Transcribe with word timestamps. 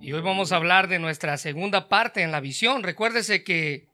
Y 0.00 0.12
hoy 0.12 0.20
vamos 0.20 0.52
a 0.52 0.56
hablar 0.56 0.86
de 0.86 1.00
nuestra 1.00 1.36
segunda 1.38 1.88
parte 1.88 2.22
en 2.22 2.30
la 2.30 2.38
visión. 2.38 2.84
Recuérdese 2.84 3.42
que 3.42 3.88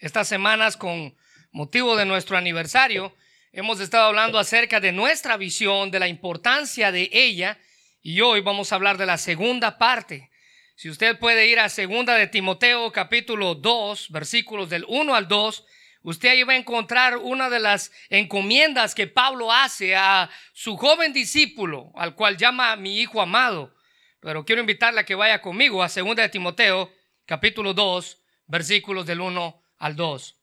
estas 0.00 0.26
semanas 0.26 0.76
con 0.76 1.16
motivo 1.52 1.94
de 1.94 2.04
nuestro 2.04 2.36
aniversario 2.36 3.14
hemos 3.52 3.78
estado 3.78 4.06
hablando 4.06 4.40
acerca 4.40 4.80
de 4.80 4.90
nuestra 4.90 5.36
visión, 5.36 5.92
de 5.92 6.00
la 6.00 6.08
importancia 6.08 6.90
de 6.90 7.08
ella 7.12 7.58
y 8.02 8.20
hoy 8.22 8.40
vamos 8.40 8.72
a 8.72 8.74
hablar 8.74 8.98
de 8.98 9.06
la 9.06 9.18
segunda 9.18 9.78
parte. 9.78 10.30
Si 10.74 10.90
usted 10.90 11.16
puede 11.20 11.46
ir 11.46 11.60
a 11.60 11.68
segunda 11.68 12.14
de 12.16 12.26
Timoteo 12.26 12.90
capítulo 12.90 13.54
2, 13.54 14.10
versículos 14.10 14.68
del 14.68 14.84
1 14.88 15.14
al 15.14 15.28
2, 15.28 15.64
usted 16.02 16.30
ahí 16.30 16.42
va 16.42 16.54
a 16.54 16.56
encontrar 16.56 17.18
una 17.18 17.50
de 17.50 17.60
las 17.60 17.92
encomiendas 18.08 18.96
que 18.96 19.06
Pablo 19.06 19.52
hace 19.52 19.94
a 19.94 20.28
su 20.52 20.76
joven 20.76 21.12
discípulo, 21.12 21.92
al 21.94 22.16
cual 22.16 22.36
llama 22.36 22.74
mi 22.74 22.98
hijo 22.98 23.22
amado. 23.22 23.76
Pero 24.20 24.44
quiero 24.44 24.60
invitarle 24.60 25.00
a 25.00 25.04
que 25.04 25.14
vaya 25.14 25.40
conmigo 25.40 25.82
a 25.82 25.88
segunda 25.88 26.22
de 26.22 26.28
Timoteo 26.28 26.92
capítulo 27.24 27.72
2, 27.72 28.22
versículos 28.46 29.06
del 29.06 29.20
1 29.20 29.62
al 29.78 29.96
2. 29.96 30.36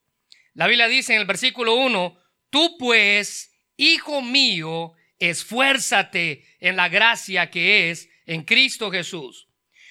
La 0.54 0.66
Biblia 0.66 0.88
dice 0.88 1.14
en 1.14 1.20
el 1.20 1.26
versículo 1.26 1.74
1, 1.74 2.18
tú 2.50 2.76
pues, 2.78 3.54
hijo 3.76 4.20
mío, 4.20 4.94
esfuérzate 5.18 6.44
en 6.58 6.74
la 6.74 6.88
gracia 6.88 7.50
que 7.50 7.90
es 7.90 8.08
en 8.26 8.42
Cristo 8.42 8.90
Jesús. 8.90 9.48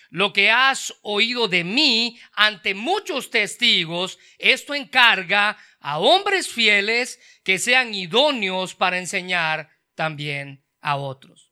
Lo 0.09 0.33
que 0.33 0.51
has 0.51 0.93
oído 1.01 1.47
de 1.47 1.63
mí 1.63 2.19
ante 2.33 2.73
muchos 2.73 3.29
testigos, 3.29 4.17
esto 4.37 4.73
encarga 4.73 5.57
a 5.79 5.99
hombres 5.99 6.49
fieles 6.49 7.19
que 7.43 7.59
sean 7.59 7.93
idóneos 7.93 8.75
para 8.75 8.97
enseñar 8.97 9.69
también 9.95 10.63
a 10.81 10.95
otros. 10.97 11.46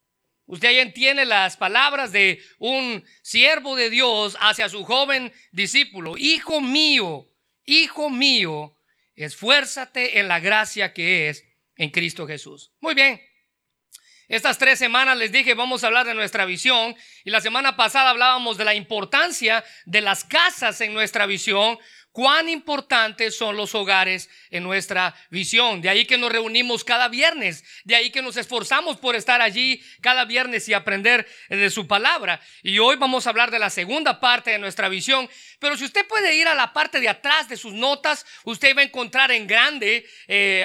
Usted 0.47 0.67
ahí 0.69 0.79
entiende 0.79 1.25
las 1.25 1.57
palabras 1.57 2.11
de 2.11 2.39
un 2.59 3.03
siervo 3.23 3.75
de 3.75 3.89
Dios 3.89 4.37
hacia 4.39 4.69
su 4.69 4.83
joven 4.83 5.33
discípulo. 5.51 6.17
Hijo 6.17 6.61
mío, 6.61 7.27
hijo 7.65 8.09
mío, 8.09 8.77
esfuérzate 9.15 10.19
en 10.19 10.27
la 10.27 10.39
gracia 10.39 10.93
que 10.93 11.29
es 11.29 11.43
en 11.77 11.89
Cristo 11.89 12.27
Jesús. 12.27 12.71
Muy 12.79 12.93
bien. 12.93 13.19
Estas 14.27 14.57
tres 14.57 14.79
semanas 14.79 15.17
les 15.17 15.31
dije 15.31 15.53
vamos 15.53 15.83
a 15.83 15.87
hablar 15.87 16.05
de 16.05 16.15
nuestra 16.15 16.45
visión 16.45 16.95
y 17.23 17.29
la 17.29 17.41
semana 17.41 17.75
pasada 17.75 18.09
hablábamos 18.09 18.57
de 18.57 18.65
la 18.65 18.73
importancia 18.73 19.63
de 19.85 20.01
las 20.01 20.23
casas 20.23 20.81
en 20.81 20.93
nuestra 20.93 21.27
visión, 21.27 21.77
cuán 22.15 22.47
importantes 22.47 23.37
son 23.37 23.57
los 23.57 23.75
hogares 23.75 24.29
en 24.49 24.63
nuestra 24.63 25.13
visión. 25.31 25.81
De 25.81 25.89
ahí 25.89 26.05
que 26.05 26.17
nos 26.17 26.31
reunimos 26.31 26.85
cada 26.85 27.09
viernes, 27.09 27.65
de 27.83 27.93
ahí 27.93 28.09
que 28.09 28.21
nos 28.21 28.37
esforzamos 28.37 28.95
por 28.95 29.17
estar 29.17 29.41
allí 29.41 29.83
cada 29.99 30.23
viernes 30.23 30.69
y 30.69 30.73
aprender 30.73 31.27
de 31.49 31.69
su 31.69 31.87
palabra. 31.87 32.39
Y 32.63 32.79
hoy 32.79 32.95
vamos 32.95 33.27
a 33.27 33.31
hablar 33.31 33.51
de 33.51 33.59
la 33.59 33.69
segunda 33.69 34.21
parte 34.21 34.51
de 34.51 34.59
nuestra 34.59 34.87
visión. 34.87 35.29
Pero 35.65 35.77
si 35.77 35.85
usted 35.85 36.05
puede 36.05 36.35
ir 36.35 36.47
a 36.47 36.53
la 36.53 36.73
parte 36.73 36.99
de 36.99 37.09
atrás 37.09 37.49
de 37.49 37.57
sus 37.57 37.73
notas, 37.73 38.23
usted 38.43 38.77
va 38.77 38.81
a 38.81 38.83
encontrar 38.83 39.31
en 39.31 39.47
grande 39.47 40.07
eh, 40.27 40.63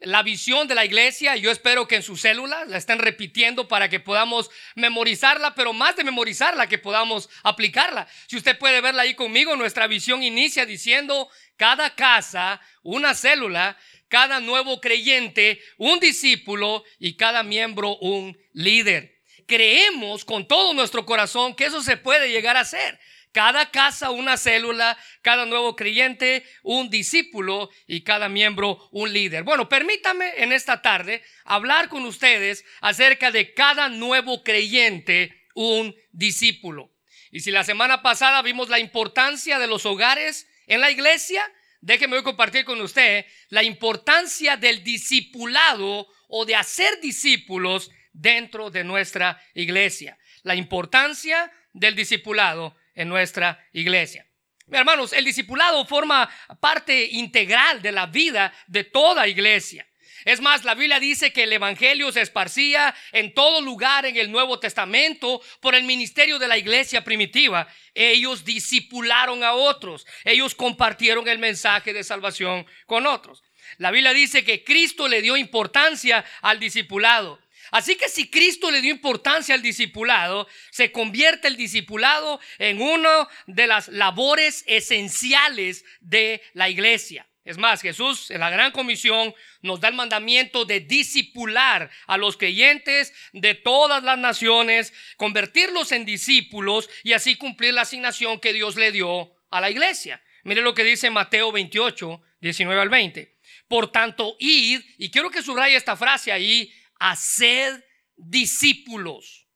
la 0.00 0.22
visión 0.22 0.66
de 0.66 0.74
la 0.74 0.86
iglesia. 0.86 1.36
Yo 1.36 1.50
espero 1.50 1.86
que 1.86 1.96
en 1.96 2.02
su 2.02 2.16
célula 2.16 2.64
la 2.64 2.78
estén 2.78 2.98
repitiendo 2.98 3.68
para 3.68 3.90
que 3.90 4.00
podamos 4.00 4.48
memorizarla, 4.74 5.54
pero 5.54 5.74
más 5.74 5.96
de 5.96 6.04
memorizarla, 6.04 6.66
que 6.66 6.78
podamos 6.78 7.28
aplicarla. 7.42 8.08
Si 8.26 8.38
usted 8.38 8.56
puede 8.56 8.80
verla 8.80 9.02
ahí 9.02 9.12
conmigo, 9.12 9.54
nuestra 9.54 9.86
visión 9.86 10.22
inicia 10.22 10.64
diciendo, 10.64 11.28
cada 11.58 11.94
casa, 11.94 12.58
una 12.82 13.14
célula, 13.14 13.76
cada 14.08 14.40
nuevo 14.40 14.80
creyente, 14.80 15.60
un 15.76 16.00
discípulo 16.00 16.84
y 16.98 17.18
cada 17.18 17.42
miembro, 17.42 17.98
un 17.98 18.34
líder. 18.54 19.20
Creemos 19.46 20.24
con 20.24 20.48
todo 20.48 20.72
nuestro 20.72 21.04
corazón 21.04 21.54
que 21.54 21.66
eso 21.66 21.82
se 21.82 21.98
puede 21.98 22.30
llegar 22.30 22.56
a 22.56 22.60
hacer. 22.60 22.98
Cada 23.32 23.70
casa 23.70 24.10
una 24.10 24.36
célula, 24.36 24.98
cada 25.22 25.46
nuevo 25.46 25.74
creyente 25.74 26.44
un 26.62 26.90
discípulo 26.90 27.70
y 27.86 28.02
cada 28.02 28.28
miembro 28.28 28.88
un 28.92 29.10
líder. 29.10 29.42
Bueno, 29.42 29.70
permítame 29.70 30.32
en 30.36 30.52
esta 30.52 30.82
tarde 30.82 31.22
hablar 31.44 31.88
con 31.88 32.04
ustedes 32.04 32.64
acerca 32.82 33.30
de 33.30 33.54
cada 33.54 33.88
nuevo 33.88 34.44
creyente 34.44 35.46
un 35.54 35.96
discípulo. 36.12 36.92
Y 37.30 37.40
si 37.40 37.50
la 37.50 37.64
semana 37.64 38.02
pasada 38.02 38.42
vimos 38.42 38.68
la 38.68 38.78
importancia 38.78 39.58
de 39.58 39.66
los 39.66 39.86
hogares 39.86 40.46
en 40.66 40.82
la 40.82 40.90
iglesia, 40.90 41.42
déjeme 41.80 42.16
hoy 42.16 42.22
compartir 42.22 42.66
con 42.66 42.82
usted 42.82 43.24
la 43.48 43.62
importancia 43.62 44.58
del 44.58 44.84
discipulado 44.84 46.06
o 46.28 46.44
de 46.44 46.54
hacer 46.54 47.00
discípulos 47.00 47.90
dentro 48.12 48.70
de 48.70 48.84
nuestra 48.84 49.42
iglesia. 49.54 50.18
La 50.42 50.54
importancia 50.54 51.50
del 51.72 51.94
discipulado 51.94 52.76
en 52.94 53.08
nuestra 53.08 53.64
iglesia. 53.72 54.26
Hermanos, 54.70 55.12
el 55.12 55.24
discipulado 55.24 55.84
forma 55.84 56.28
parte 56.60 57.08
integral 57.12 57.82
de 57.82 57.92
la 57.92 58.06
vida 58.06 58.54
de 58.66 58.84
toda 58.84 59.28
iglesia. 59.28 59.86
Es 60.24 60.40
más, 60.40 60.64
la 60.64 60.74
Biblia 60.74 61.00
dice 61.00 61.32
que 61.32 61.44
el 61.44 61.52
Evangelio 61.52 62.12
se 62.12 62.20
esparcía 62.20 62.94
en 63.10 63.34
todo 63.34 63.60
lugar 63.60 64.06
en 64.06 64.16
el 64.16 64.30
Nuevo 64.30 64.60
Testamento 64.60 65.42
por 65.60 65.74
el 65.74 65.84
ministerio 65.84 66.38
de 66.38 66.46
la 66.46 66.56
iglesia 66.56 67.02
primitiva. 67.02 67.66
Ellos 67.92 68.44
discipularon 68.44 69.42
a 69.42 69.54
otros, 69.54 70.06
ellos 70.24 70.54
compartieron 70.54 71.26
el 71.28 71.38
mensaje 71.38 71.92
de 71.92 72.04
salvación 72.04 72.66
con 72.86 73.06
otros. 73.06 73.42
La 73.78 73.90
Biblia 73.90 74.12
dice 74.12 74.44
que 74.44 74.62
Cristo 74.62 75.08
le 75.08 75.22
dio 75.22 75.36
importancia 75.36 76.24
al 76.40 76.60
discipulado. 76.60 77.40
Así 77.72 77.96
que 77.96 78.10
si 78.10 78.28
Cristo 78.28 78.70
le 78.70 78.82
dio 78.82 78.92
importancia 78.92 79.54
al 79.54 79.62
discipulado, 79.62 80.46
se 80.70 80.92
convierte 80.92 81.48
el 81.48 81.56
discipulado 81.56 82.38
en 82.58 82.82
una 82.82 83.26
de 83.46 83.66
las 83.66 83.88
labores 83.88 84.62
esenciales 84.68 85.84
de 86.00 86.42
la 86.52 86.68
iglesia. 86.68 87.26
Es 87.44 87.56
más, 87.56 87.80
Jesús 87.80 88.30
en 88.30 88.40
la 88.40 88.50
gran 88.50 88.72
comisión 88.72 89.34
nos 89.62 89.80
da 89.80 89.88
el 89.88 89.94
mandamiento 89.94 90.66
de 90.66 90.80
discipular 90.80 91.90
a 92.06 92.18
los 92.18 92.36
creyentes 92.36 93.12
de 93.32 93.54
todas 93.54 94.04
las 94.04 94.18
naciones, 94.18 94.92
convertirlos 95.16 95.92
en 95.92 96.04
discípulos 96.04 96.90
y 97.02 97.14
así 97.14 97.36
cumplir 97.36 97.72
la 97.72 97.82
asignación 97.82 98.38
que 98.38 98.52
Dios 98.52 98.76
le 98.76 98.92
dio 98.92 99.34
a 99.50 99.60
la 99.62 99.70
iglesia. 99.70 100.22
Mire 100.44 100.60
lo 100.60 100.74
que 100.74 100.84
dice 100.84 101.08
Mateo 101.10 101.50
28, 101.50 102.22
19 102.42 102.80
al 102.80 102.90
20. 102.90 103.34
Por 103.66 103.90
tanto, 103.90 104.36
id, 104.38 104.82
y 104.98 105.10
quiero 105.10 105.30
que 105.30 105.42
subraye 105.42 105.74
esta 105.74 105.96
frase 105.96 106.30
ahí, 106.30 106.72
hacer 107.10 107.84
discípulos. 108.16 109.48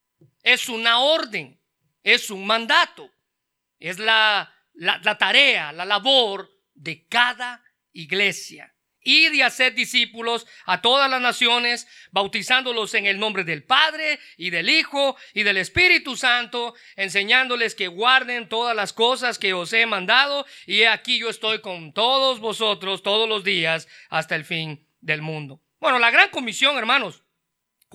Es 0.42 0.68
una 0.68 0.98
orden, 0.98 1.60
es 2.02 2.30
un 2.30 2.46
mandato, 2.46 3.10
es 3.78 3.98
la, 3.98 4.52
la, 4.74 5.18
tarea, 5.18 5.72
la 5.72 5.84
labor 5.84 6.50
de 6.74 7.06
cada 7.06 7.62
iglesia. 7.92 8.72
Ir 9.00 9.32
y 9.34 9.42
hacer 9.42 9.74
discípulos 9.74 10.46
a 10.64 10.82
todas 10.82 11.08
las 11.08 11.20
naciones, 11.20 11.86
bautizándolos 12.10 12.92
en 12.94 13.06
el 13.06 13.20
nombre 13.20 13.44
del 13.44 13.62
Padre 13.62 14.18
y 14.36 14.50
del 14.50 14.68
Hijo 14.68 15.16
y 15.32 15.44
del 15.44 15.58
Espíritu 15.58 16.16
Santo, 16.16 16.74
enseñándoles 16.96 17.76
que 17.76 17.86
guarden 17.86 18.48
todas 18.48 18.74
las 18.74 18.92
cosas 18.92 19.38
que 19.38 19.54
os 19.54 19.72
he 19.72 19.86
mandado. 19.86 20.44
Y 20.66 20.82
aquí 20.82 21.20
yo 21.20 21.30
estoy 21.30 21.60
con 21.60 21.92
todos 21.92 22.40
vosotros 22.40 23.04
todos 23.04 23.28
los 23.28 23.44
días 23.44 23.86
hasta 24.08 24.34
el 24.34 24.44
fin 24.44 24.88
del 25.00 25.22
mundo. 25.22 25.62
Bueno, 25.78 26.00
la 26.00 26.10
gran 26.10 26.30
comisión, 26.30 26.76
hermanos, 26.76 27.22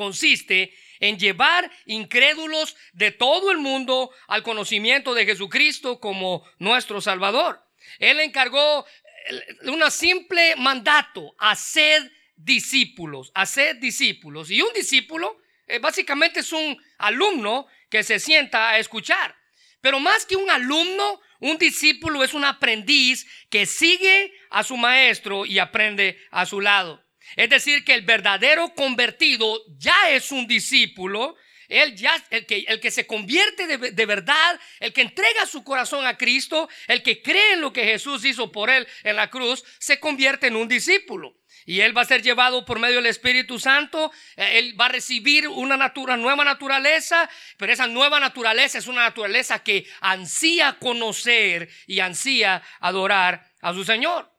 consiste 0.01 0.73
en 0.99 1.19
llevar 1.19 1.71
incrédulos 1.85 2.75
de 2.93 3.11
todo 3.11 3.51
el 3.51 3.59
mundo 3.59 4.09
al 4.27 4.41
conocimiento 4.41 5.13
de 5.13 5.27
Jesucristo 5.27 5.99
como 5.99 6.43
nuestro 6.57 7.01
Salvador. 7.01 7.63
Él 7.99 8.19
encargó 8.19 8.83
eh, 9.29 9.69
un 9.69 9.91
simple 9.91 10.55
mandato, 10.55 11.35
hacer 11.37 12.11
discípulos, 12.35 13.31
hacer 13.35 13.79
discípulos. 13.79 14.49
Y 14.49 14.63
un 14.63 14.73
discípulo 14.73 15.39
eh, 15.67 15.77
básicamente 15.77 16.39
es 16.39 16.51
un 16.51 16.75
alumno 16.97 17.67
que 17.91 18.01
se 18.01 18.19
sienta 18.19 18.71
a 18.71 18.79
escuchar. 18.79 19.35
Pero 19.81 19.99
más 19.99 20.25
que 20.25 20.35
un 20.35 20.49
alumno, 20.49 21.21
un 21.39 21.59
discípulo 21.59 22.23
es 22.23 22.33
un 22.33 22.43
aprendiz 22.43 23.27
que 23.51 23.67
sigue 23.67 24.33
a 24.49 24.63
su 24.63 24.77
maestro 24.77 25.45
y 25.45 25.59
aprende 25.59 26.17
a 26.31 26.47
su 26.47 26.59
lado. 26.59 27.03
Es 27.35 27.49
decir, 27.49 27.83
que 27.83 27.93
el 27.93 28.01
verdadero 28.01 28.73
convertido 28.73 29.61
ya 29.77 30.09
es 30.09 30.31
un 30.31 30.47
discípulo. 30.47 31.35
Él 31.67 31.95
ya, 31.95 32.13
el 32.29 32.45
que, 32.45 32.65
el 32.67 32.79
que 32.81 32.91
se 32.91 33.07
convierte 33.07 33.65
de, 33.65 33.91
de, 33.91 34.05
verdad, 34.05 34.59
el 34.79 34.91
que 34.91 35.01
entrega 35.01 35.45
su 35.45 35.63
corazón 35.63 36.05
a 36.05 36.17
Cristo, 36.17 36.67
el 36.87 37.01
que 37.01 37.21
cree 37.21 37.53
en 37.53 37.61
lo 37.61 37.71
que 37.71 37.85
Jesús 37.85 38.25
hizo 38.25 38.51
por 38.51 38.69
él 38.69 38.85
en 39.03 39.15
la 39.15 39.29
cruz, 39.29 39.63
se 39.79 39.99
convierte 39.99 40.47
en 40.47 40.57
un 40.57 40.67
discípulo. 40.67 41.37
Y 41.65 41.81
él 41.81 41.95
va 41.95 42.01
a 42.01 42.05
ser 42.05 42.21
llevado 42.21 42.65
por 42.65 42.79
medio 42.79 42.97
del 42.97 43.05
Espíritu 43.05 43.59
Santo. 43.59 44.11
Eh, 44.35 44.59
él 44.59 44.79
va 44.79 44.85
a 44.85 44.89
recibir 44.89 45.47
una, 45.47 45.77
natura, 45.77 46.17
nueva 46.17 46.43
naturaleza, 46.43 47.29
pero 47.57 47.71
esa 47.71 47.87
nueva 47.87 48.19
naturaleza 48.19 48.77
es 48.77 48.87
una 48.87 49.03
naturaleza 49.03 49.63
que 49.63 49.87
ansía 50.01 50.77
conocer 50.79 51.69
y 51.87 51.99
ansía 51.99 52.63
adorar 52.79 53.51
a 53.61 53.73
su 53.73 53.83
Señor. 53.83 54.31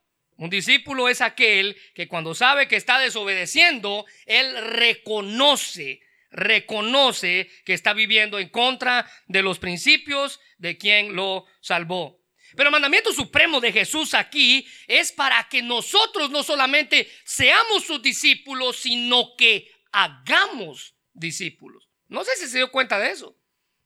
Un 0.42 0.50
discípulo 0.50 1.08
es 1.08 1.20
aquel 1.20 1.76
que 1.94 2.08
cuando 2.08 2.34
sabe 2.34 2.66
que 2.66 2.74
está 2.74 2.98
desobedeciendo, 2.98 4.04
él 4.26 4.52
reconoce, 4.72 6.00
reconoce 6.32 7.48
que 7.64 7.74
está 7.74 7.92
viviendo 7.92 8.40
en 8.40 8.48
contra 8.48 9.08
de 9.28 9.40
los 9.40 9.60
principios 9.60 10.40
de 10.58 10.76
quien 10.76 11.14
lo 11.14 11.46
salvó. 11.60 12.20
Pero 12.56 12.70
el 12.70 12.72
mandamiento 12.72 13.12
supremo 13.12 13.60
de 13.60 13.70
Jesús 13.70 14.14
aquí 14.14 14.66
es 14.88 15.12
para 15.12 15.48
que 15.48 15.62
nosotros 15.62 16.32
no 16.32 16.42
solamente 16.42 17.08
seamos 17.24 17.84
sus 17.84 18.02
discípulos, 18.02 18.78
sino 18.78 19.36
que 19.38 19.70
hagamos 19.92 20.96
discípulos. 21.12 21.88
No 22.08 22.24
sé 22.24 22.32
si 22.34 22.48
se 22.48 22.56
dio 22.56 22.72
cuenta 22.72 22.98
de 22.98 23.12
eso. 23.12 23.38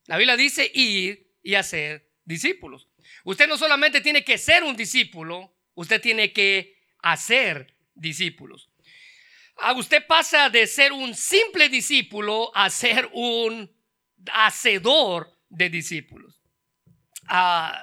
La 0.06 0.16
Biblia 0.16 0.38
dice 0.38 0.70
ir 0.72 1.34
y 1.42 1.56
hacer 1.56 2.08
discípulos. 2.24 2.88
Usted 3.24 3.46
no 3.46 3.58
solamente 3.58 4.00
tiene 4.00 4.24
que 4.24 4.38
ser 4.38 4.64
un 4.64 4.74
discípulo, 4.74 5.55
usted 5.76 6.00
tiene 6.00 6.32
que 6.32 6.76
hacer 6.98 7.76
discípulos. 7.94 8.68
A 9.58 9.72
usted 9.72 10.04
pasa 10.06 10.50
de 10.50 10.66
ser 10.66 10.92
un 10.92 11.14
simple 11.14 11.68
discípulo 11.68 12.50
a 12.54 12.68
ser 12.68 13.08
un 13.12 13.72
hacedor 14.32 15.32
de 15.48 15.70
discípulos. 15.70 16.42
A 17.28 17.82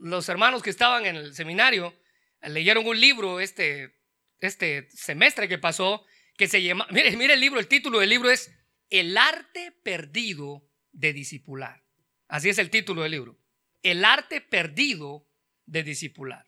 los 0.00 0.28
hermanos 0.28 0.62
que 0.62 0.70
estaban 0.70 1.06
en 1.06 1.16
el 1.16 1.34
seminario 1.34 1.94
leyeron 2.42 2.86
un 2.86 2.98
libro 2.98 3.40
este, 3.40 3.94
este 4.40 4.88
semestre 4.90 5.48
que 5.48 5.58
pasó 5.58 6.04
que 6.36 6.48
se 6.48 6.62
llama, 6.62 6.86
mire, 6.90 7.16
mire 7.16 7.34
el 7.34 7.40
libro, 7.40 7.60
el 7.60 7.68
título 7.68 8.00
del 8.00 8.10
libro 8.10 8.30
es 8.30 8.52
El 8.90 9.16
arte 9.16 9.72
perdido 9.82 10.68
de 10.92 11.12
discipular. 11.12 11.84
Así 12.28 12.48
es 12.48 12.58
el 12.58 12.70
título 12.70 13.02
del 13.02 13.12
libro. 13.12 13.38
El 13.82 14.04
arte 14.04 14.40
perdido 14.40 15.28
de 15.66 15.82
discipular. 15.82 16.46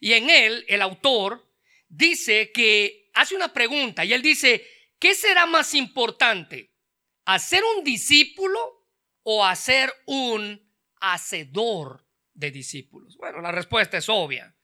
Y 0.00 0.12
en 0.12 0.30
él 0.30 0.64
el 0.68 0.82
autor 0.82 1.46
dice 1.88 2.52
que 2.52 3.10
hace 3.14 3.34
una 3.34 3.52
pregunta 3.52 4.04
y 4.04 4.12
él 4.12 4.22
dice, 4.22 4.66
¿qué 4.98 5.14
será 5.14 5.46
más 5.46 5.74
importante? 5.74 6.72
¿Hacer 7.24 7.62
un 7.76 7.84
discípulo 7.84 8.86
o 9.22 9.44
hacer 9.44 9.92
un 10.06 10.62
hacedor 11.00 12.06
de 12.34 12.50
discípulos? 12.50 13.16
Bueno, 13.16 13.40
la 13.40 13.52
respuesta 13.52 13.98
es 13.98 14.08
obvia. 14.08 14.54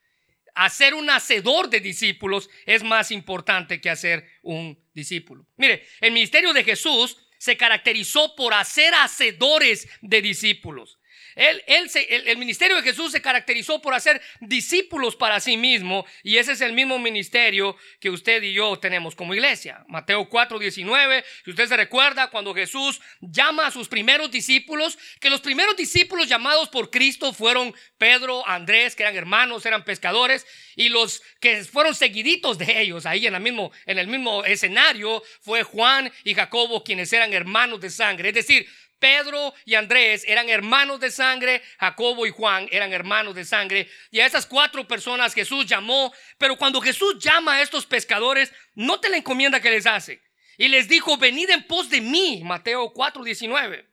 Hacer 0.55 0.94
un 0.94 1.08
hacedor 1.08 1.70
de 1.70 1.81
discípulos 1.81 2.50
es 2.67 2.82
más 2.82 3.11
importante 3.11 3.81
que 3.81 3.88
hacer 3.90 4.29
un 4.43 4.79
discípulo. 4.93 5.46
Mire, 5.56 5.87
el 6.00 6.12
ministerio 6.12 6.52
de 6.52 6.62
Jesús 6.62 7.17
se 7.38 7.56
caracterizó 7.56 8.37
por 8.37 8.55
hacer 8.55 8.94
hacedores 8.94 9.88
de 10.02 10.23
discípulos. 10.23 11.00
Él, 11.35 11.62
el, 11.67 12.37
ministerio 12.37 12.76
de 12.76 12.82
Jesús 12.82 13.12
se 13.12 13.23
caracterizó 13.23 13.81
por 13.81 13.94
hacer 13.94 14.20
discípulos 14.41 15.17
para 15.17 15.41
sí 15.41 15.56
mismo 15.56 16.05
y 16.23 16.37
ese 16.37 16.53
es 16.53 16.61
el 16.61 16.73
mismo 16.73 16.99
ministerio 16.99 17.76
que 18.00 18.11
usted 18.11 18.43
y 18.43 18.53
yo 18.53 18.79
tenemos 18.79 19.14
como 19.14 19.35
iglesia. 19.35 19.85
Mateo 19.88 20.29
4, 20.29 20.59
19, 20.59 21.25
si 21.44 21.50
usted 21.50 21.69
se 21.69 21.76
recuerda 21.76 22.29
cuando 22.29 22.55
Jesús 22.55 23.00
llama 23.20 23.67
a 23.67 23.70
sus 23.70 23.88
primeros 23.88 24.31
discípulos, 24.31 24.99
que 25.20 25.31
los 25.31 25.41
primeros 25.41 25.76
discípulos 25.76 26.29
llamados 26.29 26.69
por 26.69 26.91
Cristo 26.91 27.32
fueron 27.32 27.75
Pedro, 27.99 28.47
Andrés, 28.47 28.94
que 28.94 29.03
eran 29.03 29.17
hermanos, 29.17 29.65
eran 29.67 29.85
pescadores, 29.85 30.47
y 30.76 30.88
los 30.88 31.23
que 31.41 31.65
fueron 31.65 31.94
seguiditos 31.94 32.58
de 32.58 32.81
ellos 32.81 33.06
ahí 33.06 33.26
en 33.26 33.35
el 33.35 33.41
mismo, 33.41 33.73
en 33.87 33.99
el 33.99 34.06
mismo 34.06 34.44
escenario 34.44 35.23
fue 35.41 35.62
Juan 35.62 36.12
y 36.25 36.35
Jacobo, 36.35 36.85
quienes 36.85 37.12
eran 37.12 37.32
hermanos 37.32 37.81
de 37.81 37.91
sangre. 37.91 38.29
Es 38.29 38.35
decir, 38.35 38.67
Pedro 39.03 39.53
y 39.65 39.75
Andrés 39.75 40.25
eran 40.29 40.49
hermanos 40.49 41.01
de 41.01 41.11
sangre, 41.11 41.61
Jacobo 41.81 42.25
y 42.25 42.31
Juan 42.31 42.69
eran 42.71 42.93
hermanos 42.93 43.35
de 43.35 43.45
sangre, 43.45 43.89
y 44.13 44.21
a 44.21 44.27
esas 44.27 44.47
cuatro 44.47 44.87
personas 44.87 45.35
Jesús 45.35 45.67
llamó, 45.67 46.15
pero 46.39 46.57
cuando 46.57 46.81
Jesús 46.81 47.19
llama 47.19 47.57
a 47.57 47.63
estos 47.63 47.85
pescadores, 47.85 48.53
no 48.77 49.01
te 49.01 49.11
la 49.11 49.17
encomienda 49.17 49.61
que 49.61 49.73
les 49.73 49.87
hace. 49.87 50.23
Y 50.57 50.69
les 50.69 50.87
dijo, 50.87 51.17
venid 51.17 51.51
en 51.51 51.67
pos 51.67 51.91
de 51.91 52.01
mí, 52.01 52.43
Mateo 52.45 52.93
4, 52.93 53.25
19, 53.25 53.91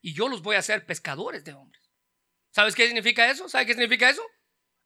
y 0.00 0.14
yo 0.14 0.28
los 0.28 0.42
voy 0.42 0.54
a 0.54 0.60
hacer 0.60 0.86
pescadores 0.86 1.42
de 1.42 1.54
hombres. 1.54 1.82
¿Sabes 2.50 2.76
qué 2.76 2.86
significa 2.86 3.28
eso? 3.28 3.48
¿Sabes 3.48 3.66
qué 3.66 3.72
significa 3.72 4.08
eso? 4.08 4.22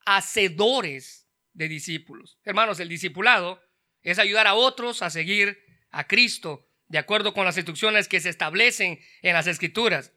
Hacedores 0.06 1.28
de 1.52 1.68
discípulos. 1.68 2.38
Hermanos, 2.44 2.80
el 2.80 2.88
discipulado 2.88 3.62
es 4.00 4.18
ayudar 4.18 4.46
a 4.46 4.54
otros 4.54 5.02
a 5.02 5.10
seguir 5.10 5.62
a 5.90 6.06
Cristo 6.06 6.67
de 6.88 6.98
acuerdo 6.98 7.34
con 7.34 7.44
las 7.44 7.56
instrucciones 7.56 8.08
que 8.08 8.20
se 8.20 8.30
establecen 8.30 9.00
en 9.22 9.34
las 9.34 9.46
escrituras. 9.46 10.12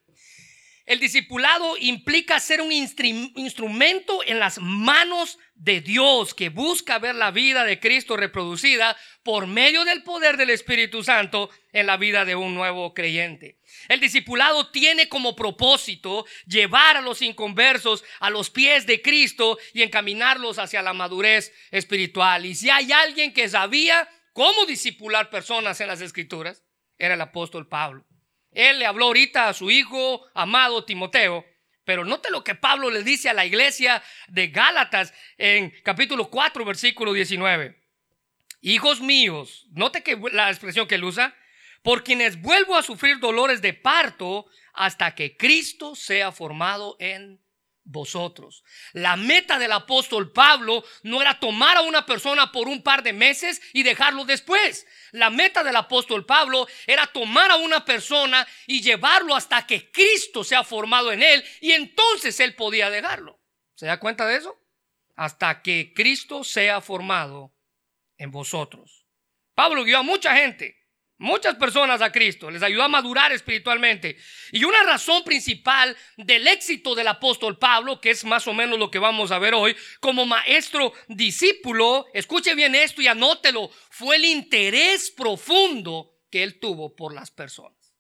El 0.85 0.99
discipulado 0.99 1.77
implica 1.77 2.39
ser 2.39 2.59
un 2.59 2.71
instrumento 2.71 4.23
en 4.25 4.39
las 4.39 4.59
manos 4.59 5.37
de 5.53 5.79
Dios 5.79 6.33
que 6.33 6.49
busca 6.49 6.97
ver 6.97 7.13
la 7.15 7.29
vida 7.29 7.63
de 7.63 7.79
Cristo 7.79 8.17
reproducida 8.17 8.97
por 9.23 9.45
medio 9.45 9.85
del 9.85 10.01
poder 10.01 10.37
del 10.37 10.49
Espíritu 10.49 11.03
Santo 11.03 11.51
en 11.71 11.85
la 11.85 11.97
vida 11.97 12.25
de 12.25 12.35
un 12.35 12.55
nuevo 12.55 12.95
creyente. 12.95 13.59
El 13.87 13.99
discipulado 13.99 14.71
tiene 14.71 15.07
como 15.07 15.35
propósito 15.35 16.25
llevar 16.47 16.97
a 16.97 17.01
los 17.01 17.21
inconversos 17.21 18.03
a 18.19 18.31
los 18.31 18.49
pies 18.49 18.87
de 18.87 19.01
Cristo 19.03 19.59
y 19.73 19.83
encaminarlos 19.83 20.57
hacia 20.57 20.81
la 20.81 20.93
madurez 20.93 21.53
espiritual. 21.69 22.45
Y 22.45 22.55
si 22.55 22.71
hay 22.71 22.91
alguien 22.91 23.33
que 23.33 23.47
sabía 23.47 24.09
cómo 24.33 24.65
disipular 24.65 25.29
personas 25.29 25.79
en 25.81 25.87
las 25.87 26.01
escrituras, 26.01 26.63
era 26.97 27.15
el 27.15 27.21
apóstol 27.21 27.67
Pablo. 27.67 28.05
Él 28.51 28.79
le 28.79 28.85
habló 28.85 29.05
ahorita 29.05 29.47
a 29.47 29.53
su 29.53 29.71
hijo 29.71 30.25
amado 30.33 30.85
Timoteo, 30.85 31.45
pero 31.83 32.05
note 32.05 32.29
lo 32.29 32.43
que 32.43 32.55
Pablo 32.55 32.89
le 32.89 33.03
dice 33.03 33.29
a 33.29 33.33
la 33.33 33.45
iglesia 33.45 34.03
de 34.27 34.47
Gálatas 34.49 35.13
en 35.37 35.73
capítulo 35.83 36.29
4, 36.29 36.63
versículo 36.65 37.13
19. 37.13 37.81
Hijos 38.61 39.01
míos, 39.01 39.67
note 39.71 40.03
que 40.03 40.19
la 40.31 40.49
expresión 40.49 40.87
que 40.87 40.95
él 40.95 41.03
usa, 41.03 41.35
por 41.81 42.03
quienes 42.03 42.41
vuelvo 42.41 42.77
a 42.77 42.83
sufrir 42.83 43.19
dolores 43.19 43.61
de 43.61 43.73
parto 43.73 44.45
hasta 44.73 45.15
que 45.15 45.35
Cristo 45.35 45.95
sea 45.95 46.31
formado 46.31 46.95
en 46.99 47.41
vosotros. 47.83 48.63
La 48.93 49.15
meta 49.15 49.59
del 49.59 49.71
apóstol 49.71 50.31
Pablo 50.31 50.83
no 51.03 51.21
era 51.21 51.39
tomar 51.39 51.77
a 51.77 51.81
una 51.81 52.05
persona 52.05 52.51
por 52.51 52.67
un 52.67 52.83
par 52.83 53.03
de 53.03 53.13
meses 53.13 53.61
y 53.73 53.83
dejarlo 53.83 54.25
después. 54.25 54.85
La 55.11 55.29
meta 55.29 55.63
del 55.63 55.75
apóstol 55.75 56.25
Pablo 56.25 56.67
era 56.87 57.07
tomar 57.07 57.51
a 57.51 57.57
una 57.57 57.83
persona 57.85 58.47
y 58.67 58.81
llevarlo 58.81 59.35
hasta 59.35 59.65
que 59.65 59.91
Cristo 59.91 60.43
sea 60.43 60.63
formado 60.63 61.11
en 61.11 61.23
él 61.23 61.43
y 61.59 61.71
entonces 61.71 62.39
él 62.39 62.55
podía 62.55 62.89
dejarlo. 62.89 63.39
¿Se 63.75 63.85
da 63.85 63.99
cuenta 63.99 64.25
de 64.27 64.37
eso? 64.37 64.57
Hasta 65.15 65.61
que 65.61 65.93
Cristo 65.93 66.43
sea 66.43 66.81
formado 66.81 67.53
en 68.17 68.31
vosotros. 68.31 69.05
Pablo 69.53 69.83
guió 69.83 69.99
a 69.99 70.03
mucha 70.03 70.35
gente 70.35 70.80
muchas 71.21 71.55
personas 71.55 72.01
a 72.01 72.11
Cristo, 72.11 72.49
les 72.49 72.63
ayudó 72.63 72.83
a 72.83 72.87
madurar 72.87 73.31
espiritualmente. 73.31 74.17
Y 74.51 74.63
una 74.63 74.83
razón 74.83 75.23
principal 75.23 75.95
del 76.17 76.47
éxito 76.47 76.95
del 76.95 77.07
apóstol 77.07 77.57
Pablo, 77.57 78.01
que 78.01 78.09
es 78.09 78.25
más 78.25 78.47
o 78.47 78.53
menos 78.53 78.77
lo 78.77 78.89
que 78.91 78.99
vamos 78.99 79.31
a 79.31 79.39
ver 79.39 79.53
hoy, 79.53 79.75
como 79.99 80.25
maestro 80.25 80.93
discípulo, 81.07 82.07
escuche 82.13 82.55
bien 82.55 82.75
esto 82.75 83.01
y 83.01 83.07
anótelo, 83.07 83.69
fue 83.89 84.15
el 84.15 84.25
interés 84.25 85.11
profundo 85.11 86.11
que 86.29 86.43
él 86.43 86.59
tuvo 86.59 86.95
por 86.95 87.13
las 87.13 87.29
personas. 87.29 87.93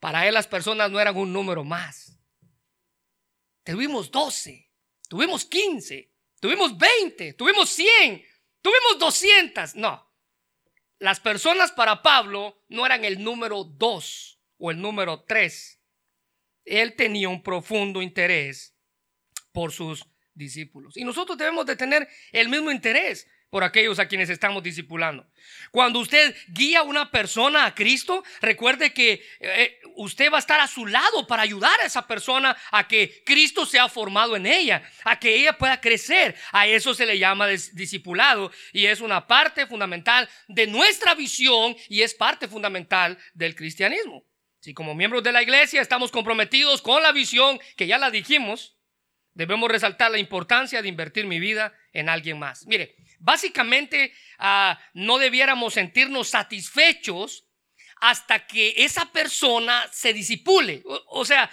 Para 0.00 0.26
él 0.26 0.34
las 0.34 0.46
personas 0.46 0.90
no 0.90 1.00
eran 1.00 1.16
un 1.16 1.32
número 1.32 1.64
más. 1.64 2.18
Tuvimos 3.64 4.10
12, 4.10 4.70
tuvimos 5.08 5.44
15, 5.44 6.12
tuvimos 6.40 6.76
20, 6.76 7.32
tuvimos 7.34 7.70
100, 7.70 8.24
tuvimos 8.60 8.98
200. 8.98 9.76
No, 9.76 10.05
las 10.98 11.20
personas 11.20 11.72
para 11.72 12.02
Pablo 12.02 12.62
no 12.68 12.86
eran 12.86 13.04
el 13.04 13.22
número 13.22 13.64
dos 13.64 14.40
o 14.58 14.70
el 14.70 14.80
número 14.80 15.24
tres. 15.24 15.80
Él 16.64 16.96
tenía 16.96 17.28
un 17.28 17.42
profundo 17.42 18.02
interés 18.02 18.74
por 19.52 19.72
sus 19.72 20.04
discípulos. 20.34 20.96
Y 20.96 21.04
nosotros 21.04 21.38
debemos 21.38 21.66
de 21.66 21.76
tener 21.76 22.08
el 22.32 22.48
mismo 22.48 22.70
interés 22.70 23.28
por 23.56 23.64
aquellos 23.64 23.98
a 23.98 24.06
quienes 24.06 24.28
estamos 24.28 24.62
discipulando. 24.62 25.26
Cuando 25.70 26.00
usted 26.00 26.36
guía 26.48 26.80
a 26.80 26.82
una 26.82 27.10
persona 27.10 27.64
a 27.64 27.74
Cristo, 27.74 28.22
recuerde 28.42 28.92
que 28.92 29.26
eh, 29.40 29.80
usted 29.94 30.30
va 30.30 30.36
a 30.36 30.40
estar 30.40 30.60
a 30.60 30.66
su 30.66 30.84
lado 30.84 31.26
para 31.26 31.42
ayudar 31.42 31.80
a 31.80 31.86
esa 31.86 32.06
persona 32.06 32.54
a 32.70 32.86
que 32.86 33.22
Cristo 33.24 33.64
sea 33.64 33.88
formado 33.88 34.36
en 34.36 34.44
ella, 34.44 34.82
a 35.04 35.18
que 35.18 35.34
ella 35.34 35.56
pueda 35.56 35.80
crecer. 35.80 36.36
A 36.52 36.66
eso 36.66 36.92
se 36.92 37.06
le 37.06 37.18
llama 37.18 37.46
discipulado 37.46 38.52
y 38.74 38.84
es 38.84 39.00
una 39.00 39.26
parte 39.26 39.66
fundamental 39.66 40.28
de 40.48 40.66
nuestra 40.66 41.14
visión 41.14 41.74
y 41.88 42.02
es 42.02 42.12
parte 42.12 42.48
fundamental 42.48 43.16
del 43.32 43.54
cristianismo. 43.54 44.22
Si 44.60 44.74
como 44.74 44.94
miembros 44.94 45.22
de 45.22 45.32
la 45.32 45.42
iglesia 45.42 45.80
estamos 45.80 46.10
comprometidos 46.10 46.82
con 46.82 47.02
la 47.02 47.12
visión, 47.12 47.58
que 47.74 47.86
ya 47.86 47.96
la 47.96 48.10
dijimos, 48.10 48.76
debemos 49.32 49.70
resaltar 49.70 50.10
la 50.10 50.18
importancia 50.18 50.82
de 50.82 50.88
invertir 50.88 51.26
mi 51.26 51.40
vida 51.40 51.72
en 51.94 52.10
alguien 52.10 52.38
más. 52.38 52.66
Mire, 52.66 52.96
Básicamente, 53.18 54.12
ah, 54.38 54.78
no 54.94 55.18
debiéramos 55.18 55.74
sentirnos 55.74 56.28
satisfechos 56.28 57.46
hasta 58.00 58.46
que 58.46 58.74
esa 58.76 59.10
persona 59.12 59.86
se 59.92 60.12
disipule. 60.12 60.82
O, 60.84 61.24
sea, 61.24 61.50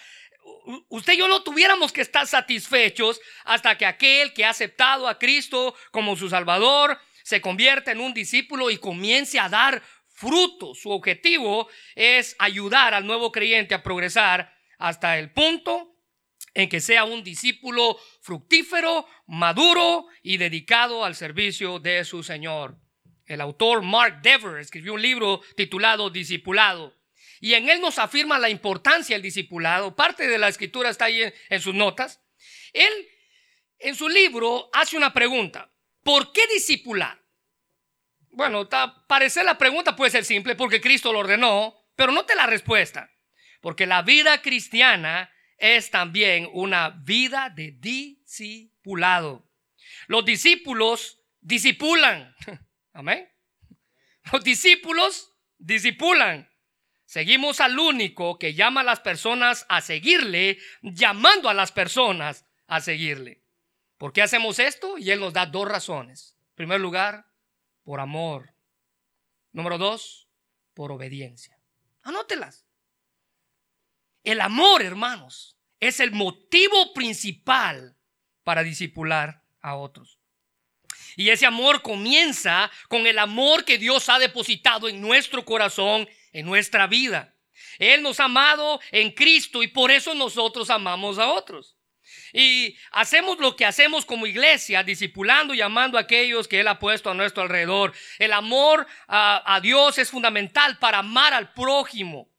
usted 0.90 1.14
y 1.14 1.18
yo 1.18 1.28
no 1.28 1.44
tuviéramos 1.44 1.92
que 1.92 2.02
estar 2.02 2.28
satisfechos 2.28 3.20
hasta 3.46 3.78
que 3.78 3.86
aquel 3.86 4.34
que 4.34 4.46
ha 4.46 4.50
aceptado 4.50 5.08
a 5.08 5.18
Cristo 5.18 5.76
como 5.92 6.16
su 6.16 6.30
Salvador 6.30 7.00
se 7.24 7.42
convierta 7.42 7.92
en 7.92 8.02
un 8.02 8.14
discípulo 8.14 8.70
y 8.70 8.78
comience 8.78 9.40
a 9.40 9.50
dar 9.50 9.82
fruto. 10.10 10.76
Su 10.76 10.92
objetivo 10.92 11.70
es 11.96 12.36
ayudar 12.40 12.94
al 12.94 13.08
nuevo 13.08 13.32
creyente 13.32 13.74
a 13.74 13.84
progresar 13.84 14.54
hasta 14.78 15.18
el 15.18 15.32
punto 15.32 15.93
en 16.54 16.70
que 16.70 16.80
sea 16.80 17.04
un 17.04 17.24
discípulo 17.24 17.98
fructífero, 18.22 19.08
maduro 19.28 20.08
y 20.22 20.38
dedicado 20.38 21.04
al 21.04 21.16
servicio 21.16 21.80
de 21.80 22.06
su 22.06 22.24
Señor. 22.24 22.78
El 23.26 23.42
autor 23.42 23.82
Mark 23.82 24.22
Dever 24.22 24.60
escribió 24.60 24.94
un 24.94 25.02
libro 25.02 25.42
titulado 25.56 26.10
Discipulado. 26.10 26.96
Y 27.40 27.56
en 27.56 27.70
él 27.70 27.82
nos 27.82 28.00
afirma 28.00 28.40
la 28.40 28.50
importancia 28.50 29.16
del 29.16 29.22
discipulado. 29.22 29.96
Parte 29.96 30.28
de 30.28 30.38
la 30.38 30.48
escritura 30.48 30.90
está 30.90 31.06
ahí 31.06 31.22
en, 31.50 31.60
sus 31.60 31.74
notas. 31.74 32.22
Él, 32.72 32.92
en 33.80 33.96
su 33.96 34.08
libro, 34.08 34.70
hace 34.74 34.96
una 34.96 35.14
pregunta. 35.14 35.70
¿Por 36.04 36.32
qué 36.32 36.42
discipular? 36.54 37.22
Bueno, 38.32 38.68
parecer 39.08 39.46
la 39.46 39.58
pregunta 39.58 39.96
puede 39.96 40.12
ser 40.12 40.26
simple 40.26 40.56
porque 40.56 40.82
Cristo 40.82 41.12
lo 41.12 41.20
ordenó, 41.20 41.76
pero 41.96 42.12
no 42.12 42.26
te 42.26 42.36
la 42.36 42.46
respuesta. 42.46 43.12
Porque 43.62 43.86
la 43.86 44.04
vida 44.04 44.42
cristiana 44.42 45.33
es 45.64 45.92
también 45.92 46.50
una 46.52 46.90
vida 46.90 47.50
de 47.50 47.72
discipulado. 47.72 49.50
Los 50.08 50.26
discípulos 50.26 51.22
discipulan. 51.40 52.36
Amén. 52.94 53.30
Los 54.34 54.44
discípulos 54.44 55.34
discipulan. 55.58 56.50
Seguimos 57.06 57.62
al 57.62 57.80
único 57.80 58.38
que 58.38 58.54
llama 58.54 58.82
a 58.82 58.84
las 58.84 59.00
personas 59.00 59.66
a 59.70 59.80
seguirle, 59.80 60.58
llamando 60.82 61.48
a 61.48 61.54
las 61.54 61.72
personas 61.72 62.46
a 62.68 62.82
seguirle. 62.82 63.42
¿Por 63.98 64.12
qué 64.12 64.22
hacemos 64.22 64.60
esto? 64.60 64.98
Y 64.98 65.12
Él 65.12 65.22
nos 65.22 65.32
da 65.32 65.46
dos 65.46 65.66
razones. 65.66 66.36
En 66.50 66.56
primer 66.56 66.82
lugar, 66.82 67.26
por 67.84 68.02
amor. 68.02 68.54
Número 69.54 69.78
dos, 69.78 70.28
por 70.74 70.92
obediencia. 70.92 71.58
Anótelas. 72.02 72.63
El 74.24 74.42
amor, 74.42 74.82
hermanos, 74.82 75.58
es 75.80 76.00
el 76.00 76.12
motivo 76.12 76.94
principal 76.94 77.96
para 78.44 78.64
discipular 78.64 79.44
a 79.62 79.76
otros. 79.76 80.20
Y 81.16 81.30
ese 81.30 81.46
amor 81.46 81.82
comienza 81.82 82.72
con 82.88 83.06
el 83.06 83.20
amor 83.20 83.66
que 83.66 83.78
Dios 83.78 84.10
ha 84.10 84.20
depositado 84.20 84.88
en 84.88 85.02
nuestro 85.02 85.46
corazón, 85.46 86.08
en 86.32 86.46
nuestra 86.46 86.88
vida. 86.88 87.36
Él 87.80 88.02
nos 88.02 88.20
ha 88.20 88.26
amado 88.26 88.80
en 88.92 89.12
Cristo 89.12 89.62
y 89.62 89.68
por 89.68 89.92
eso 89.92 90.14
nosotros 90.14 90.70
amamos 90.70 91.20
a 91.20 91.28
otros. 91.28 91.76
Y 92.32 92.76
hacemos 92.92 93.40
lo 93.40 93.56
que 93.56 93.66
hacemos 93.66 94.06
como 94.06 94.26
iglesia, 94.26 94.84
discipulando 94.84 95.54
y 95.54 95.62
amando 95.62 95.98
a 95.98 96.02
aquellos 96.02 96.48
que 96.48 96.60
Él 96.60 96.68
ha 96.68 96.80
puesto 96.80 97.10
a 97.10 97.14
nuestro 97.14 97.44
alrededor. 97.44 97.94
El 98.20 98.34
amor 98.34 98.88
a, 99.08 99.56
a 99.56 99.62
Dios 99.62 99.98
es 99.98 100.10
fundamental 100.10 100.78
para 100.80 101.00
amar 101.00 101.34
al 101.34 101.54
prójimo. 101.54 102.33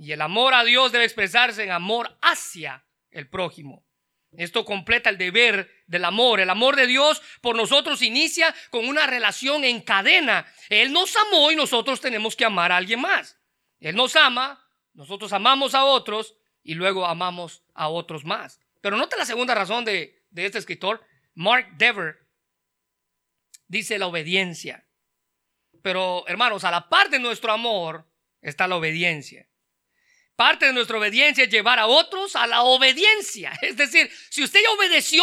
Y 0.00 0.12
el 0.12 0.22
amor 0.22 0.54
a 0.54 0.64
Dios 0.64 0.92
debe 0.92 1.04
expresarse 1.04 1.62
en 1.62 1.72
amor 1.72 2.16
hacia 2.22 2.86
el 3.10 3.28
prójimo. 3.28 3.84
Esto 4.32 4.64
completa 4.64 5.10
el 5.10 5.18
deber 5.18 5.70
del 5.86 6.06
amor. 6.06 6.40
El 6.40 6.48
amor 6.48 6.74
de 6.74 6.86
Dios 6.86 7.20
por 7.42 7.54
nosotros 7.54 8.00
inicia 8.00 8.54
con 8.70 8.88
una 8.88 9.06
relación 9.06 9.62
en 9.62 9.82
cadena. 9.82 10.50
Él 10.70 10.90
nos 10.90 11.14
amó 11.16 11.50
y 11.50 11.56
nosotros 11.56 12.00
tenemos 12.00 12.34
que 12.34 12.46
amar 12.46 12.72
a 12.72 12.78
alguien 12.78 13.02
más. 13.02 13.38
Él 13.78 13.94
nos 13.94 14.16
ama, 14.16 14.66
nosotros 14.94 15.34
amamos 15.34 15.74
a 15.74 15.84
otros 15.84 16.34
y 16.62 16.76
luego 16.76 17.04
amamos 17.04 17.62
a 17.74 17.90
otros 17.90 18.24
más. 18.24 18.58
Pero 18.80 18.96
nota 18.96 19.18
la 19.18 19.26
segunda 19.26 19.54
razón 19.54 19.84
de, 19.84 20.24
de 20.30 20.46
este 20.46 20.56
escritor, 20.56 21.04
Mark 21.34 21.76
Dever, 21.76 22.26
dice 23.68 23.98
la 23.98 24.06
obediencia. 24.06 24.86
Pero 25.82 26.24
hermanos, 26.26 26.64
a 26.64 26.70
la 26.70 26.88
par 26.88 27.10
de 27.10 27.18
nuestro 27.18 27.52
amor 27.52 28.10
está 28.40 28.66
la 28.66 28.76
obediencia. 28.76 29.49
Parte 30.40 30.64
de 30.64 30.72
nuestra 30.72 30.96
obediencia 30.96 31.44
es 31.44 31.50
llevar 31.50 31.78
a 31.78 31.86
otros 31.86 32.34
a 32.34 32.46
la 32.46 32.62
obediencia. 32.62 33.52
Es 33.60 33.76
decir, 33.76 34.10
si 34.30 34.42
usted 34.42 34.62
ya 34.62 34.70
obedeció, 34.70 35.22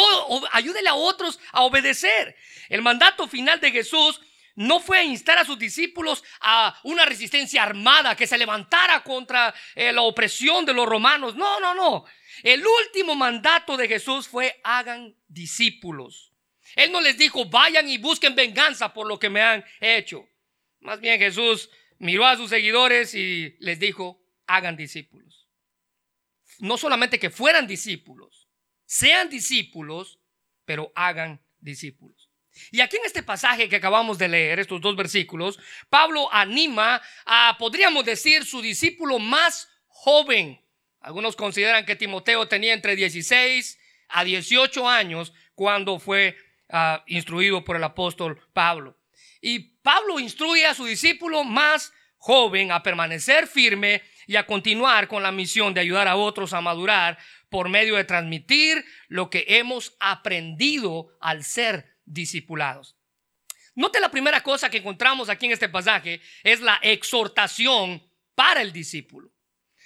ayúdele 0.51 0.89
a 0.89 0.93
otros 0.93 1.39
a 1.53 1.63
obedecer. 1.63 2.35
El 2.69 2.83
mandato 2.83 3.27
final 3.27 3.59
de 3.59 3.71
Jesús 3.71 4.21
no 4.53 4.79
fue 4.79 4.99
a 4.99 5.03
instar 5.03 5.39
a 5.39 5.43
sus 5.43 5.57
discípulos 5.57 6.23
a 6.39 6.79
una 6.83 7.03
resistencia 7.03 7.63
armada 7.63 8.15
que 8.15 8.27
se 8.27 8.37
levantara 8.37 9.01
contra 9.01 9.55
eh, 9.73 9.91
la 9.91 10.03
opresión 10.03 10.67
de 10.67 10.75
los 10.75 10.85
romanos. 10.85 11.35
No, 11.35 11.59
no, 11.59 11.73
no. 11.73 12.05
El 12.43 12.63
último 12.85 13.15
mandato 13.15 13.75
de 13.75 13.87
Jesús 13.87 14.27
fue 14.27 14.61
hagan 14.63 15.15
discípulos. 15.27 16.31
Él 16.75 16.91
no 16.91 17.01
les 17.01 17.17
dijo 17.17 17.45
vayan 17.45 17.89
y 17.89 17.97
busquen 17.97 18.35
venganza 18.35 18.93
por 18.93 19.07
lo 19.07 19.17
que 19.17 19.31
me 19.31 19.41
han 19.41 19.65
hecho. 19.81 20.29
Más 20.79 20.99
bien 20.99 21.17
Jesús 21.17 21.71
miró 21.97 22.27
a 22.27 22.37
sus 22.37 22.51
seguidores 22.51 23.15
y 23.15 23.55
les 23.61 23.79
dijo 23.79 24.26
hagan 24.47 24.75
discípulos. 24.75 25.47
No 26.59 26.77
solamente 26.77 27.19
que 27.19 27.29
fueran 27.29 27.67
discípulos, 27.67 28.47
sean 28.85 29.29
discípulos, 29.29 30.19
pero 30.65 30.91
hagan 30.95 31.41
discípulos. 31.59 32.29
Y 32.71 32.81
aquí 32.81 32.97
en 32.97 33.05
este 33.05 33.23
pasaje 33.23 33.69
que 33.69 33.75
acabamos 33.75 34.17
de 34.17 34.27
leer, 34.27 34.59
estos 34.59 34.81
dos 34.81 34.95
versículos, 34.95 35.59
Pablo 35.89 36.31
anima 36.33 37.01
a, 37.25 37.55
podríamos 37.59 38.05
decir, 38.05 38.45
su 38.45 38.61
discípulo 38.61 39.19
más 39.19 39.69
joven. 39.87 40.59
Algunos 40.99 41.35
consideran 41.35 41.85
que 41.85 41.95
Timoteo 41.95 42.47
tenía 42.47 42.73
entre 42.73 42.95
16 42.95 43.79
a 44.09 44.23
18 44.23 44.89
años 44.89 45.33
cuando 45.53 45.99
fue 45.99 46.35
ah, 46.69 47.03
instruido 47.07 47.63
por 47.63 47.75
el 47.75 47.83
apóstol 47.83 48.41
Pablo. 48.53 48.97
Y 49.41 49.59
Pablo 49.59 50.19
instruye 50.19 50.65
a 50.65 50.73
su 50.73 50.85
discípulo 50.85 51.43
más 51.43 51.93
joven 52.17 52.71
a 52.71 52.81
permanecer 52.81 53.47
firme 53.47 54.01
y 54.27 54.35
a 54.35 54.45
continuar 54.45 55.07
con 55.07 55.23
la 55.23 55.31
misión 55.31 55.73
de 55.73 55.81
ayudar 55.81 56.07
a 56.07 56.17
otros 56.17 56.53
a 56.53 56.61
madurar 56.61 57.17
por 57.49 57.69
medio 57.69 57.95
de 57.95 58.03
transmitir 58.03 58.85
lo 59.07 59.29
que 59.29 59.45
hemos 59.47 59.95
aprendido 59.99 61.17
al 61.21 61.43
ser 61.43 61.97
discipulados. 62.05 62.95
Note 63.73 63.99
la 63.99 64.11
primera 64.11 64.41
cosa 64.43 64.69
que 64.69 64.77
encontramos 64.77 65.29
aquí 65.29 65.45
en 65.45 65.53
este 65.53 65.69
pasaje 65.69 66.21
es 66.43 66.61
la 66.61 66.79
exhortación 66.81 68.03
para 68.35 68.61
el 68.61 68.73
discípulo. 68.73 69.31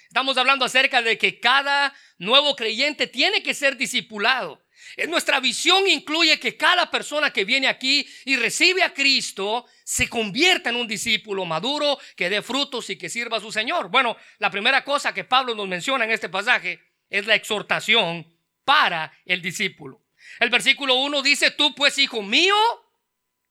Estamos 0.08 0.36
hablando 0.36 0.64
acerca 0.64 1.00
de 1.00 1.16
que 1.16 1.40
cada 1.40 1.94
nuevo 2.18 2.54
creyente 2.56 3.06
tiene 3.06 3.42
que 3.42 3.54
ser 3.54 3.76
discipulado. 3.76 4.62
Nuestra 5.08 5.40
visión 5.40 5.86
incluye 5.88 6.38
que 6.38 6.56
cada 6.56 6.90
persona 6.90 7.32
que 7.32 7.44
viene 7.44 7.68
aquí 7.68 8.06
y 8.24 8.36
recibe 8.36 8.82
a 8.82 8.92
Cristo 8.92 9.66
se 9.92 10.08
convierta 10.08 10.70
en 10.70 10.76
un 10.76 10.88
discípulo 10.88 11.44
maduro, 11.44 11.98
que 12.16 12.30
dé 12.30 12.40
frutos 12.40 12.88
y 12.88 12.96
que 12.96 13.10
sirva 13.10 13.36
a 13.36 13.40
su 13.40 13.52
Señor. 13.52 13.90
Bueno, 13.90 14.16
la 14.38 14.50
primera 14.50 14.82
cosa 14.84 15.12
que 15.12 15.24
Pablo 15.24 15.54
nos 15.54 15.68
menciona 15.68 16.06
en 16.06 16.12
este 16.12 16.30
pasaje 16.30 16.80
es 17.10 17.26
la 17.26 17.34
exhortación 17.34 18.26
para 18.64 19.12
el 19.26 19.42
discípulo. 19.42 20.00
El 20.40 20.48
versículo 20.48 20.94
1 20.94 21.20
dice, 21.20 21.50
tú 21.50 21.74
pues, 21.74 21.98
hijo 21.98 22.22
mío, 22.22 22.56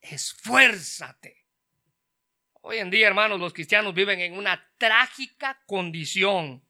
esfuérzate. 0.01 1.45
Hoy 2.62 2.79
en 2.79 2.89
día, 2.89 3.05
hermanos, 3.05 3.39
los 3.39 3.53
cristianos 3.53 3.93
viven 3.93 4.19
en 4.19 4.36
una 4.36 4.67
trágica 4.79 5.62
condición 5.67 6.63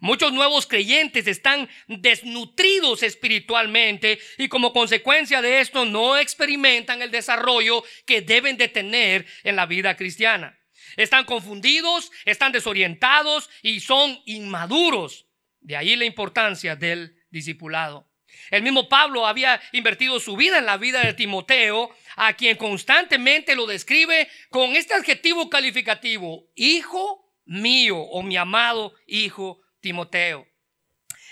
Muchos 0.00 0.32
nuevos 0.32 0.66
creyentes 0.66 1.26
están 1.26 1.68
desnutridos 1.86 3.02
espiritualmente 3.02 4.18
y 4.38 4.48
como 4.48 4.72
consecuencia 4.72 5.42
de 5.42 5.60
esto 5.60 5.84
no 5.84 6.16
experimentan 6.16 7.02
el 7.02 7.10
desarrollo 7.10 7.84
que 8.06 8.20
deben 8.20 8.56
de 8.56 8.68
tener 8.68 9.26
en 9.44 9.56
la 9.56 9.66
vida 9.66 9.96
cristiana. 9.96 10.58
Están 10.96 11.24
confundidos, 11.24 12.10
están 12.24 12.52
desorientados 12.52 13.48
y 13.62 13.80
son 13.80 14.20
inmaduros. 14.26 15.26
De 15.60 15.76
ahí 15.76 15.96
la 15.96 16.04
importancia 16.04 16.76
del 16.76 17.16
discipulado. 17.30 18.08
El 18.50 18.62
mismo 18.62 18.88
Pablo 18.88 19.26
había 19.26 19.60
invertido 19.72 20.18
su 20.20 20.36
vida 20.36 20.58
en 20.58 20.66
la 20.66 20.76
vida 20.76 21.00
de 21.00 21.14
Timoteo, 21.14 21.90
a 22.16 22.34
quien 22.34 22.56
constantemente 22.56 23.54
lo 23.54 23.66
describe 23.66 24.28
con 24.50 24.74
este 24.76 24.94
adjetivo 24.94 25.48
calificativo, 25.48 26.48
hijo 26.54 27.22
mío 27.44 27.98
o 27.98 28.22
mi 28.22 28.36
amado 28.36 28.94
hijo 29.06 29.61
Timoteo. 29.82 30.46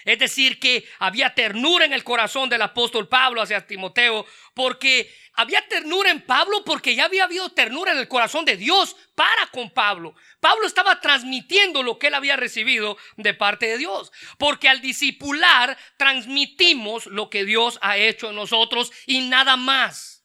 Es 0.05 0.19
decir, 0.19 0.59
que 0.59 0.87
había 0.99 1.35
ternura 1.35 1.85
en 1.85 1.93
el 1.93 2.05
corazón 2.05 2.49
del 2.49 2.63
apóstol 2.63 3.09
Pablo 3.09 3.43
hacia 3.43 3.67
Timoteo, 3.67 4.27
porque 4.55 5.15
había 5.35 5.67
ternura 5.69 6.11
en 6.11 6.23
Pablo, 6.23 6.65
porque 6.65 6.95
ya 6.95 7.05
había 7.05 7.25
habido 7.25 7.51
ternura 7.51 7.93
en 7.93 7.99
el 7.99 8.09
corazón 8.09 8.45
de 8.45 8.57
Dios 8.57 8.97
para 9.15 9.47
con 9.49 9.71
Pablo. 9.71 10.15
Pablo 10.41 10.67
estaba 10.67 11.01
transmitiendo 11.01 11.83
lo 11.83 11.99
que 11.99 12.07
él 12.09 12.15
había 12.15 12.37
recibido 12.37 12.97
de 13.17 13.35
parte 13.35 13.67
de 13.67 13.79
Dios, 13.79 14.11
porque 14.39 14.69
al 14.69 14.81
discipular 14.81 15.77
transmitimos 15.99 17.07
lo 17.07 17.29
que 17.29 17.45
Dios 17.45 17.79
ha 17.83 17.99
hecho 17.99 18.31
en 18.31 18.37
nosotros 18.37 18.93
y 19.07 19.29
nada 19.29 19.57
más. 19.57 20.25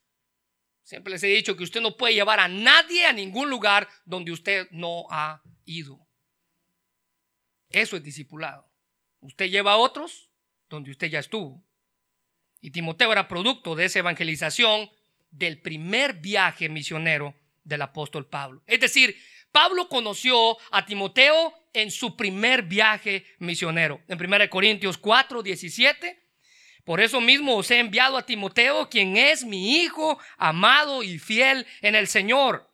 Siempre 0.83 1.13
les 1.13 1.23
he 1.23 1.27
dicho 1.27 1.57
que 1.57 1.63
usted 1.63 1.81
no 1.81 1.97
puede 1.97 2.13
llevar 2.13 2.39
a 2.39 2.47
nadie 2.47 3.07
a 3.07 3.13
ningún 3.13 3.49
lugar 3.49 3.89
donde 4.05 4.31
usted 4.31 4.67
no 4.71 5.05
ha 5.09 5.41
ido. 5.65 6.04
Eso 7.75 7.97
es 7.97 8.03
discipulado. 8.03 8.65
Usted 9.19 9.49
lleva 9.49 9.73
a 9.73 9.77
otros 9.77 10.29
donde 10.69 10.91
usted 10.91 11.07
ya 11.07 11.19
estuvo. 11.19 11.61
Y 12.61 12.71
Timoteo 12.71 13.11
era 13.11 13.27
producto 13.27 13.75
de 13.75 13.83
esa 13.83 13.99
evangelización 13.99 14.89
del 15.29 15.61
primer 15.61 16.13
viaje 16.13 16.69
misionero 16.69 17.35
del 17.65 17.81
apóstol 17.81 18.29
Pablo. 18.29 18.63
Es 18.65 18.79
decir, 18.79 19.17
Pablo 19.51 19.89
conoció 19.89 20.57
a 20.71 20.85
Timoteo 20.85 21.53
en 21.73 21.91
su 21.91 22.15
primer 22.15 22.61
viaje 22.61 23.25
misionero. 23.39 24.01
En 24.07 24.23
1 24.23 24.49
Corintios 24.49 24.97
4, 24.97 25.43
17. 25.43 26.17
Por 26.85 27.01
eso 27.01 27.19
mismo 27.19 27.57
os 27.57 27.69
he 27.71 27.79
enviado 27.79 28.15
a 28.15 28.25
Timoteo, 28.25 28.89
quien 28.89 29.17
es 29.17 29.43
mi 29.43 29.81
hijo 29.81 30.17
amado 30.37 31.03
y 31.03 31.19
fiel 31.19 31.67
en 31.81 31.95
el 31.95 32.07
Señor, 32.07 32.73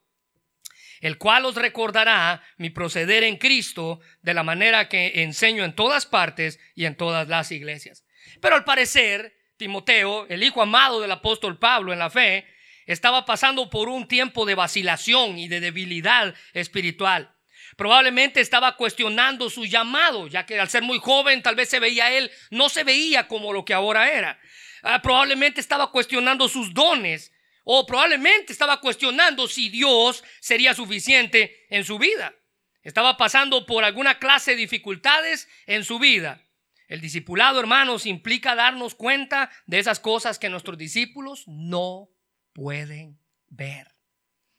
el 1.02 1.18
cual 1.18 1.46
os 1.46 1.56
recordará 1.56 2.44
mi 2.58 2.70
proceder 2.70 3.24
en 3.24 3.38
Cristo 3.38 4.00
de 4.22 4.34
la 4.34 4.44
manera 4.44 4.88
que 4.88 5.24
enseño 5.24 5.66
en 5.66 5.76
todas 5.76 6.06
partes 6.06 6.60
y 6.76 6.86
en 6.86 6.96
todas 6.96 7.28
las 7.28 7.52
iglesias. 7.52 8.06
Pero 8.40 8.56
al 8.56 8.64
parecer, 8.64 9.36
Timoteo, 9.58 10.28
el 10.30 10.44
hijo 10.44 10.62
amado 10.62 11.02
del 11.02 11.12
apóstol 11.12 11.60
Pablo 11.60 11.92
en 11.92 12.00
la 12.00 12.10
fe, 12.10 12.48
estaba 12.86 13.26
pasando 13.26 13.70
por 13.70 13.90
un 13.90 14.08
tiempo 14.08 14.46
de 14.46 14.56
vacilación 14.56 15.38
y 15.38 15.48
de 15.48 15.60
debilidad 15.60 16.34
espiritual. 16.54 17.36
Probablemente 17.78 18.42
estaba 18.42 18.76
cuestionando 18.76 19.50
su 19.50 19.66
llamado, 19.66 20.28
ya 20.28 20.46
que 20.46 20.60
al 20.60 20.70
ser 20.70 20.84
muy 20.84 21.00
joven 21.00 21.42
tal 21.42 21.56
vez 21.56 21.70
se 21.70 21.80
veía 21.80 22.12
él, 22.12 22.32
no 22.50 22.70
se 22.70 22.84
veía 22.84 23.28
como 23.28 23.54
lo 23.54 23.66
que 23.66 23.74
ahora 23.74 24.12
era. 24.12 24.40
Ah, 24.84 25.02
probablemente 25.02 25.62
estaba 25.62 25.92
cuestionando 25.92 26.48
sus 26.48 26.74
dones 26.74 27.32
o 27.74 27.86
probablemente 27.86 28.52
estaba 28.52 28.82
cuestionando 28.82 29.48
si 29.48 29.70
Dios 29.70 30.26
sería 30.42 30.74
suficiente 30.74 31.66
en 31.70 31.86
su 31.86 31.98
vida. 31.98 32.36
Estaba 32.84 33.16
pasando 33.16 33.66
por 33.66 33.86
alguna 33.86 34.20
clase 34.20 34.52
de 34.52 34.58
dificultades 34.58 35.48
en 35.68 35.86
su 35.86 35.98
vida. 35.98 36.44
El 36.90 37.00
discipulado, 37.00 37.62
hermanos, 37.62 38.06
implica 38.06 38.56
darnos 38.56 38.94
cuenta 38.94 39.50
de 39.68 39.80
esas 39.80 40.02
cosas 40.02 40.38
que 40.38 40.50
nuestros 40.50 40.78
discípulos 40.78 41.46
no 41.48 42.10
pueden 42.52 43.18
ver. 43.48 43.91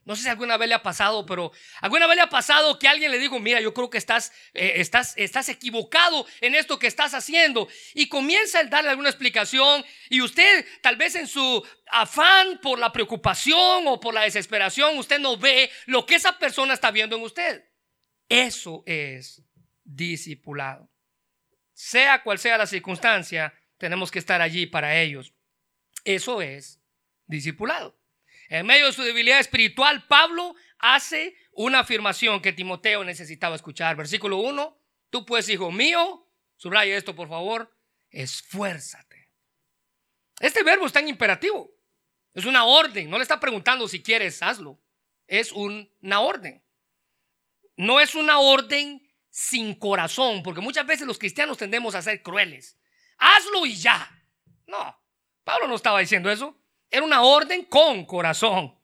No 0.05 0.17
sé 0.17 0.23
si 0.23 0.29
alguna 0.29 0.57
vez 0.57 0.69
le 0.69 0.75
ha 0.75 0.83
pasado, 0.83 1.25
pero 1.27 1.53
alguna 1.81 2.07
vez 2.07 2.17
le 2.17 2.23
ha 2.23 2.29
pasado 2.29 2.79
que 2.79 2.89
alguien 2.89 3.13
le 3.13 3.19
dijo, 3.19 3.39
mira, 3.39 3.61
yo 3.61 3.73
creo 3.73 3.89
que 3.89 3.99
estás, 3.99 4.33
eh, 4.53 4.75
estás, 4.77 5.15
estás 5.17 5.49
equivocado 5.49 6.27
en 6.41 6.57
esto 6.57 6.79
que 6.79 6.89
estás 6.89 7.15
haciendo. 7.15 7.69
Y 7.95 8.09
comienza 8.09 8.61
a 8.61 8.65
darle 8.65 8.91
alguna 8.91 9.11
explicación 9.11 9.85
y 10.09 10.21
usted 10.21 10.67
tal 10.81 10.97
vez 10.97 11.15
en 11.15 11.29
su 11.29 11.65
afán 11.87 12.59
por 12.61 12.79
la 12.79 12.93
preocupación 12.93 13.87
o 13.87 14.01
por 14.01 14.13
la 14.13 14.23
desesperación, 14.23 14.99
usted 14.99 15.21
no 15.21 15.37
ve 15.37 15.71
lo 15.87 16.05
que 16.05 16.17
esa 16.17 16.39
persona 16.39 16.75
está 16.75 16.91
viendo 16.91 17.17
en 17.17 17.23
usted. 17.23 17.65
Eso 18.29 18.83
es 18.87 19.43
discipulado. 19.85 20.91
Sea 21.75 22.23
cual 22.23 22.39
sea 22.39 22.59
la 22.59 22.67
circunstancia, 22.67 23.55
tenemos 23.79 24.11
que 24.11 24.19
estar 24.19 24.41
allí 24.41 24.67
para 24.67 25.01
ellos. 25.01 25.33
Eso 26.05 26.43
es 26.43 26.81
discipulado. 27.27 28.02
En 28.53 28.67
medio 28.67 28.85
de 28.85 28.93
su 28.93 29.03
debilidad 29.03 29.41
espiritual, 29.41 30.07
Pablo 30.07 30.55
hace 30.79 31.35
una 31.53 31.79
afirmación 31.79 32.43
que 32.43 32.53
Timoteo 32.53 33.03
necesitaba 33.03 33.57
escuchar. 33.57 33.97
Versículo 33.97 34.37
1, 34.37 34.79
tú 35.09 35.25
pues, 35.25 35.49
hijo 35.49 35.73
mío, 35.73 36.29
subraya 36.57 36.95
esto 36.95 37.17
por 37.17 37.31
favor, 37.31 37.75
esfuérzate. 38.11 39.31
Este 40.39 40.63
verbo 40.65 40.85
es 40.85 40.93
tan 40.93 41.09
imperativo. 41.09 41.71
Es 42.35 42.45
una 42.45 42.67
orden. 42.67 43.09
No 43.09 43.17
le 43.17 43.23
está 43.23 43.41
preguntando 43.41 43.89
si 43.89 44.03
quieres, 44.03 44.43
hazlo. 44.43 44.79
Es 45.27 45.51
una 45.53 46.21
orden. 46.21 46.63
No 47.79 48.01
es 48.01 48.15
una 48.15 48.39
orden 48.39 49.01
sin 49.31 49.75
corazón, 49.75 50.43
porque 50.43 50.61
muchas 50.61 50.87
veces 50.87 51.07
los 51.07 51.19
cristianos 51.19 51.57
tendemos 51.57 51.95
a 51.95 52.03
ser 52.03 52.23
crueles. 52.23 52.79
Hazlo 53.17 53.65
y 53.65 53.77
ya. 53.77 54.11
No, 54.67 55.03
Pablo 55.43 55.69
no 55.69 55.75
estaba 55.75 56.01
diciendo 56.01 56.31
eso. 56.31 56.62
Era 56.93 57.05
una 57.05 57.23
orden 57.23 57.65
con 57.65 58.05
corazón. 58.05 58.79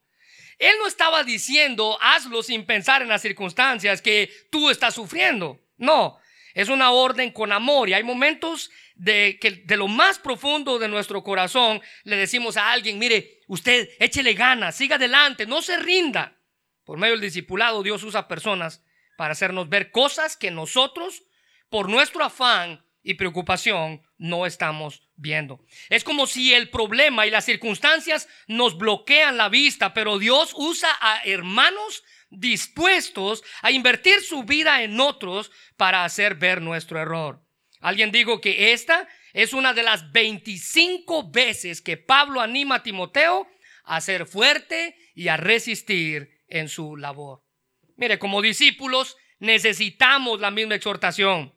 Él 0.59 0.73
no 0.81 0.89
estaba 0.89 1.23
diciendo, 1.23 1.99
hazlo 2.01 2.43
sin 2.43 2.65
pensar 2.65 3.03
en 3.03 3.09
las 3.09 3.23
circunstancias 3.23 4.03
que 4.03 4.33
tú 4.51 4.71
estás 4.71 4.95
sufriendo. 4.95 5.61
No, 5.77 6.19
es 6.55 6.69
una 6.71 6.91
orden 6.91 7.31
con 7.31 7.53
amor. 7.53 7.89
Y 7.89 7.93
hay 7.93 8.03
momentos 8.03 8.71
de 8.97 9.39
que 9.41 9.51
de 9.53 9.77
lo 9.77 9.87
más 9.87 10.19
profundo 10.19 10.79
de 10.79 10.89
nuestro 10.89 11.23
corazón 11.23 11.81
le 12.03 12.17
decimos 12.17 12.57
a 12.57 12.73
alguien, 12.73 12.99
mire, 12.99 13.41
usted 13.47 13.91
échele 14.01 14.35
ganas, 14.35 14.75
siga 14.75 14.97
adelante, 14.97 15.47
no 15.47 15.63
se 15.63 15.77
rinda. 15.77 16.37
Por 16.85 16.99
medio 16.99 17.13
del 17.13 17.21
discipulado 17.21 17.83
Dios 17.83 18.03
usa 18.03 18.27
personas 18.27 18.83
para 19.19 19.33
hacernos 19.33 19.69
ver 19.69 19.91
cosas 19.91 20.37
que 20.37 20.51
nosotros, 20.51 21.23
por 21.69 21.89
nuestro 21.89 22.25
afán 22.25 22.85
y 23.03 23.15
preocupación, 23.15 24.03
no 24.19 24.47
estamos 24.47 25.09
viendo. 25.17 25.65
Es 25.89 26.05
como 26.05 26.27
si 26.27 26.55
el 26.55 26.71
problema 26.71 27.27
y 27.27 27.31
las 27.31 27.45
circunstancias 27.45 28.29
nos 28.47 28.77
bloquean 28.77 29.37
la 29.37 29.49
vista, 29.49 29.95
pero 29.95 30.19
Dios 30.19 30.53
usa 30.57 30.91
a 31.01 31.23
hermanos 31.25 32.05
dispuestos 32.31 33.43
a 33.63 33.71
invertir 33.71 34.21
su 34.21 34.45
vida 34.45 34.83
en 34.83 35.01
otros 35.01 35.51
para 35.77 36.05
hacer 36.05 36.35
ver 36.35 36.61
nuestro 36.61 37.01
error. 37.01 37.43
Alguien 37.81 38.11
dijo 38.11 38.41
que 38.41 38.73
esta 38.73 39.09
es 39.33 39.53
una 39.53 39.73
de 39.73 39.83
las 39.83 40.13
25 40.13 41.31
veces 41.31 41.81
que 41.81 41.97
Pablo 41.97 42.41
anima 42.41 42.77
a 42.77 42.83
Timoteo 42.83 43.49
a 43.85 44.01
ser 44.01 44.27
fuerte 44.27 44.97
y 45.15 45.29
a 45.29 45.37
resistir 45.37 46.43
en 46.49 46.69
su 46.69 46.97
labor. 46.97 47.43
Mire, 47.97 48.19
como 48.19 48.43
discípulos 48.43 49.17
necesitamos 49.39 50.41
la 50.41 50.51
misma 50.51 50.75
exhortación. 50.75 51.55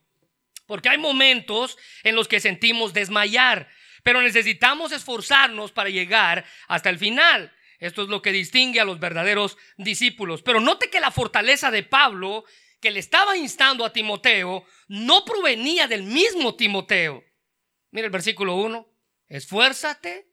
Porque 0.72 0.88
hay 0.88 0.98
momentos 0.98 1.78
en 2.02 2.16
los 2.16 2.30
que 2.30 2.40
sentimos 2.40 2.94
desmayar, 2.94 3.68
pero 4.04 4.22
necesitamos 4.22 4.94
esforzarnos 4.94 5.74
para 5.74 5.90
llegar 5.90 6.46
hasta 6.70 6.90
el 6.90 6.98
final. 6.98 7.54
Esto 7.78 8.04
es 8.04 8.08
lo 8.08 8.22
que 8.22 8.32
distingue 8.32 8.80
a 8.80 8.86
los 8.86 8.98
verdaderos 8.98 9.58
discípulos. 9.76 10.42
Pero 10.42 10.62
note 10.62 10.90
que 10.90 11.02
la 11.02 11.12
fortaleza 11.12 11.72
de 11.72 11.84
Pablo, 11.84 12.46
que 12.80 12.90
le 12.90 13.02
estaba 13.02 13.36
instando 13.36 13.84
a 13.84 13.92
Timoteo, 13.92 14.66
no 14.88 15.26
provenía 15.26 15.90
del 15.90 16.04
mismo 16.04 16.56
Timoteo. 16.56 17.22
Mira 17.90 18.06
el 18.06 18.12
versículo 18.14 18.56
1. 18.56 18.90
Esfuérzate 19.28 20.32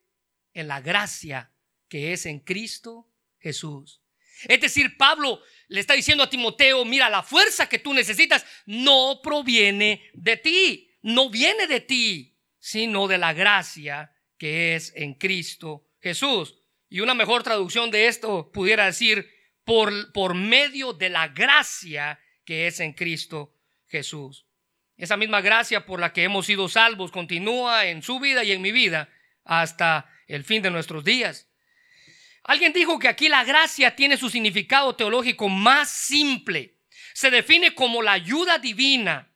en 0.53 0.69
la 0.69 0.79
gracia 0.79 1.51
que 1.89 2.13
es 2.13 2.25
en 2.25 2.39
Cristo 2.39 3.11
Jesús. 3.39 4.01
Es 4.47 4.61
decir, 4.61 4.95
Pablo 4.95 5.41
le 5.69 5.79
está 5.79 5.93
diciendo 5.93 6.23
a 6.23 6.29
Timoteo, 6.29 6.83
mira, 6.83 7.09
la 7.09 7.23
fuerza 7.23 7.69
que 7.69 7.79
tú 7.79 7.93
necesitas 7.93 8.45
no 8.65 9.21
proviene 9.23 10.09
de 10.13 10.35
ti, 10.35 10.91
no 11.01 11.29
viene 11.29 11.67
de 11.67 11.79
ti, 11.79 12.35
sino 12.57 13.07
de 13.07 13.19
la 13.19 13.33
gracia 13.33 14.11
que 14.37 14.75
es 14.75 14.91
en 14.95 15.13
Cristo 15.13 15.87
Jesús. 16.01 16.57
Y 16.89 17.01
una 17.01 17.13
mejor 17.13 17.43
traducción 17.43 17.91
de 17.91 18.07
esto 18.07 18.51
pudiera 18.51 18.85
decir, 18.85 19.29
por, 19.63 20.11
por 20.11 20.33
medio 20.33 20.93
de 20.93 21.09
la 21.09 21.27
gracia 21.27 22.19
que 22.43 22.65
es 22.65 22.79
en 22.79 22.93
Cristo 22.93 23.53
Jesús. 23.85 24.47
Esa 24.97 25.17
misma 25.17 25.41
gracia 25.41 25.85
por 25.85 25.99
la 25.99 26.13
que 26.13 26.23
hemos 26.23 26.47
sido 26.47 26.67
salvos 26.67 27.11
continúa 27.11 27.85
en 27.85 28.01
su 28.01 28.19
vida 28.19 28.43
y 28.43 28.51
en 28.51 28.61
mi 28.63 28.71
vida 28.71 29.09
hasta 29.43 30.09
el 30.27 30.43
fin 30.43 30.63
de 30.63 30.71
nuestros 30.71 31.03
días. 31.03 31.48
Alguien 32.49 32.73
dijo 32.73 32.97
que 32.97 33.07
aquí 33.07 33.29
la 33.29 33.43
gracia 33.43 33.95
tiene 33.95 34.17
su 34.17 34.27
significado 34.27 34.95
teológico 34.95 35.49
más 35.49 35.87
simple. 35.87 36.79
Se 37.13 37.29
define 37.29 37.75
como 37.75 38.01
la 38.01 38.13
ayuda 38.13 38.57
divina, 38.57 39.31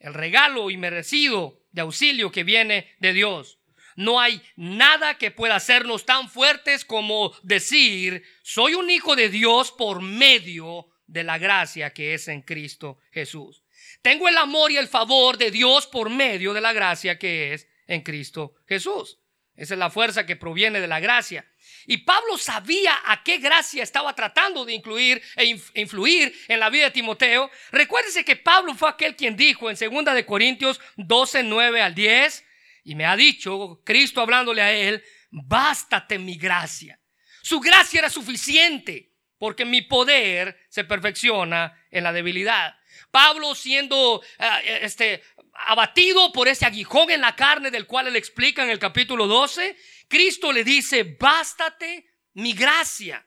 el 0.00 0.12
regalo 0.12 0.68
inmerecido 0.68 1.62
de 1.70 1.82
auxilio 1.82 2.32
que 2.32 2.42
viene 2.42 2.92
de 2.98 3.12
Dios. 3.12 3.60
No 3.94 4.18
hay 4.18 4.42
nada 4.56 5.16
que 5.16 5.30
pueda 5.30 5.54
hacernos 5.54 6.06
tan 6.06 6.28
fuertes 6.28 6.84
como 6.84 7.32
decir, 7.44 8.24
soy 8.42 8.74
un 8.74 8.90
hijo 8.90 9.14
de 9.14 9.28
Dios 9.28 9.70
por 9.70 10.02
medio 10.02 10.88
de 11.06 11.22
la 11.22 11.38
gracia 11.38 11.94
que 11.94 12.14
es 12.14 12.26
en 12.26 12.42
Cristo 12.42 12.98
Jesús. 13.12 13.62
Tengo 14.02 14.26
el 14.26 14.36
amor 14.36 14.72
y 14.72 14.76
el 14.76 14.88
favor 14.88 15.38
de 15.38 15.52
Dios 15.52 15.86
por 15.86 16.10
medio 16.10 16.52
de 16.52 16.62
la 16.62 16.72
gracia 16.72 17.16
que 17.16 17.54
es 17.54 17.68
en 17.86 18.02
Cristo 18.02 18.56
Jesús. 18.66 19.20
Esa 19.54 19.74
es 19.74 19.78
la 19.78 19.90
fuerza 19.90 20.26
que 20.26 20.34
proviene 20.34 20.80
de 20.80 20.88
la 20.88 20.98
gracia. 20.98 21.46
Y 21.86 21.98
Pablo 21.98 22.36
sabía 22.36 23.00
a 23.04 23.22
qué 23.22 23.38
gracia 23.38 23.82
estaba 23.82 24.14
tratando 24.14 24.64
de 24.64 24.74
incluir 24.74 25.22
e 25.36 25.58
influir 25.74 26.34
en 26.48 26.60
la 26.60 26.70
vida 26.70 26.86
de 26.86 26.90
Timoteo. 26.90 27.50
Recuérdese 27.70 28.24
que 28.24 28.36
Pablo 28.36 28.74
fue 28.74 28.88
aquel 28.88 29.14
quien 29.14 29.36
dijo 29.36 29.70
en 29.70 29.76
2 29.76 30.14
de 30.14 30.26
Corintios 30.26 30.80
12, 30.96 31.44
9 31.44 31.82
al 31.82 31.94
10, 31.94 32.44
y 32.84 32.94
me 32.94 33.06
ha 33.06 33.16
dicho, 33.16 33.82
Cristo 33.84 34.20
hablándole 34.20 34.62
a 34.62 34.72
él, 34.72 35.02
bástate 35.30 36.18
mi 36.18 36.36
gracia. 36.36 37.00
Su 37.42 37.60
gracia 37.60 38.00
era 38.00 38.10
suficiente, 38.10 39.12
porque 39.38 39.64
mi 39.64 39.82
poder 39.82 40.58
se 40.68 40.84
perfecciona 40.84 41.86
en 41.90 42.04
la 42.04 42.12
debilidad. 42.12 42.76
Pablo 43.10 43.54
siendo 43.54 44.22
eh, 44.38 44.80
este, 44.82 45.22
abatido 45.66 46.32
por 46.32 46.48
ese 46.48 46.66
aguijón 46.66 47.10
en 47.10 47.20
la 47.20 47.36
carne 47.36 47.70
del 47.70 47.86
cual 47.86 48.08
él 48.08 48.16
explica 48.16 48.62
en 48.62 48.70
el 48.70 48.78
capítulo 48.78 49.26
12, 49.26 49.76
Cristo 50.08 50.52
le 50.52 50.64
dice, 50.64 51.16
bástate 51.18 52.06
mi 52.34 52.52
gracia, 52.52 53.26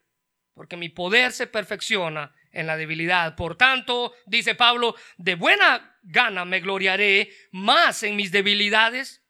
porque 0.53 0.77
mi 0.77 0.89
poder 0.89 1.31
se 1.31 1.47
perfecciona 1.47 2.33
en 2.51 2.67
la 2.67 2.77
debilidad. 2.77 3.35
Por 3.35 3.55
tanto, 3.55 4.13
dice 4.25 4.55
Pablo, 4.55 4.95
de 5.17 5.35
buena 5.35 5.97
gana 6.03 6.45
me 6.45 6.59
gloriaré 6.59 7.31
más 7.51 8.03
en 8.03 8.15
mis 8.15 8.31
debilidades, 8.31 9.23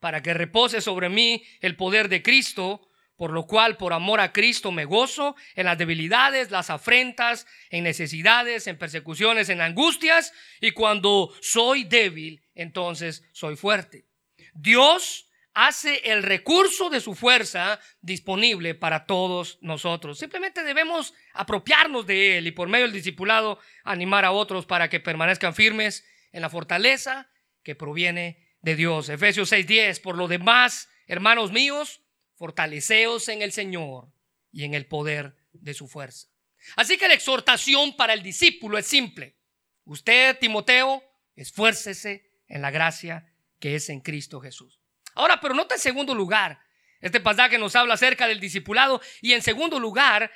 para 0.00 0.22
que 0.22 0.34
repose 0.34 0.80
sobre 0.80 1.08
mí 1.08 1.44
el 1.60 1.76
poder 1.76 2.08
de 2.08 2.22
Cristo 2.22 2.88
por 3.22 3.30
lo 3.30 3.46
cual 3.46 3.76
por 3.76 3.92
amor 3.92 4.18
a 4.18 4.32
Cristo 4.32 4.72
me 4.72 4.84
gozo 4.84 5.36
en 5.54 5.66
las 5.66 5.78
debilidades, 5.78 6.50
las 6.50 6.70
afrentas, 6.70 7.46
en 7.70 7.84
necesidades, 7.84 8.66
en 8.66 8.76
persecuciones, 8.76 9.48
en 9.48 9.60
angustias, 9.60 10.32
y 10.60 10.72
cuando 10.72 11.32
soy 11.40 11.84
débil, 11.84 12.42
entonces 12.56 13.22
soy 13.32 13.54
fuerte. 13.54 14.06
Dios 14.54 15.28
hace 15.54 16.10
el 16.10 16.22
recurso 16.22 16.88
de 16.88 17.00
su 17.00 17.14
fuerza 17.14 17.78
disponible 18.00 18.74
para 18.74 19.06
todos 19.06 19.58
nosotros. 19.60 20.18
Simplemente 20.18 20.62
debemos 20.62 21.14
apropiarnos 21.34 22.06
de 22.06 22.38
él 22.38 22.46
y 22.46 22.52
por 22.52 22.68
medio 22.68 22.86
del 22.86 22.94
discipulado 22.94 23.58
animar 23.84 24.24
a 24.24 24.32
otros 24.32 24.66
para 24.66 24.88
que 24.88 25.00
permanezcan 25.00 25.54
firmes 25.54 26.04
en 26.32 26.42
la 26.42 26.50
fortaleza 26.50 27.30
que 27.62 27.74
proviene 27.74 28.42
de 28.60 28.76
Dios. 28.76 29.08
Efesios 29.08 29.52
6:10, 29.52 30.00
por 30.00 30.16
lo 30.16 30.28
demás, 30.28 30.88
hermanos 31.06 31.52
míos, 31.52 32.02
fortaleceos 32.34 33.28
en 33.28 33.42
el 33.42 33.52
Señor 33.52 34.12
y 34.50 34.64
en 34.64 34.74
el 34.74 34.86
poder 34.86 35.36
de 35.52 35.74
su 35.74 35.88
fuerza. 35.88 36.28
Así 36.76 36.96
que 36.96 37.08
la 37.08 37.14
exhortación 37.14 37.96
para 37.96 38.14
el 38.14 38.22
discípulo 38.22 38.78
es 38.78 38.86
simple. 38.86 39.36
Usted, 39.84 40.38
Timoteo, 40.38 41.02
esfuércese 41.34 42.30
en 42.46 42.62
la 42.62 42.70
gracia 42.70 43.32
que 43.58 43.74
es 43.74 43.88
en 43.88 44.00
Cristo 44.00 44.40
Jesús. 44.40 44.81
Ahora, 45.14 45.40
pero 45.40 45.54
nota 45.54 45.74
en 45.74 45.80
segundo 45.80 46.14
lugar, 46.14 46.60
este 47.00 47.20
pasaje 47.20 47.58
nos 47.58 47.74
habla 47.74 47.94
acerca 47.94 48.26
del 48.26 48.40
discipulado 48.40 49.00
y 49.20 49.32
en 49.32 49.42
segundo 49.42 49.78
lugar, 49.80 50.30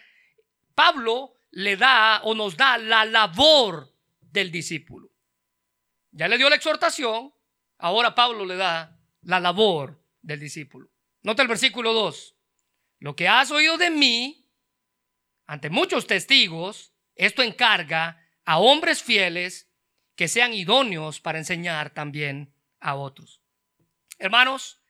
Pablo 0.74 1.34
le 1.52 1.76
da 1.76 2.20
o 2.24 2.34
nos 2.34 2.56
da 2.56 2.76
la 2.76 3.04
labor 3.04 3.92
del 4.20 4.50
discípulo. 4.50 5.10
Ya 6.10 6.28
le 6.28 6.38
dio 6.38 6.50
la 6.50 6.56
exhortación, 6.56 7.32
ahora 7.78 8.14
Pablo 8.14 8.44
le 8.44 8.56
da 8.56 8.98
la 9.22 9.40
labor 9.40 10.02
del 10.22 10.40
discípulo. 10.40 10.88
Nota 11.22 11.42
el 11.42 11.48
versículo 11.48 11.92
2. 11.92 12.34
Lo 12.98 13.14
que 13.14 13.28
has 13.28 13.50
oído 13.50 13.78
de 13.78 13.90
mí, 13.90 14.48
ante 15.46 15.70
muchos 15.70 16.06
testigos, 16.06 16.92
esto 17.14 17.42
encarga 17.42 18.22
a 18.44 18.58
hombres 18.58 19.02
fieles 19.02 19.68
que 20.14 20.28
sean 20.28 20.52
idóneos 20.54 21.20
para 21.20 21.38
enseñar 21.38 21.90
también 21.90 22.52
a 22.80 22.94
otros. 22.94 23.40
Hermanos, 24.18 24.80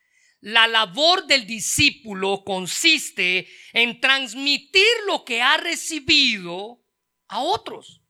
la 0.41 0.69
labor 0.69 1.27
del 1.27 1.47
discípulo 1.47 2.45
consiste 2.45 3.49
en 3.73 4.01
transmitir 4.01 4.87
lo 5.07 5.25
que 5.25 5.43
ha 5.43 5.57
recibido 5.57 6.85
a 7.29 7.41
otros. 7.41 8.03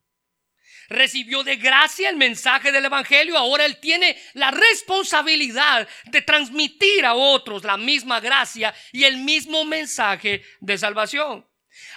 Recibió 0.89 1.43
de 1.43 1.57
gracia 1.57 2.09
el 2.11 2.17
mensaje 2.17 2.71
del 2.71 2.85
Evangelio, 2.85 3.39
ahora 3.39 3.65
él 3.65 3.79
tiene 3.79 4.17
la 4.35 4.51
responsabilidad 4.51 5.89
de 6.05 6.23
transmitir 6.23 7.05
a 7.05 7.15
otros 7.15 7.65
la 7.65 7.77
misma 7.77 8.21
gracia 8.21 8.75
y 8.93 9.05
el 9.05 9.17
mismo 9.17 9.65
mensaje 9.65 10.45
de 10.61 10.79
salvación. 10.79 11.49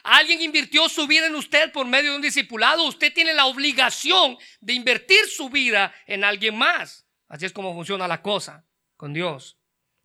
Alguien 0.04 0.42
invirtió 0.42 0.90
su 0.90 1.06
vida 1.06 1.28
en 1.28 1.36
usted 1.36 1.72
por 1.72 1.86
medio 1.86 2.12
de 2.12 2.16
un 2.16 2.22
discipulado, 2.22 2.84
usted 2.86 3.14
tiene 3.14 3.34
la 3.34 3.46
obligación 3.46 4.38
de 4.60 4.74
invertir 4.74 5.28
su 5.28 5.50
vida 5.50 5.94
en 6.08 6.24
alguien 6.24 6.58
más. 6.58 7.06
Así 7.28 7.46
es 7.46 7.54
como 7.54 7.74
funciona 7.76 8.08
la 8.08 8.22
cosa 8.22 8.66
con 9.00 9.14
Dios. 9.14 9.58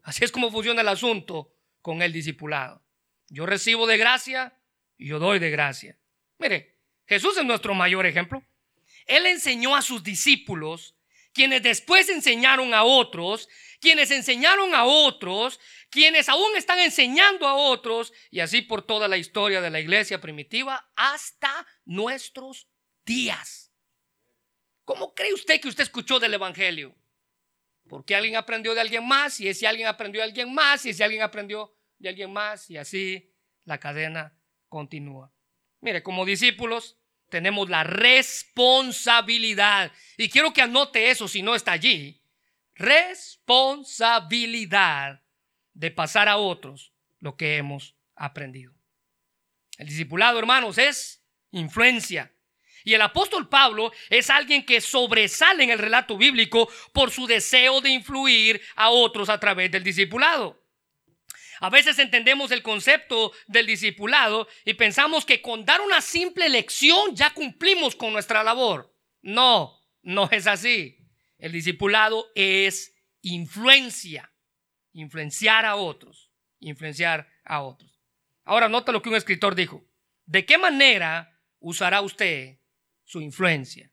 Así 0.04 0.24
es 0.24 0.30
como 0.30 0.52
funciona 0.52 0.80
el 0.80 0.88
asunto 0.88 1.52
con 1.82 2.00
el 2.00 2.12
discipulado. 2.12 2.80
Yo 3.28 3.44
recibo 3.44 3.88
de 3.88 3.98
gracia 3.98 4.56
y 4.96 5.08
yo 5.08 5.18
doy 5.18 5.40
de 5.40 5.50
gracia. 5.50 5.98
Mire, 6.38 6.78
Jesús 7.04 7.36
es 7.36 7.44
nuestro 7.44 7.74
mayor 7.74 8.06
ejemplo. 8.06 8.44
Él 9.06 9.26
enseñó 9.26 9.74
a 9.74 9.82
sus 9.82 10.04
discípulos, 10.04 10.94
quienes 11.32 11.64
después 11.64 12.08
enseñaron 12.08 12.72
a 12.72 12.84
otros, 12.84 13.48
quienes 13.80 14.12
enseñaron 14.12 14.76
a 14.76 14.84
otros, 14.84 15.58
quienes 15.90 16.28
aún 16.28 16.56
están 16.56 16.78
enseñando 16.78 17.48
a 17.48 17.54
otros, 17.54 18.12
y 18.30 18.38
así 18.38 18.62
por 18.62 18.82
toda 18.82 19.08
la 19.08 19.16
historia 19.16 19.60
de 19.60 19.70
la 19.70 19.80
iglesia 19.80 20.20
primitiva 20.20 20.88
hasta 20.94 21.66
nuestros 21.84 22.68
días. 23.04 23.72
¿Cómo 24.84 25.14
cree 25.14 25.34
usted 25.34 25.60
que 25.60 25.68
usted 25.68 25.82
escuchó 25.82 26.20
del 26.20 26.34
Evangelio? 26.34 26.94
Porque 27.88 28.14
alguien 28.14 28.36
aprendió 28.36 28.72
de 28.74 28.80
alguien 28.80 29.04
más 29.06 29.40
y 29.40 29.48
ese 29.48 29.66
alguien 29.66 29.88
aprendió 29.88 30.20
de 30.20 30.26
alguien 30.26 30.54
más 30.54 30.86
y 30.86 30.90
ese 30.90 31.02
alguien 31.04 31.22
aprendió 31.22 31.74
de 31.98 32.08
alguien 32.08 32.32
más 32.32 32.70
y 32.70 32.76
así 32.76 33.32
la 33.64 33.78
cadena 33.78 34.36
continúa. 34.68 35.32
Mire, 35.80 36.02
como 36.02 36.24
discípulos 36.24 36.98
tenemos 37.28 37.68
la 37.68 37.84
responsabilidad 37.84 39.92
y 40.16 40.28
quiero 40.28 40.52
que 40.52 40.62
anote 40.62 41.10
eso 41.10 41.28
si 41.28 41.42
no 41.42 41.54
está 41.54 41.72
allí. 41.72 42.22
Responsabilidad 42.74 45.22
de 45.74 45.90
pasar 45.90 46.28
a 46.28 46.36
otros 46.36 46.92
lo 47.20 47.36
que 47.36 47.56
hemos 47.56 47.96
aprendido. 48.14 48.74
El 49.78 49.88
discipulado, 49.88 50.38
hermanos, 50.38 50.78
es 50.78 51.24
influencia. 51.50 52.33
Y 52.84 52.92
el 52.92 53.00
apóstol 53.00 53.48
Pablo 53.48 53.90
es 54.10 54.28
alguien 54.28 54.64
que 54.64 54.82
sobresale 54.82 55.64
en 55.64 55.70
el 55.70 55.78
relato 55.78 56.18
bíblico 56.18 56.70
por 56.92 57.10
su 57.10 57.26
deseo 57.26 57.80
de 57.80 57.88
influir 57.88 58.60
a 58.76 58.90
otros 58.90 59.30
a 59.30 59.40
través 59.40 59.70
del 59.70 59.82
discipulado. 59.82 60.62
A 61.60 61.70
veces 61.70 61.98
entendemos 61.98 62.50
el 62.50 62.62
concepto 62.62 63.32
del 63.46 63.66
discipulado 63.66 64.46
y 64.66 64.74
pensamos 64.74 65.24
que 65.24 65.40
con 65.40 65.64
dar 65.64 65.80
una 65.80 66.02
simple 66.02 66.50
lección 66.50 67.16
ya 67.16 67.32
cumplimos 67.32 67.96
con 67.96 68.12
nuestra 68.12 68.44
labor. 68.44 68.94
No, 69.22 69.80
no 70.02 70.28
es 70.30 70.46
así. 70.46 70.98
El 71.38 71.52
discipulado 71.52 72.26
es 72.34 72.94
influencia, 73.22 74.30
influenciar 74.92 75.64
a 75.64 75.76
otros, 75.76 76.30
influenciar 76.60 77.28
a 77.44 77.62
otros. 77.62 77.98
Ahora 78.44 78.68
nota 78.68 78.92
lo 78.92 79.00
que 79.00 79.08
un 79.08 79.16
escritor 79.16 79.54
dijo. 79.54 79.82
¿De 80.26 80.44
qué 80.44 80.58
manera 80.58 81.40
usará 81.60 82.02
usted 82.02 82.58
su 83.04 83.20
influencia. 83.20 83.90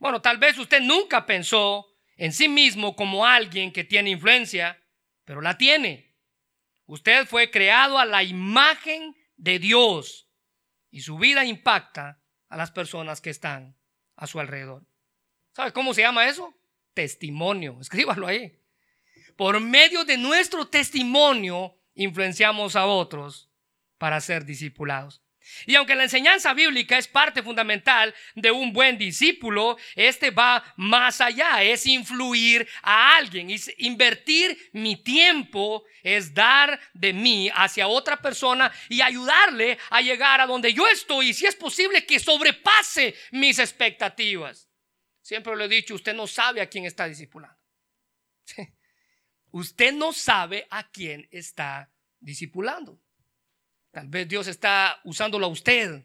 Bueno, 0.00 0.20
tal 0.20 0.38
vez 0.38 0.58
usted 0.58 0.80
nunca 0.80 1.26
pensó 1.26 1.86
en 2.16 2.32
sí 2.32 2.48
mismo 2.48 2.96
como 2.96 3.24
alguien 3.26 3.72
que 3.72 3.84
tiene 3.84 4.10
influencia, 4.10 4.82
pero 5.24 5.40
la 5.40 5.56
tiene. 5.56 6.16
Usted 6.86 7.26
fue 7.26 7.50
creado 7.50 7.98
a 7.98 8.04
la 8.04 8.22
imagen 8.22 9.16
de 9.36 9.58
Dios 9.58 10.28
y 10.90 11.00
su 11.00 11.18
vida 11.18 11.44
impacta 11.44 12.22
a 12.48 12.56
las 12.56 12.70
personas 12.70 13.20
que 13.20 13.30
están 13.30 13.76
a 14.16 14.26
su 14.26 14.40
alrededor. 14.40 14.84
¿Sabe 15.52 15.72
cómo 15.72 15.94
se 15.94 16.02
llama 16.02 16.28
eso? 16.28 16.54
Testimonio. 16.94 17.78
Escríbalo 17.80 18.26
ahí. 18.26 18.60
Por 19.36 19.58
medio 19.60 20.04
de 20.04 20.18
nuestro 20.18 20.66
testimonio 20.66 21.78
influenciamos 21.94 22.76
a 22.76 22.86
otros 22.86 23.50
para 23.98 24.20
ser 24.20 24.44
discipulados. 24.44 25.22
Y 25.66 25.74
aunque 25.74 25.94
la 25.94 26.04
enseñanza 26.04 26.54
bíblica 26.54 26.98
es 26.98 27.08
parte 27.08 27.42
fundamental 27.42 28.14
de 28.34 28.50
un 28.50 28.72
buen 28.72 28.98
discípulo, 28.98 29.76
este 29.94 30.30
va 30.30 30.64
más 30.76 31.20
allá, 31.20 31.62
es 31.62 31.86
influir 31.86 32.68
a 32.82 33.16
alguien, 33.16 33.50
es 33.50 33.72
invertir 33.78 34.70
mi 34.72 34.96
tiempo, 34.96 35.84
es 36.02 36.34
dar 36.34 36.80
de 36.92 37.12
mí 37.12 37.50
hacia 37.54 37.88
otra 37.88 38.20
persona 38.20 38.72
y 38.88 39.00
ayudarle 39.00 39.78
a 39.90 40.00
llegar 40.00 40.40
a 40.40 40.46
donde 40.46 40.72
yo 40.72 40.86
estoy 40.88 41.30
y 41.30 41.34
si 41.34 41.46
es 41.46 41.54
posible 41.54 42.04
que 42.04 42.18
sobrepase 42.18 43.14
mis 43.30 43.58
expectativas. 43.58 44.68
Siempre 45.20 45.56
lo 45.56 45.64
he 45.64 45.68
dicho, 45.68 45.94
usted 45.94 46.14
no 46.14 46.26
sabe 46.26 46.60
a 46.60 46.68
quién 46.68 46.84
está 46.84 47.06
discipulando. 47.06 47.56
Usted 49.52 49.92
no 49.92 50.12
sabe 50.12 50.66
a 50.70 50.90
quién 50.90 51.28
está 51.30 51.92
discipulando. 52.18 52.98
Tal 53.92 54.08
vez 54.08 54.26
Dios 54.26 54.46
está 54.46 54.98
usándolo 55.04 55.46
a 55.46 55.50
usted 55.50 56.04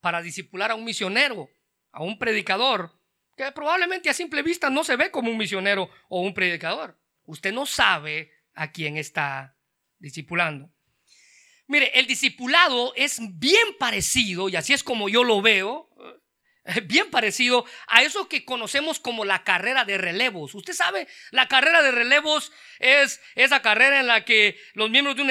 para 0.00 0.22
disipular 0.22 0.70
a 0.70 0.74
un 0.74 0.84
misionero, 0.84 1.48
a 1.92 2.02
un 2.02 2.18
predicador, 2.18 2.98
que 3.36 3.52
probablemente 3.52 4.08
a 4.08 4.14
simple 4.14 4.42
vista 4.42 4.70
no 4.70 4.82
se 4.82 4.96
ve 4.96 5.10
como 5.10 5.30
un 5.30 5.36
misionero 5.36 5.90
o 6.08 6.22
un 6.22 6.32
predicador. 6.32 6.98
Usted 7.24 7.52
no 7.52 7.66
sabe 7.66 8.32
a 8.54 8.72
quién 8.72 8.96
está 8.96 9.56
discipulando. 9.98 10.70
Mire, 11.66 11.90
el 11.98 12.06
discipulado 12.06 12.94
es 12.94 13.18
bien 13.38 13.76
parecido, 13.78 14.48
y 14.48 14.56
así 14.56 14.72
es 14.72 14.82
como 14.82 15.10
yo 15.10 15.22
lo 15.22 15.42
veo, 15.42 15.90
bien 16.84 17.10
parecido 17.10 17.64
a 17.88 18.02
eso 18.02 18.28
que 18.28 18.44
conocemos 18.44 18.98
como 18.98 19.24
la 19.24 19.44
carrera 19.44 19.84
de 19.84 19.98
relevos. 19.98 20.54
Usted 20.54 20.72
sabe, 20.72 21.08
la 21.30 21.48
carrera 21.48 21.82
de 21.82 21.90
relevos 21.90 22.52
es 22.78 23.20
esa 23.34 23.62
carrera 23.62 24.00
en 24.00 24.06
la 24.06 24.24
que 24.24 24.58
los 24.74 24.90
miembros 24.90 25.16
de 25.16 25.22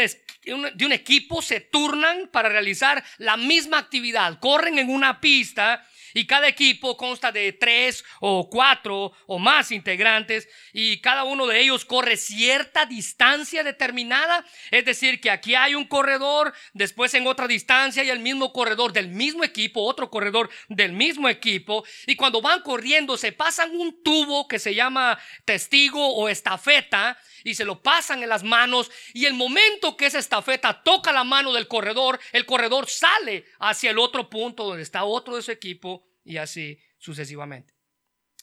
un, 0.54 0.71
de 0.74 0.86
un 0.86 0.91
equipo 0.91 1.41
se 1.41 1.60
turnan 1.60 2.30
para 2.32 2.50
realizar 2.50 3.04
la 3.17 3.38
misma 3.38 3.80
actividad. 3.80 4.39
Corren 4.39 4.80
en 4.80 4.89
una 4.89 5.19
pista 5.19 5.86
y 6.15 6.25
cada 6.25 6.47
equipo 6.47 6.95
consta 6.95 7.32
de 7.32 7.51
tres 7.51 8.04
o 8.21 8.49
cuatro 8.49 9.12
o 9.28 9.38
más 9.38 9.71
integrantes 9.71 10.47
y 10.71 11.01
cada 11.01 11.25
uno 11.25 11.45
de 11.45 11.60
ellos 11.60 11.84
corre 11.84 12.15
cierta 12.15 12.86
distancia 12.86 13.63
determinada. 13.63 14.45
Es 14.71 14.86
decir, 14.86 15.19
que 15.19 15.30
aquí 15.30 15.56
hay 15.56 15.75
un 15.75 15.86
corredor, 15.86 16.54
después 16.73 17.13
en 17.15 17.28
otra 17.28 17.47
distancia 17.47 18.01
y 18.01 18.10
el 18.10 18.19
mismo 18.19 18.54
corredor 18.54 18.93
del 18.93 19.10
mismo 19.10 19.43
equipo, 19.43 19.84
otro 19.84 20.10
corredor 20.10 20.49
del 20.69 20.93
mismo 20.93 21.28
equipo. 21.28 21.84
Y 22.08 22.15
cuando 22.15 22.41
van 22.41 22.62
corriendo 22.62 23.17
se 23.17 23.34
pasan 23.34 23.75
un 23.75 24.01
tubo 24.01 24.47
que 24.47 24.58
se 24.58 24.73
llama 24.73 25.19
testigo 25.43 26.15
o 26.15 26.30
estafeta 26.30 27.19
y 27.46 27.54
se 27.54 27.64
lo 27.64 27.82
pasan 27.82 28.24
en 28.24 28.30
las 28.30 28.44
manos 28.44 28.92
y 29.14 29.26
el 29.26 29.36
momento 29.36 29.96
que 29.96 30.08
esa 30.08 30.18
estafeta 30.18 30.82
toca 30.84 31.14
la 31.14 31.24
mano 31.24 31.54
del 31.54 31.68
corredor, 31.68 32.20
el 32.34 32.46
corredor 32.46 32.90
sale 32.90 33.46
hacia 33.60 33.92
el 33.92 34.00
otro 34.00 34.30
punto 34.30 34.66
donde 34.66 34.82
está 34.82 35.06
otro 35.06 35.36
de 35.36 35.44
su 35.44 35.52
equipo 35.52 36.10
y 36.24 36.38
así 36.38 36.80
sucesivamente. 36.98 37.74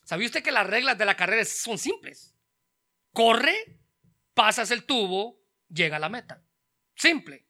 ¿Sabía 0.04 0.26
usted 0.26 0.42
que 0.42 0.52
las 0.52 0.68
reglas 0.68 0.96
de 0.96 1.04
la 1.04 1.16
carrera 1.16 1.44
son 1.44 1.78
simples? 1.78 2.36
Corre, 3.12 3.80
pasas 4.34 4.70
el 4.70 4.84
tubo, 4.84 5.42
llega 5.68 5.96
a 5.96 6.00
la 6.00 6.08
meta. 6.08 6.44
Simple. 6.94 7.48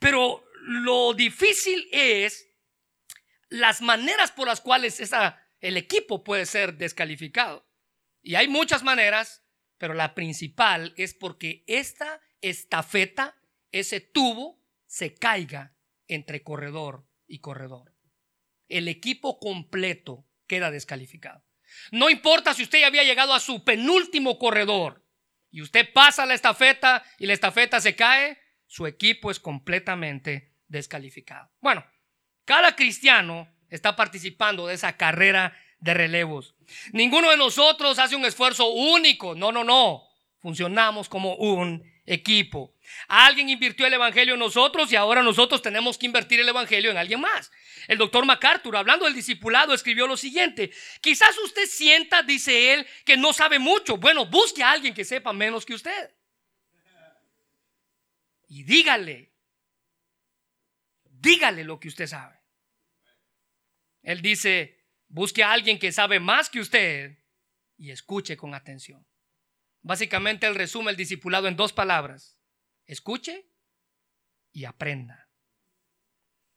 Pero 0.00 0.44
lo 0.62 1.12
difícil 1.12 1.88
es 1.92 2.48
las 3.50 3.82
maneras 3.82 4.32
por 4.32 4.48
las 4.48 4.62
cuales 4.62 4.98
esa, 5.00 5.46
el 5.60 5.76
equipo 5.76 6.24
puede 6.24 6.46
ser 6.46 6.78
descalificado. 6.78 7.68
Y 8.22 8.34
hay 8.34 8.48
muchas 8.48 8.82
maneras, 8.82 9.45
pero 9.78 9.94
la 9.94 10.14
principal 10.14 10.94
es 10.96 11.14
porque 11.14 11.64
esta 11.66 12.20
estafeta, 12.40 13.36
ese 13.72 14.00
tubo, 14.00 14.60
se 14.86 15.14
caiga 15.14 15.74
entre 16.08 16.42
corredor 16.42 17.06
y 17.26 17.40
corredor. 17.40 17.94
El 18.68 18.88
equipo 18.88 19.38
completo 19.38 20.26
queda 20.46 20.70
descalificado. 20.70 21.44
No 21.90 22.10
importa 22.10 22.54
si 22.54 22.62
usted 22.62 22.80
ya 22.80 22.86
había 22.86 23.04
llegado 23.04 23.34
a 23.34 23.40
su 23.40 23.64
penúltimo 23.64 24.38
corredor 24.38 25.04
y 25.50 25.62
usted 25.62 25.92
pasa 25.92 26.26
la 26.26 26.34
estafeta 26.34 27.04
y 27.18 27.26
la 27.26 27.32
estafeta 27.32 27.80
se 27.80 27.96
cae, 27.96 28.38
su 28.66 28.86
equipo 28.86 29.30
es 29.30 29.40
completamente 29.40 30.52
descalificado. 30.68 31.50
Bueno, 31.60 31.84
cada 32.44 32.76
cristiano 32.76 33.52
está 33.68 33.96
participando 33.96 34.66
de 34.66 34.74
esa 34.74 34.96
carrera 34.96 35.56
de 35.78 35.94
relevos. 35.94 36.55
Ninguno 36.92 37.30
de 37.30 37.36
nosotros 37.36 37.98
hace 37.98 38.16
un 38.16 38.24
esfuerzo 38.24 38.68
único. 38.68 39.34
No, 39.34 39.52
no, 39.52 39.64
no. 39.64 40.04
Funcionamos 40.40 41.08
como 41.08 41.34
un 41.36 41.82
equipo. 42.06 42.74
Alguien 43.08 43.48
invirtió 43.48 43.86
el 43.86 43.94
Evangelio 43.94 44.34
en 44.34 44.40
nosotros 44.40 44.90
y 44.92 44.96
ahora 44.96 45.22
nosotros 45.22 45.60
tenemos 45.60 45.98
que 45.98 46.06
invertir 46.06 46.40
el 46.40 46.48
Evangelio 46.48 46.90
en 46.90 46.96
alguien 46.96 47.20
más. 47.20 47.50
El 47.88 47.98
doctor 47.98 48.24
MacArthur, 48.24 48.76
hablando 48.76 49.04
del 49.04 49.14
discipulado, 49.14 49.74
escribió 49.74 50.06
lo 50.06 50.16
siguiente. 50.16 50.72
Quizás 51.00 51.36
usted 51.38 51.66
sienta, 51.66 52.22
dice 52.22 52.74
él, 52.74 52.86
que 53.04 53.16
no 53.16 53.32
sabe 53.32 53.58
mucho. 53.58 53.96
Bueno, 53.96 54.26
busque 54.26 54.62
a 54.62 54.70
alguien 54.70 54.94
que 54.94 55.04
sepa 55.04 55.32
menos 55.32 55.66
que 55.66 55.74
usted. 55.74 56.10
Y 58.48 58.62
dígale, 58.62 59.32
dígale 61.04 61.64
lo 61.64 61.80
que 61.80 61.88
usted 61.88 62.06
sabe. 62.06 62.36
Él 64.02 64.22
dice, 64.22 64.75
Busque 65.08 65.42
a 65.42 65.52
alguien 65.52 65.78
que 65.78 65.92
sabe 65.92 66.20
más 66.20 66.50
que 66.50 66.60
usted 66.60 67.18
y 67.76 67.90
escuche 67.90 68.36
con 68.36 68.54
atención. 68.54 69.06
Básicamente 69.82 70.46
él 70.46 70.54
resume 70.54 70.90
el 70.90 70.96
discipulado 70.96 71.46
en 71.46 71.56
dos 71.56 71.72
palabras. 71.72 72.38
Escuche 72.86 73.48
y 74.52 74.64
aprenda. 74.64 75.30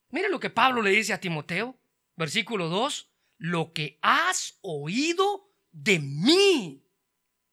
Mire 0.10 0.30
lo 0.30 0.40
que 0.40 0.50
Pablo 0.50 0.82
le 0.82 0.90
dice 0.90 1.14
a 1.14 1.20
Timoteo, 1.20 1.80
versículo 2.16 2.70
2, 2.70 3.14
lo 3.38 3.72
que 3.74 4.00
has 4.02 4.58
oído 4.62 5.54
de 5.72 6.00
mí. 6.00 6.84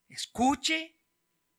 Escuche 0.08 0.98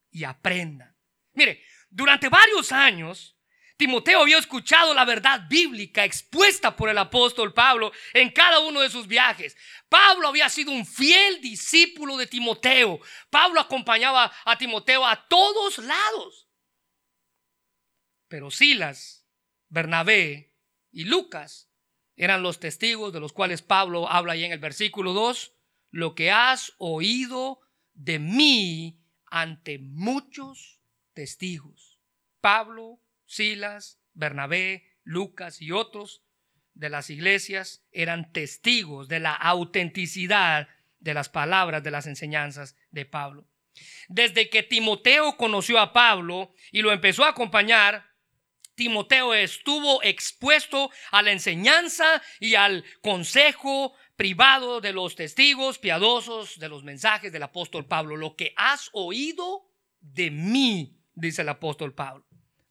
y 0.09 0.23
aprenda. 0.23 0.97
Mire, 1.33 1.61
durante 1.89 2.29
varios 2.29 2.71
años 2.71 3.36
Timoteo 3.77 4.21
había 4.21 4.39
escuchado 4.39 4.95
la 4.95 5.05
verdad 5.05 5.47
bíblica 5.47 6.03
expuesta 6.03 6.75
por 6.75 6.89
el 6.89 6.97
apóstol 6.97 7.53
Pablo 7.53 7.91
en 8.13 8.31
cada 8.31 8.59
uno 8.59 8.81
de 8.81 8.89
sus 8.89 9.05
viajes. 9.07 9.55
Pablo 9.87 10.27
había 10.27 10.49
sido 10.49 10.71
un 10.71 10.85
fiel 10.85 11.39
discípulo 11.41 12.17
de 12.17 12.25
Timoteo. 12.25 12.99
Pablo 13.29 13.59
acompañaba 13.61 14.31
a 14.45 14.57
Timoteo 14.57 15.05
a 15.05 15.27
todos 15.27 15.77
lados. 15.77 16.49
Pero 18.27 18.49
Silas, 18.49 19.27
Bernabé 19.69 20.55
y 20.91 21.05
Lucas 21.05 21.69
eran 22.15 22.41
los 22.41 22.59
testigos 22.59 23.13
de 23.13 23.19
los 23.19 23.31
cuales 23.31 23.61
Pablo 23.61 24.09
habla 24.09 24.33
ahí 24.33 24.43
en 24.43 24.51
el 24.51 24.59
versículo 24.59 25.13
2. 25.13 25.53
Lo 25.91 26.15
que 26.15 26.31
has 26.31 26.73
oído 26.79 27.61
de 27.93 28.17
mí 28.17 28.99
ante 29.27 29.77
muchos 29.77 30.81
testigos. 31.13 31.99
Pablo 32.41 33.01
Silas, 33.27 33.99
Bernabé, 34.13 34.97
Lucas 35.03 35.61
y 35.61 35.71
otros 35.71 36.23
de 36.73 36.89
las 36.89 37.09
iglesias 37.09 37.83
eran 37.91 38.31
testigos 38.33 39.07
de 39.07 39.19
la 39.19 39.33
autenticidad 39.33 40.67
de 40.99 41.13
las 41.13 41.29
palabras, 41.29 41.83
de 41.83 41.91
las 41.91 42.07
enseñanzas 42.07 42.75
de 42.91 43.05
Pablo. 43.05 43.47
Desde 44.07 44.49
que 44.49 44.63
Timoteo 44.63 45.37
conoció 45.37 45.79
a 45.79 45.93
Pablo 45.93 46.53
y 46.71 46.81
lo 46.81 46.91
empezó 46.91 47.23
a 47.25 47.29
acompañar, 47.29 48.05
Timoteo 48.75 49.33
estuvo 49.33 50.03
expuesto 50.03 50.91
a 51.11 51.21
la 51.21 51.31
enseñanza 51.31 52.21
y 52.39 52.55
al 52.55 52.83
consejo 53.01 53.93
privado 54.15 54.81
de 54.81 54.93
los 54.93 55.15
testigos 55.15 55.79
piadosos 55.79 56.59
de 56.59 56.69
los 56.69 56.83
mensajes 56.83 57.31
del 57.31 57.43
apóstol 57.43 57.87
Pablo. 57.87 58.15
Lo 58.15 58.35
que 58.35 58.53
has 58.55 58.89
oído 58.93 59.71
de 59.99 60.29
mí, 60.29 60.95
dice 61.15 61.41
el 61.41 61.49
apóstol 61.49 61.93
Pablo. 61.93 62.26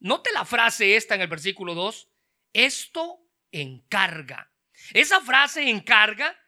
Note 0.07 0.31
la 0.33 0.45
frase 0.45 0.95
esta 0.95 1.16
en 1.16 1.23
el 1.23 1.27
versículo 1.27 1.75
2. 1.75 2.09
Esto 2.53 3.19
encarga. 3.51 4.53
Esa 4.92 5.21
frase 5.21 5.69
encarga 5.69 6.38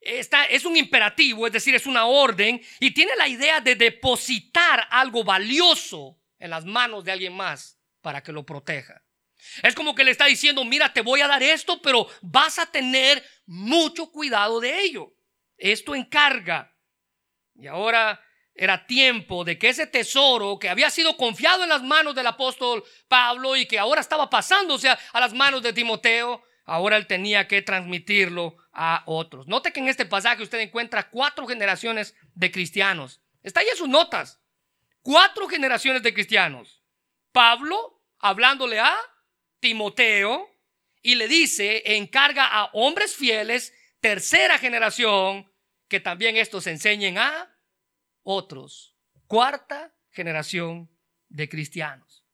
esta, 0.00 0.44
es 0.44 0.64
un 0.64 0.76
imperativo, 0.76 1.46
es 1.46 1.52
decir, 1.52 1.74
es 1.74 1.86
una 1.86 2.06
orden 2.06 2.60
y 2.80 2.90
tiene 2.92 3.14
la 3.16 3.28
idea 3.28 3.60
de 3.60 3.76
depositar 3.76 4.88
algo 4.90 5.22
valioso 5.22 6.20
en 6.40 6.50
las 6.50 6.64
manos 6.64 7.04
de 7.04 7.12
alguien 7.12 7.32
más 7.32 7.78
para 8.00 8.24
que 8.24 8.32
lo 8.32 8.44
proteja. 8.44 9.04
Es 9.62 9.76
como 9.76 9.94
que 9.94 10.02
le 10.02 10.10
está 10.10 10.26
diciendo, 10.26 10.64
mira, 10.64 10.92
te 10.92 11.00
voy 11.00 11.20
a 11.20 11.28
dar 11.28 11.44
esto, 11.44 11.80
pero 11.80 12.08
vas 12.22 12.58
a 12.58 12.66
tener 12.66 13.24
mucho 13.46 14.10
cuidado 14.10 14.58
de 14.58 14.80
ello. 14.80 15.14
Esto 15.56 15.94
encarga. 15.94 16.74
Y 17.54 17.68
ahora 17.68 18.20
era 18.56 18.86
tiempo 18.86 19.44
de 19.44 19.58
que 19.58 19.68
ese 19.68 19.86
tesoro 19.86 20.58
que 20.58 20.68
había 20.68 20.90
sido 20.90 21.16
confiado 21.16 21.62
en 21.62 21.68
las 21.68 21.82
manos 21.82 22.14
del 22.14 22.26
apóstol 22.26 22.82
Pablo 23.08 23.56
y 23.56 23.66
que 23.66 23.78
ahora 23.78 24.00
estaba 24.00 24.30
pasándose 24.30 24.88
a, 24.88 24.98
las 25.14 25.34
manos 25.34 25.62
de 25.62 25.72
Timoteo, 25.72 26.42
ahora 26.64 26.96
él 26.96 27.06
tenía 27.06 27.46
que 27.46 27.62
transmitirlo 27.62 28.56
a 28.72 29.02
otros. 29.06 29.46
Note 29.46 29.72
que 29.72 29.80
en 29.80 29.88
este 29.88 30.06
pasaje 30.06 30.42
usted 30.42 30.60
encuentra 30.60 31.10
cuatro 31.10 31.46
generaciones 31.46 32.14
de 32.34 32.50
cristianos. 32.50 33.20
Está 33.42 33.60
ahí 33.60 33.68
en 33.68 33.76
sus 33.76 33.88
notas. 33.88 34.40
Cuatro 35.02 35.48
generaciones 35.48 36.02
de 36.02 36.14
cristianos. 36.14 36.82
Pablo 37.32 38.02
hablándole 38.18 38.80
a 38.80 38.96
Timoteo 39.60 40.50
y 41.02 41.14
le 41.14 41.28
dice, 41.28 41.94
encarga 41.96 42.46
a 42.46 42.70
hombres 42.72 43.14
fieles, 43.14 43.72
tercera 44.00 44.58
generación, 44.58 45.50
que 45.88 46.00
también 46.00 46.36
estos 46.36 46.66
enseñen 46.66 47.18
a 47.18 47.55
otros. 48.26 48.96
Cuarta 49.28 49.96
generación 50.10 50.90
de 51.28 51.48
cristianos. 51.48 52.24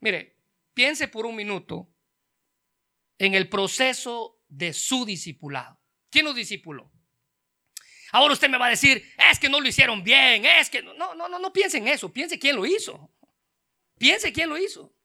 Mire, 0.00 0.38
piense 0.72 1.08
por 1.08 1.26
un 1.26 1.36
minuto 1.36 1.92
en 3.18 3.34
el 3.34 3.48
proceso 3.48 4.42
de 4.48 4.72
su 4.72 5.04
discipulado. 5.04 5.78
¿Quién 6.10 6.24
nos 6.24 6.34
discipuló? 6.34 6.90
Ahora 8.12 8.32
usted 8.32 8.48
me 8.48 8.56
va 8.56 8.66
a 8.66 8.70
decir, 8.70 9.04
es 9.30 9.38
que 9.38 9.50
no 9.50 9.60
lo 9.60 9.68
hicieron 9.68 10.02
bien, 10.02 10.46
es 10.46 10.70
que 10.70 10.82
no, 10.82 10.94
no, 10.94 11.28
no, 11.28 11.38
no 11.38 11.52
piense 11.52 11.76
en 11.76 11.88
eso, 11.88 12.10
piense 12.10 12.38
quién 12.38 12.56
lo 12.56 12.64
hizo. 12.64 13.12
Piense 13.98 14.32
quién 14.32 14.48
lo 14.48 14.56
hizo. 14.56 14.96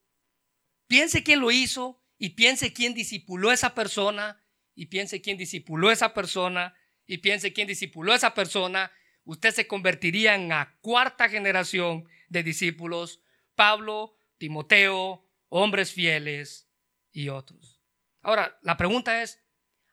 Piense 0.87 1.23
quién 1.23 1.41
lo 1.41 1.51
hizo 1.51 2.01
y 2.17 2.29
piense 2.29 2.71
quién 2.71 2.93
discipuló 2.93 3.49
a 3.49 3.55
esa 3.55 3.75
persona 3.75 4.41
y 4.75 4.85
piense 4.85 5.21
quién 5.21 5.37
discipuló 5.37 5.91
esa 5.91 6.13
persona 6.13 6.73
y 7.05 7.17
piense 7.17 7.51
quién 7.51 7.67
discipuló 7.67 8.13
a 8.13 8.15
esa 8.15 8.33
persona 8.33 8.91
usted 9.25 9.51
se 9.51 9.67
convertiría 9.67 10.35
en 10.35 10.49
la 10.49 10.77
cuarta 10.81 11.29
generación 11.29 12.07
de 12.29 12.43
discípulos, 12.43 13.21
Pablo, 13.55 14.17
Timoteo, 14.37 15.27
hombres 15.49 15.93
fieles 15.93 16.69
y 17.11 17.29
otros. 17.29 17.81
Ahora, 18.21 18.57
la 18.61 18.77
pregunta 18.77 19.21
es, 19.21 19.39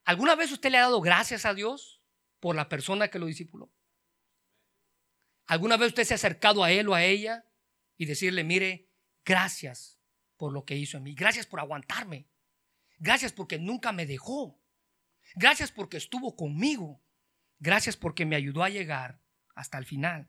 ¿alguna 0.04 0.34
vez 0.34 0.52
usted 0.52 0.70
le 0.70 0.78
ha 0.78 0.82
dado 0.82 1.00
gracias 1.00 1.44
a 1.44 1.54
Dios 1.54 2.02
por 2.38 2.56
la 2.56 2.68
persona 2.68 3.08
que 3.08 3.18
lo 3.18 3.26
discipuló? 3.26 3.72
¿Alguna 5.46 5.76
vez 5.76 5.88
usted 5.88 6.04
se 6.04 6.14
ha 6.14 6.16
acercado 6.16 6.62
a 6.62 6.70
él 6.70 6.88
o 6.88 6.94
a 6.94 7.04
ella 7.04 7.44
y 7.96 8.06
decirle, 8.06 8.44
mire, 8.44 8.88
gracias 9.24 10.00
por 10.36 10.52
lo 10.52 10.64
que 10.64 10.76
hizo 10.76 10.96
en 10.96 11.02
mí, 11.02 11.14
gracias 11.14 11.46
por 11.46 11.60
aguantarme, 11.60 12.28
gracias 12.98 13.32
porque 13.32 13.58
nunca 13.58 13.92
me 13.92 14.06
dejó, 14.06 14.60
Gracias 15.34 15.70
porque 15.70 15.96
estuvo 15.96 16.36
conmigo. 16.36 17.02
Gracias 17.60 17.96
porque 17.96 18.24
me 18.24 18.36
ayudó 18.36 18.64
a 18.64 18.70
llegar 18.70 19.20
hasta 19.54 19.76
el 19.76 19.84
final. 19.84 20.28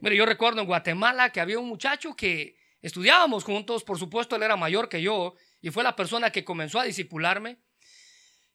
Mire, 0.00 0.16
yo 0.16 0.24
recuerdo 0.24 0.62
en 0.62 0.66
Guatemala 0.66 1.30
que 1.30 1.40
había 1.40 1.58
un 1.58 1.68
muchacho 1.68 2.16
que 2.16 2.58
estudiábamos 2.80 3.44
juntos, 3.44 3.84
por 3.84 3.98
supuesto 3.98 4.34
él 4.34 4.42
era 4.42 4.56
mayor 4.56 4.88
que 4.88 5.02
yo 5.02 5.34
y 5.60 5.70
fue 5.70 5.84
la 5.84 5.94
persona 5.94 6.30
que 6.30 6.42
comenzó 6.42 6.80
a 6.80 6.84
disipularme. 6.84 7.58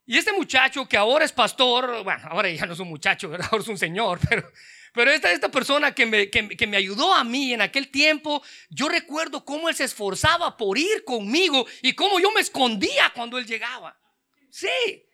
Y 0.08 0.18
este 0.18 0.34
muchacho 0.34 0.88
que 0.88 0.98
ahora 0.98 1.24
es 1.24 1.32
pastor, 1.32 2.04
bueno, 2.04 2.28
ahora 2.30 2.50
ya 2.50 2.66
no 2.66 2.74
es 2.74 2.80
un 2.80 2.90
muchacho, 2.90 3.28
ahora 3.52 3.62
es 3.62 3.68
un 3.68 3.78
señor, 3.78 4.20
pero, 4.28 4.52
pero 4.94 5.12
esta, 5.12 5.32
esta 5.32 5.52
persona 5.52 5.94
que 5.94 6.32
que, 6.32 6.48
que 6.50 6.68
me 6.68 6.78
ayudó 6.78 7.14
a 7.14 7.24
mí 7.24 7.54
en 7.54 7.62
aquel 7.62 7.90
tiempo, 7.92 8.42
yo 8.70 8.90
recuerdo 8.90 9.46
cómo 9.46 9.70
él 9.70 9.76
se 9.76 9.84
esforzaba 9.84 10.58
por 10.58 10.80
ir 10.80 11.04
conmigo 11.06 11.68
y 11.84 11.94
cómo 11.94 12.20
yo 12.20 12.32
me 12.32 12.42
escondía 12.42 13.12
cuando 13.14 13.38
él 13.38 13.46
llegaba. 13.46 14.00
Sí, 14.50 15.07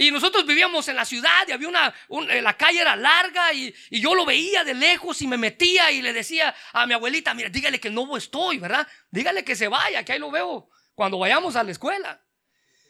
y 0.00 0.10
nosotros 0.10 0.46
vivíamos 0.46 0.88
en 0.88 0.96
la 0.96 1.04
ciudad 1.04 1.46
y 1.46 1.52
había 1.52 1.68
una, 1.68 1.94
eh, 2.30 2.40
la 2.40 2.56
calle 2.56 2.80
era 2.80 2.96
larga 2.96 3.52
y, 3.52 3.74
y, 3.90 4.00
yo 4.00 4.14
lo 4.14 4.24
veía 4.24 4.64
de 4.64 4.72
lejos 4.72 5.20
y 5.20 5.26
me 5.26 5.36
metía 5.36 5.90
y 5.90 6.00
le 6.00 6.14
decía 6.14 6.54
a 6.72 6.86
mi 6.86 6.94
abuelita, 6.94 7.34
mira, 7.34 7.50
dígale 7.50 7.78
que 7.78 7.90
no 7.90 8.16
estoy, 8.16 8.56
¿verdad? 8.56 8.88
Dígale 9.10 9.44
que 9.44 9.54
se 9.54 9.68
vaya, 9.68 10.02
que 10.02 10.12
ahí 10.12 10.18
lo 10.18 10.30
veo 10.30 10.70
cuando 10.94 11.18
vayamos 11.18 11.54
a 11.54 11.62
la 11.62 11.72
escuela. 11.72 12.24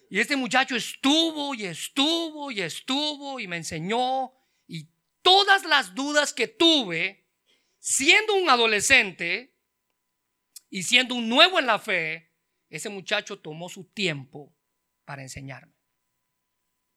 Y 0.09 0.21
este 0.21 0.37
muchacho 0.37 0.77
estuvo 0.77 1.53
y 1.53 1.65
estuvo 1.65 2.53
y 2.53 2.61
estuvo 2.61 3.41
y 3.41 3.49
me 3.49 3.57
enseñó 3.57 4.33
y 4.69 4.89
todas 5.21 5.65
las 5.65 5.97
dudas 5.97 6.33
que 6.33 6.47
tuve 6.47 7.27
siendo 7.81 8.35
un 8.35 8.49
adolescente 8.49 9.57
y 10.69 10.85
siendo 10.85 11.17
un 11.17 11.29
nuevo 11.29 11.59
en 11.59 11.67
la 11.67 11.81
fe, 11.81 12.31
ese 12.69 12.89
muchacho 12.89 13.41
tomó 13.41 13.69
su 13.69 13.83
tiempo 13.83 14.55
para 15.05 15.23
enseñarme. 15.23 15.80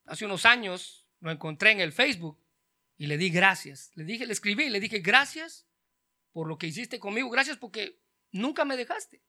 Hace 0.05 0.25
unos 0.25 0.45
años 0.45 1.07
lo 1.19 1.31
encontré 1.31 1.71
en 1.71 1.79
el 1.79 1.91
Facebook 1.91 2.39
y 2.97 3.07
le 3.07 3.17
di 3.17 3.29
gracias. 3.29 3.91
Le 3.95 4.03
dije, 4.03 4.25
le 4.25 4.33
escribí, 4.33 4.69
le 4.69 4.79
dije 4.79 4.99
gracias 4.99 5.67
por 6.31 6.47
lo 6.47 6.57
que 6.57 6.67
hiciste 6.67 6.99
conmigo, 6.99 7.29
gracias 7.29 7.57
porque 7.57 8.01
nunca 8.31 8.65
me 8.65 8.77
dejaste. 8.77 9.21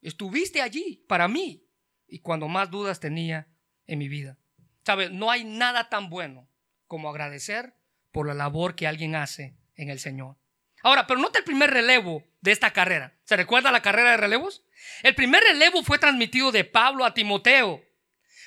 Estuviste 0.00 0.60
allí 0.60 1.04
para 1.08 1.28
mí 1.28 1.64
y 2.08 2.18
cuando 2.18 2.48
más 2.48 2.70
dudas 2.70 3.00
tenía 3.00 3.48
en 3.86 3.98
mi 3.98 4.08
vida. 4.08 4.38
Sabes, 4.84 5.10
no 5.10 5.30
hay 5.30 5.44
nada 5.44 5.88
tan 5.88 6.10
bueno 6.10 6.48
como 6.86 7.08
agradecer 7.08 7.74
por 8.10 8.26
la 8.26 8.34
labor 8.34 8.74
que 8.74 8.86
alguien 8.86 9.14
hace 9.14 9.56
en 9.76 9.88
el 9.88 9.98
Señor. 9.98 10.36
Ahora, 10.82 11.06
pero 11.06 11.20
nota 11.20 11.38
el 11.38 11.44
primer 11.44 11.70
relevo 11.70 12.24
de 12.40 12.50
esta 12.50 12.72
carrera. 12.72 13.16
¿Se 13.24 13.36
recuerda 13.36 13.70
la 13.70 13.82
carrera 13.82 14.10
de 14.10 14.16
relevos? 14.16 14.64
El 15.02 15.14
primer 15.14 15.42
relevo 15.42 15.82
fue 15.84 15.98
transmitido 15.98 16.50
de 16.50 16.64
Pablo 16.64 17.04
a 17.04 17.14
Timoteo. 17.14 17.82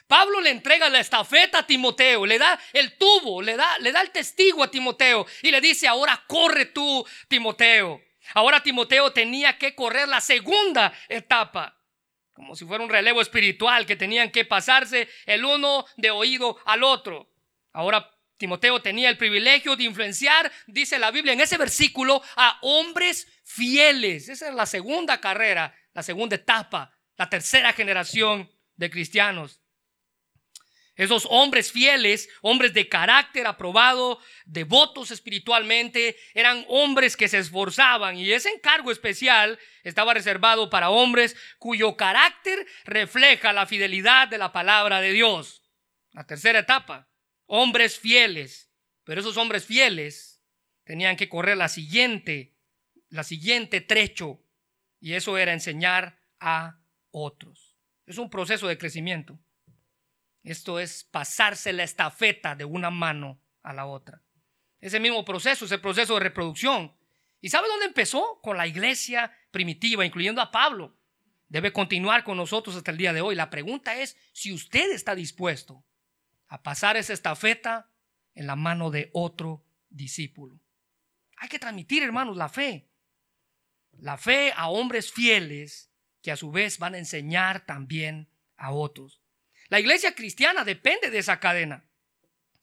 Pablo 0.08 0.40
le 0.40 0.52
entrega 0.52 0.90
la 0.90 1.00
estafeta 1.00 1.60
a 1.60 1.68
Timoteo, 1.68 2.26
le 2.26 2.38
da 2.38 2.60
el 2.74 2.98
tubo, 2.98 3.42
le 3.42 3.56
da, 3.56 3.80
le 3.80 3.92
da 3.92 4.02
el 4.02 4.12
testigo 4.12 4.64
a 4.64 4.70
Timoteo 4.70 5.26
y 5.42 5.52
le 5.52 5.60
dice, 5.62 5.88
ahora 5.88 6.24
corre 6.28 6.68
tú, 6.68 7.06
Timoteo. 7.28 8.02
Ahora 8.34 8.62
Timoteo 8.62 9.12
tenía 9.12 9.58
que 9.58 9.76
correr 9.76 10.08
la 10.08 10.22
segunda 10.22 10.94
etapa, 11.10 11.80
como 12.34 12.56
si 12.56 12.66
fuera 12.66 12.84
un 12.84 12.90
relevo 12.90 13.22
espiritual 13.22 13.86
que 13.86 13.96
tenían 13.96 14.32
que 14.32 14.46
pasarse 14.46 15.10
el 15.26 15.46
uno 15.46 15.86
de 15.98 16.12
oído 16.12 16.58
al 16.66 16.84
otro. 16.84 17.32
Ahora 17.72 18.12
Timoteo 18.38 18.82
tenía 18.82 19.10
el 19.10 19.18
privilegio 19.18 19.76
de 19.76 19.84
influenciar, 19.86 20.52
dice 20.68 21.00
la 21.00 21.12
Biblia 21.12 21.34
en 21.34 21.42
ese 21.42 21.58
versículo, 21.58 22.22
a 22.36 22.60
hombres 22.62 23.28
fieles. 23.44 24.30
Esa 24.30 24.50
es 24.50 24.54
la 24.56 24.66
segunda 24.66 25.20
carrera, 25.20 25.76
la 25.94 26.04
segunda 26.04 26.36
etapa, 26.36 26.94
la 27.18 27.30
tercera 27.30 27.74
generación 27.74 28.52
de 28.76 28.90
cristianos. 28.90 29.62
Esos 30.96 31.28
hombres 31.30 31.72
fieles, 31.72 32.30
hombres 32.42 32.74
de 32.74 32.88
carácter 32.88 33.48
aprobado, 33.48 34.20
devotos 34.46 35.12
espiritualmente, 35.12 36.16
eran 36.34 36.66
hombres 36.70 37.18
que 37.18 37.28
se 37.28 37.38
esforzaban 37.38 38.18
y 38.18 38.32
ese 38.32 38.50
encargo 38.50 38.92
especial 38.92 39.60
estaba 39.84 40.14
reservado 40.14 40.70
para 40.70 40.90
hombres 40.90 41.36
cuyo 41.60 41.98
carácter 41.98 42.66
refleja 42.86 43.52
la 43.52 43.66
fidelidad 43.66 44.30
de 44.30 44.38
la 44.38 44.54
palabra 44.54 45.02
de 45.02 45.12
Dios. 45.12 45.64
La 46.14 46.26
tercera 46.26 46.60
etapa, 46.60 47.10
hombres 47.46 48.00
fieles, 48.00 48.72
pero 49.04 49.20
esos 49.20 49.36
hombres 49.36 49.66
fieles 49.66 50.42
tenían 50.86 51.18
que 51.18 51.28
correr 51.28 51.58
la 51.58 51.68
siguiente, 51.68 52.56
la 53.10 53.26
siguiente 53.26 53.82
trecho 53.82 54.40
y 55.02 55.14
eso 55.14 55.38
era 55.38 55.52
enseñar 55.52 56.18
a 56.40 56.80
otros. 57.12 57.76
Es 58.06 58.18
un 58.18 58.30
proceso 58.30 58.68
de 58.68 58.78
crecimiento. 58.78 59.40
Esto 60.46 60.80
es 60.80 61.04
pasarse 61.04 61.74
la 61.74 61.84
estafeta 61.84 62.56
de 62.56 62.66
una 62.66 62.92
mano 62.92 63.42
a 63.64 63.74
la 63.74 63.88
otra. 63.88 64.22
Ese 64.80 65.00
mismo 65.00 65.26
proceso, 65.26 65.66
ese 65.66 65.80
proceso 65.80 66.14
de 66.14 66.20
reproducción. 66.20 66.96
¿Y 67.42 67.50
sabe 67.50 67.68
dónde 67.68 67.88
empezó? 67.88 68.40
Con 68.44 68.56
la 68.56 68.68
iglesia 68.68 69.36
primitiva, 69.50 70.06
incluyendo 70.06 70.42
a 70.42 70.52
Pablo. 70.52 70.96
Debe 71.48 71.74
continuar 71.74 72.24
con 72.24 72.38
nosotros 72.38 72.76
hasta 72.76 72.92
el 72.92 72.98
día 72.98 73.12
de 73.12 73.22
hoy. 73.22 73.34
La 73.34 73.50
pregunta 73.50 73.96
es 73.96 74.18
si 74.34 74.54
usted 74.54 74.92
está 74.92 75.16
dispuesto 75.16 75.84
a 76.48 76.62
pasar 76.62 76.96
esa 76.96 77.14
estafeta 77.14 77.90
en 78.36 78.46
la 78.46 78.56
mano 78.56 78.92
de 78.92 79.10
otro 79.14 79.66
discípulo. 79.90 80.60
Hay 81.38 81.50
que 81.50 81.58
transmitir, 81.58 82.04
hermanos, 82.04 82.38
la 82.38 82.50
fe. 82.50 82.88
La 83.94 84.18
fe 84.18 84.54
a 84.56 84.70
hombres 84.70 85.12
fieles 85.12 85.92
que 86.22 86.32
a 86.32 86.36
su 86.36 86.52
vez 86.52 86.78
van 86.78 86.94
a 86.94 87.00
enseñar 87.00 87.66
también 87.66 88.30
a 88.58 88.72
otros. 88.72 89.25
La 89.70 89.80
iglesia 89.80 90.14
cristiana 90.14 90.64
depende 90.64 91.10
de 91.10 91.20
esa 91.20 91.40
cadena. 91.40 91.84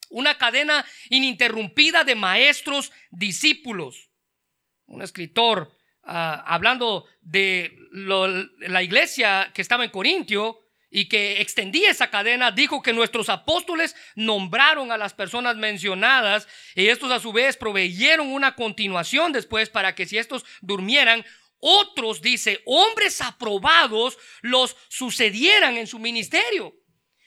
Una 0.08 0.36
cadena 0.36 0.84
ininterrumpida 1.08 2.04
de 2.04 2.14
maestros, 2.14 2.92
discípulos. 3.10 4.10
Un 4.86 5.02
escritor, 5.02 5.76
ah, 6.04 6.44
hablando 6.46 7.06
de 7.20 7.76
la 7.90 8.82
iglesia 8.82 9.50
que 9.54 9.62
estaba 9.62 9.84
en 9.84 9.90
Corintio 9.90 10.60
y 10.90 11.08
que 11.08 11.40
extendía 11.40 11.90
esa 11.90 12.10
cadena, 12.10 12.50
dijo 12.50 12.82
que 12.82 12.92
nuestros 12.92 13.30
apóstoles 13.30 13.96
nombraron 14.14 14.92
a 14.92 14.98
las 14.98 15.14
personas 15.14 15.56
mencionadas 15.56 16.46
y 16.74 16.88
estos 16.88 17.10
a 17.10 17.18
su 17.18 17.32
vez 17.32 17.56
proveyeron 17.56 18.28
una 18.28 18.54
continuación 18.54 19.32
después 19.32 19.70
para 19.70 19.94
que 19.94 20.04
si 20.04 20.18
estos 20.18 20.44
durmieran, 20.60 21.24
otros, 21.58 22.20
dice, 22.20 22.60
hombres 22.66 23.22
aprobados 23.22 24.18
los 24.42 24.76
sucedieran 24.88 25.78
en 25.78 25.86
su 25.86 25.98
ministerio. 25.98 26.74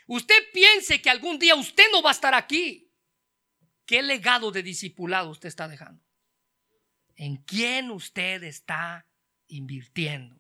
Usted 0.08 0.36
piense 0.54 1.02
que 1.02 1.10
algún 1.10 1.40
día 1.40 1.56
usted 1.56 1.86
no 1.92 2.02
va 2.02 2.12
a 2.12 2.14
estar 2.14 2.34
aquí. 2.34 2.92
¿Qué 3.86 4.02
legado 4.02 4.52
de 4.52 4.64
discipulado 4.64 5.30
usted 5.30 5.48
está 5.48 5.68
dejando? 5.68 6.04
¿En 7.16 7.38
quién 7.38 7.92
usted 7.92 8.44
está 8.44 9.08
invirtiendo? 9.48 10.40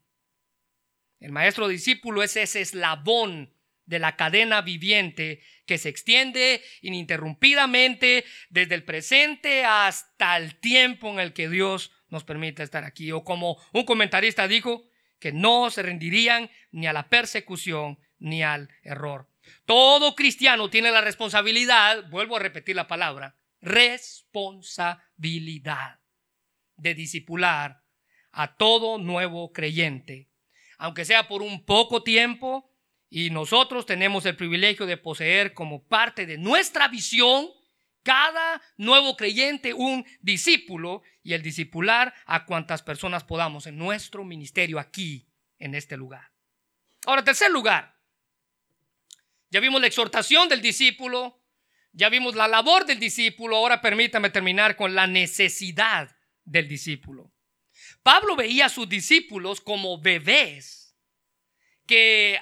El 1.20 1.32
maestro 1.32 1.68
discípulo 1.68 2.22
es 2.24 2.36
ese 2.36 2.62
eslabón 2.62 3.54
de 3.86 4.00
la 4.00 4.16
cadena 4.16 4.62
viviente 4.62 5.42
que 5.66 5.78
se 5.78 5.90
extiende 5.90 6.62
ininterrumpidamente 6.82 8.26
desde 8.50 8.76
el 8.76 8.84
presente 8.84 9.64
hasta 9.64 10.38
el 10.38 10.60
tiempo 10.60 11.10
en 11.10 11.20
el 11.20 11.34
que 11.34 11.50
Dios 11.50 11.92
nos 12.10 12.24
permite 12.24 12.64
estar 12.64 12.84
aquí. 12.84 13.12
O 13.12 13.24
como 13.24 13.58
un 13.74 13.86
comentarista 13.86 14.48
dijo, 14.48 14.90
que 15.20 15.32
no 15.32 15.70
se 15.70 15.82
rendirían 15.82 16.50
ni 16.72 16.88
a 16.88 16.94
la 16.94 17.10
persecución 17.10 18.00
ni 18.20 18.44
al 18.44 18.70
error. 18.84 19.28
Todo 19.66 20.16
cristiano 20.16 20.70
tiene 20.70 20.92
la 20.92 21.02
responsabilidad, 21.02 22.08
vuelvo 22.10 22.36
a 22.36 22.40
repetir 22.40 22.76
la 22.76 22.88
palabra, 22.88 23.40
responsabilidad 23.62 26.00
de 26.76 26.94
discipular 26.94 27.84
a 28.32 28.58
todo 28.58 29.00
nuevo 29.00 29.52
creyente, 29.52 30.30
aunque 30.78 31.06
sea 31.06 31.28
por 31.28 31.42
un 31.42 31.66
poco 31.66 32.04
tiempo, 32.04 32.72
y 33.10 33.30
nosotros 33.30 33.86
tenemos 33.86 34.26
el 34.26 34.36
privilegio 34.36 34.86
de 34.86 34.98
poseer 34.98 35.54
como 35.54 35.88
parte 35.88 36.26
de 36.26 36.38
nuestra 36.38 36.88
visión 36.88 37.50
cada 38.04 38.62
nuevo 38.78 39.18
creyente 39.18 39.74
un 39.74 40.06
discípulo 40.22 41.02
y 41.24 41.34
el 41.34 41.42
discipular 41.42 42.14
a 42.28 42.46
cuantas 42.46 42.84
personas 42.84 43.24
podamos 43.24 43.66
en 43.66 43.78
nuestro 43.78 44.24
ministerio 44.24 44.80
aquí, 44.80 45.28
en 45.58 45.74
este 45.74 45.98
lugar. 45.98 46.32
Ahora, 47.08 47.24
tercer 47.24 47.50
lugar, 47.50 47.95
ya 49.56 49.62
vimos 49.62 49.80
la 49.80 49.88
exhortación 49.88 50.50
del 50.50 50.62
discípulo, 50.62 51.42
ya 51.94 52.10
vimos 52.10 52.36
la 52.36 52.46
labor 52.46 52.86
del 52.86 53.00
discípulo, 53.00 53.56
ahora 53.56 53.80
permítame 53.80 54.30
terminar 54.30 54.76
con 54.76 54.94
la 54.94 55.08
necesidad 55.08 56.14
del 56.44 56.68
discípulo. 56.68 57.32
Pablo 58.04 58.36
veía 58.36 58.66
a 58.66 58.70
sus 58.70 58.90
discípulos 58.90 59.62
como 59.62 59.98
bebés 59.98 60.94
que 61.88 62.38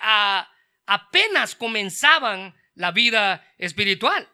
apenas 0.87 1.53
comenzaban 1.53 2.55
la 2.73 2.89
vida 2.89 3.47
espiritual. 3.59 4.27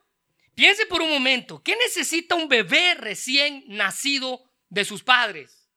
Piense 0.56 0.86
por 0.86 1.02
un 1.02 1.10
momento, 1.10 1.62
¿qué 1.62 1.76
necesita 1.76 2.36
un 2.36 2.48
bebé 2.48 2.94
recién 2.94 3.66
nacido 3.68 4.50
de 4.70 4.86
sus 4.86 5.04
padres? 5.04 5.70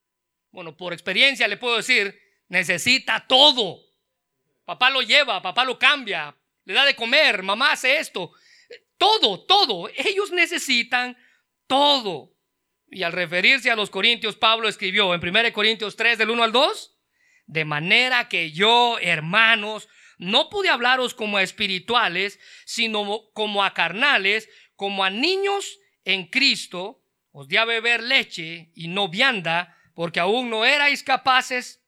Bueno, 0.52 0.76
por 0.76 0.92
experiencia 0.92 1.48
le 1.48 1.56
puedo 1.56 1.78
decir, 1.78 2.16
necesita 2.46 3.26
todo. 3.26 3.80
Papá 4.64 4.88
lo 4.88 5.02
lleva, 5.02 5.42
papá 5.42 5.64
lo 5.64 5.80
cambia, 5.80 6.36
le 6.64 6.74
da 6.74 6.84
de 6.84 6.96
comer, 6.96 7.42
mamá 7.42 7.72
hace 7.72 7.98
esto. 7.98 8.32
todo, 8.96 9.44
todo. 9.44 9.88
Ellos 9.96 10.30
necesitan 10.30 11.16
todo. 11.66 12.36
Y 12.90 13.02
al 13.02 13.12
referirse 13.12 13.70
a 13.70 13.76
los 13.76 13.90
Corintios, 13.90 14.36
Pablo 14.36 14.68
escribió 14.68 15.14
en 15.14 15.26
1 15.26 15.52
Corintios 15.52 15.96
3 15.96 16.18
del 16.18 16.30
1 16.30 16.42
al 16.42 16.52
2, 16.52 16.98
de 17.46 17.64
manera 17.64 18.28
que 18.28 18.52
yo, 18.52 18.98
hermanos, 19.00 19.88
no 20.18 20.50
pude 20.50 20.68
hablaros 20.68 21.14
como 21.14 21.38
a 21.38 21.42
espirituales, 21.42 22.38
sino 22.66 23.30
como 23.32 23.64
a 23.64 23.74
carnales, 23.74 24.48
como 24.76 25.04
a 25.04 25.10
niños 25.10 25.78
en 26.04 26.26
Cristo, 26.26 27.02
os 27.32 27.48
di 27.48 27.56
a 27.56 27.64
beber 27.64 28.02
leche 28.02 28.70
y 28.74 28.88
no 28.88 29.08
vianda, 29.08 29.76
porque 29.94 30.20
aún 30.20 30.50
no 30.50 30.64
erais 30.64 31.02
capaces, 31.02 31.82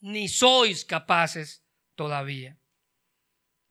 ni 0.00 0.28
sois 0.28 0.84
capaces 0.84 1.66
todavía. 1.96 2.59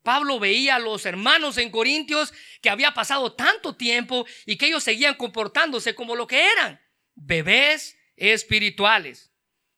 Pablo 0.10 0.40
veía 0.40 0.78
a 0.78 0.80
los 0.80 1.06
hermanos 1.06 1.60
en 1.60 1.70
Corintios 1.70 2.34
que 2.64 2.72
había 2.72 2.96
pasado 2.96 3.34
tanto 3.34 3.76
tiempo 3.76 4.26
y 4.48 4.58
que 4.58 4.66
ellos 4.66 4.84
seguían 4.84 5.14
comportándose 5.14 5.94
como 5.94 6.16
lo 6.16 6.26
que 6.26 6.52
eran, 6.52 6.82
bebés 7.14 7.96
espirituales. 8.16 9.32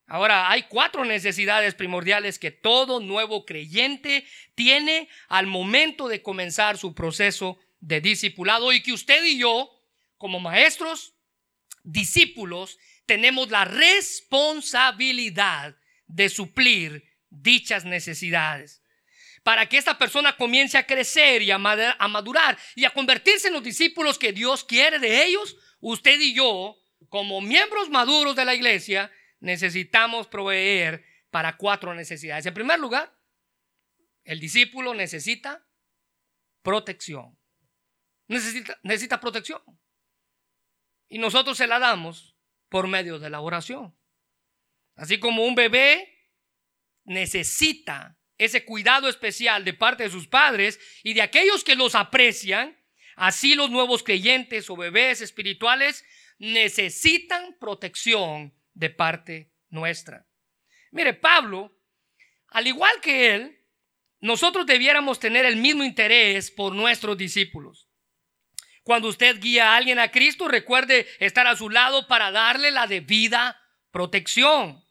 Ahora, 0.08 0.50
hay 0.50 0.64
cuatro 0.70 1.04
necesidades 1.04 1.76
primordiales 1.76 2.40
que 2.40 2.50
todo 2.50 3.02
nuevo 3.02 3.46
creyente 3.46 4.26
tiene 4.56 5.10
al 5.28 5.48
momento 5.48 6.08
de 6.08 6.22
comenzar 6.22 6.78
su 6.78 6.96
proceso 6.96 7.60
de 7.82 8.00
discipulado 8.00 8.72
y 8.72 8.82
que 8.82 8.94
usted 8.94 9.26
y 9.26 9.38
yo, 9.38 9.70
como 10.18 10.40
maestros, 10.40 11.14
discípulos, 11.84 12.80
tenemos 13.06 13.52
la 13.52 13.66
responsabilidad 13.66 15.76
de 16.08 16.30
suplir 16.30 17.04
dichas 17.30 17.84
necesidades. 17.84 18.81
Para 19.44 19.68
que 19.68 19.78
esta 19.78 19.98
persona 19.98 20.38
comience 20.38 20.78
a 20.78 20.86
crecer 20.86 21.42
y 21.42 21.52
a 21.52 21.58
madurar 21.58 22.58
y 22.76 22.86
a 22.86 22.92
convertirse 22.92 23.48
en 23.48 23.54
los 23.56 23.64
discípulos 23.64 24.20
que 24.20 24.34
Dios 24.34 24.64
quiere 24.64 25.00
de 25.00 25.26
ellos, 25.26 25.58
usted 25.80 26.20
y 26.20 26.34
yo, 26.34 26.78
como 27.10 27.42
miembros 27.42 27.90
maduros 27.90 28.36
de 28.36 28.46
la 28.46 28.54
iglesia, 28.54 29.12
necesitamos 29.40 30.28
proveer 30.28 31.04
para 31.32 31.58
cuatro 31.58 31.94
necesidades. 31.96 32.46
En 32.46 32.54
primer 32.54 32.80
lugar, 32.80 33.18
el 34.24 34.40
discípulo 34.40 34.94
necesita 34.94 35.66
protección. 36.62 37.38
Necesita, 38.28 39.20
protección. 39.20 39.62
Y 41.10 41.18
nosotros 41.18 41.58
se 41.58 41.68
la 41.68 41.80
damos 41.80 42.38
por 42.70 42.88
medio 42.88 43.20
de 43.20 43.30
la 43.30 43.42
oración. 43.42 43.98
Así 44.96 45.20
como 45.20 45.46
un 45.46 45.56
bebé 45.56 46.30
necesita 47.04 48.18
ese 48.42 48.66
cuidado 48.66 49.08
especial 49.08 49.64
de 49.64 49.74
parte 49.74 50.02
de 50.02 50.10
sus 50.10 50.28
padres 50.28 50.80
y 51.04 51.14
de 51.14 51.22
aquellos 51.22 51.64
que 51.64 51.76
los 51.76 51.94
aprecian, 51.94 52.76
así 53.16 53.54
los 53.54 53.70
nuevos 53.70 54.02
creyentes 54.02 54.68
o 54.72 54.76
bebés 54.76 55.22
espirituales 55.22 56.04
necesitan 56.40 57.56
protección 57.60 58.52
de 58.74 58.90
parte 58.90 59.52
nuestra. 59.70 60.26
Mire, 60.90 61.14
Pablo, 61.14 61.78
al 62.48 62.66
igual 62.66 63.00
que 63.00 63.36
él, 63.36 63.60
nosotros 64.22 64.66
debiéramos 64.66 65.20
tener 65.20 65.46
el 65.46 65.58
mismo 65.58 65.84
interés 65.84 66.50
por 66.50 66.74
nuestros 66.74 67.16
discípulos. 67.16 67.90
Cuando 68.82 69.08
usted 69.08 69.40
guía 69.40 69.74
a 69.74 69.78
alguien 69.78 70.00
a 70.00 70.10
Cristo, 70.10 70.48
recuerde 70.48 71.08
estar 71.20 71.46
a 71.46 71.56
su 71.56 71.70
lado 71.70 72.08
para 72.08 72.32
darle 72.32 72.72
la 72.72 72.88
debida 72.88 73.62
protección 73.92 74.84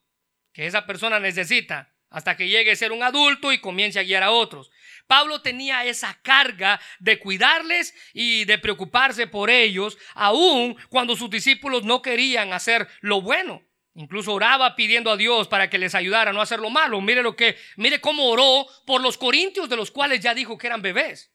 que 0.53 0.67
esa 0.67 0.87
persona 0.87 1.19
necesita 1.19 1.90
hasta 2.11 2.37
que 2.37 2.49
llegue 2.49 2.73
a 2.73 2.77
ser 2.77 2.93
un 2.93 3.03
adulto 3.03 3.53
y 3.53 3.59
comience 3.59 3.99
a 3.99 4.03
guiar 4.03 4.23
a 4.23 4.31
otros. 4.31 4.71
Pablo 5.07 5.41
tenía 5.41 5.85
esa 5.85 6.21
carga 6.23 6.81
de 6.99 7.19
cuidarles 7.19 7.95
y 8.13 8.45
de 8.45 8.59
preocuparse 8.59 9.27
por 9.27 9.51
ellos, 9.51 9.97
aun 10.15 10.77
cuando 10.89 11.17
sus 11.17 11.31
discípulos 11.31 11.85
no 11.85 12.03
querían 12.03 12.53
hacer 12.53 12.89
lo 13.01 13.23
bueno. 13.23 13.63
Incluso 13.95 14.35
oraba 14.35 14.77
pidiendo 14.77 15.11
a 15.11 15.17
Dios 15.17 15.49
para 15.49 15.69
que 15.69 15.79
les 15.79 15.95
ayudara 15.95 16.31
a 16.31 16.33
no 16.33 16.41
hacer 16.41 16.61
lo 16.61 16.71
malo. 16.71 17.01
Mire 17.01 17.23
lo 17.23 17.35
que, 17.35 17.57
mire 17.77 18.01
cómo 18.01 18.27
oró 18.27 18.67
por 18.87 19.01
los 19.01 19.19
corintios 19.19 19.69
de 19.69 19.77
los 19.77 19.91
cuales 19.91 20.21
ya 20.21 20.33
dijo 20.35 20.59
que 20.59 20.69
eran 20.69 20.83
bebés. 20.83 21.33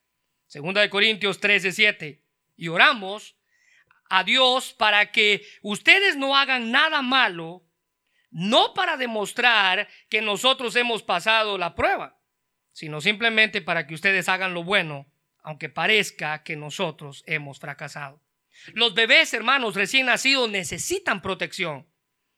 Segunda 0.47 0.80
de 0.82 0.89
Corintios 0.89 1.39
13, 1.39 1.71
7 1.71 2.26
y 2.57 2.67
oramos 2.67 3.36
a 4.09 4.23
Dios 4.23 4.73
para 4.73 5.11
que 5.11 5.45
ustedes 5.61 6.15
no 6.15 6.38
hagan 6.38 6.71
nada 6.71 7.01
malo, 7.01 7.63
no 8.36 8.73
para 8.73 8.97
demostrar 8.97 9.88
que 10.09 10.21
nosotros 10.21 10.75
hemos 10.75 11.03
pasado 11.03 11.57
la 11.57 11.73
prueba, 11.73 12.19
sino 12.73 12.99
simplemente 12.99 13.61
para 13.61 13.88
que 13.88 13.93
ustedes 13.93 14.27
hagan 14.27 14.53
lo 14.53 14.65
bueno, 14.65 15.07
aunque 15.41 15.69
parezca 15.69 16.43
que 16.43 16.57
nosotros 16.57 17.23
hemos 17.27 17.59
fracasado. 17.59 18.21
Los 18.73 18.93
bebés, 18.93 19.33
hermanos, 19.33 19.75
recién 19.75 20.07
nacidos 20.07 20.49
necesitan 20.49 21.21
protección. 21.21 21.88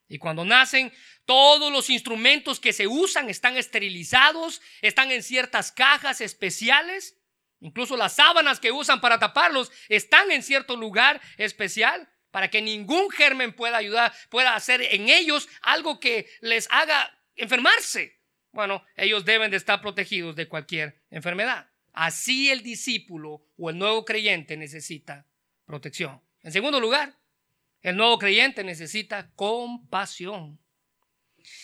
Y 0.07 0.19
cuando 0.19 0.45
nacen, 0.45 0.93
todos 1.25 1.71
los 1.71 1.89
instrumentos 1.89 2.59
que 2.59 2.73
se 2.73 2.85
usan 2.85 3.27
están 3.27 3.57
esterilizados, 3.57 4.61
están 4.83 5.09
en 5.09 5.23
ciertas 5.23 5.71
cajas 5.71 6.21
especiales 6.21 7.17
Incluso 7.59 7.97
las 7.97 8.13
sábanas 8.13 8.59
que 8.59 8.71
usan 8.71 9.01
para 9.01 9.17
taparlos 9.17 9.71
están 9.89 10.29
en 10.31 10.43
cierto 10.43 10.75
lugar 10.75 11.19
especial 11.37 12.07
para 12.37 12.51
que 12.51 12.61
ningún 12.61 13.09
germen 13.09 13.51
pueda 13.51 13.77
ayudar, 13.77 14.13
pueda 14.29 14.53
hacer 14.53 14.79
en 14.91 15.09
ellos 15.09 15.49
algo 15.63 15.99
que 15.99 16.29
les 16.39 16.67
haga 16.69 17.19
enfermarse. 17.35 18.21
Bueno, 18.51 18.85
ellos 18.95 19.25
deben 19.25 19.49
de 19.49 19.57
estar 19.57 19.81
protegidos 19.81 20.35
de 20.35 20.47
cualquier 20.47 21.01
enfermedad. 21.09 21.67
Así 21.93 22.51
el 22.51 22.61
discípulo 22.61 23.43
o 23.57 23.71
el 23.71 23.79
nuevo 23.79 24.05
creyente 24.05 24.55
necesita 24.55 25.25
protección. 25.65 26.21
En 26.43 26.51
segundo 26.51 26.79
lugar, 26.79 27.17
el 27.81 27.97
nuevo 27.97 28.19
creyente 28.19 28.63
necesita 28.63 29.31
compasión. 29.33 30.59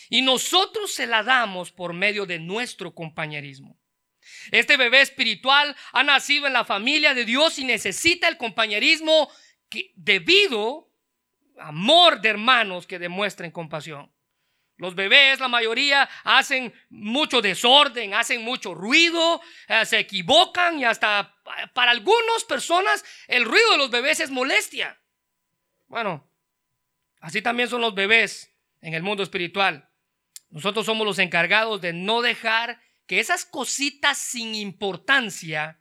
Y 0.09 0.24
nosotros 0.24 0.91
se 0.91 1.05
la 1.05 1.21
damos 1.21 1.71
por 1.71 1.93
medio 1.93 2.26
de 2.26 2.39
nuestro 2.39 2.95
compañerismo. 2.95 3.80
Este 4.49 4.76
bebé 4.76 5.01
espiritual 5.01 5.76
ha 5.91 6.03
nacido 6.03 6.47
en 6.47 6.53
la 6.53 6.65
familia 6.65 7.13
de 7.13 7.26
Dios 7.26 7.59
y 7.59 7.63
necesita 7.63 8.28
el 8.28 8.38
compañerismo 8.38 9.30
que, 9.74 9.91
debido 9.95 10.88
amor 11.57 12.21
de 12.21 12.30
hermanos 12.30 12.86
que 12.86 12.99
demuestren 12.99 13.51
compasión. 13.51 14.11
Los 14.78 14.95
bebés, 14.95 15.39
la 15.39 15.47
mayoría, 15.47 16.09
hacen 16.24 16.74
mucho 16.89 17.41
desorden, 17.41 18.13
hacen 18.13 18.43
mucho 18.43 18.74
ruido, 18.74 19.41
eh, 19.67 19.86
se 19.86 19.99
equivocan 19.99 20.80
y 20.80 20.86
hasta 20.86 21.36
para 21.74 21.91
algunas 21.91 22.43
personas 22.47 23.03
el 23.28 23.45
ruido 23.45 23.71
de 23.71 23.78
los 23.78 23.91
bebés 23.91 24.19
es 24.19 24.32
molestia. 24.32 24.99
Bueno, 25.88 26.28
así 27.19 27.41
también 27.41 27.69
son 27.69 27.82
los 27.82 27.93
bebés 27.93 28.51
en 28.82 28.93
el 28.93 29.03
mundo 29.03 29.24
espiritual. 29.24 29.89
Nosotros 30.49 30.86
somos 30.86 31.05
los 31.05 31.19
encargados 31.19 31.82
de 31.82 31.93
no 31.93 32.21
dejar 32.21 32.82
que 33.05 33.19
esas 33.19 33.45
cositas 33.45 34.17
sin 34.17 34.55
importancia 34.55 35.80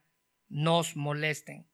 nos 0.49 0.97
molesten. 0.97 1.67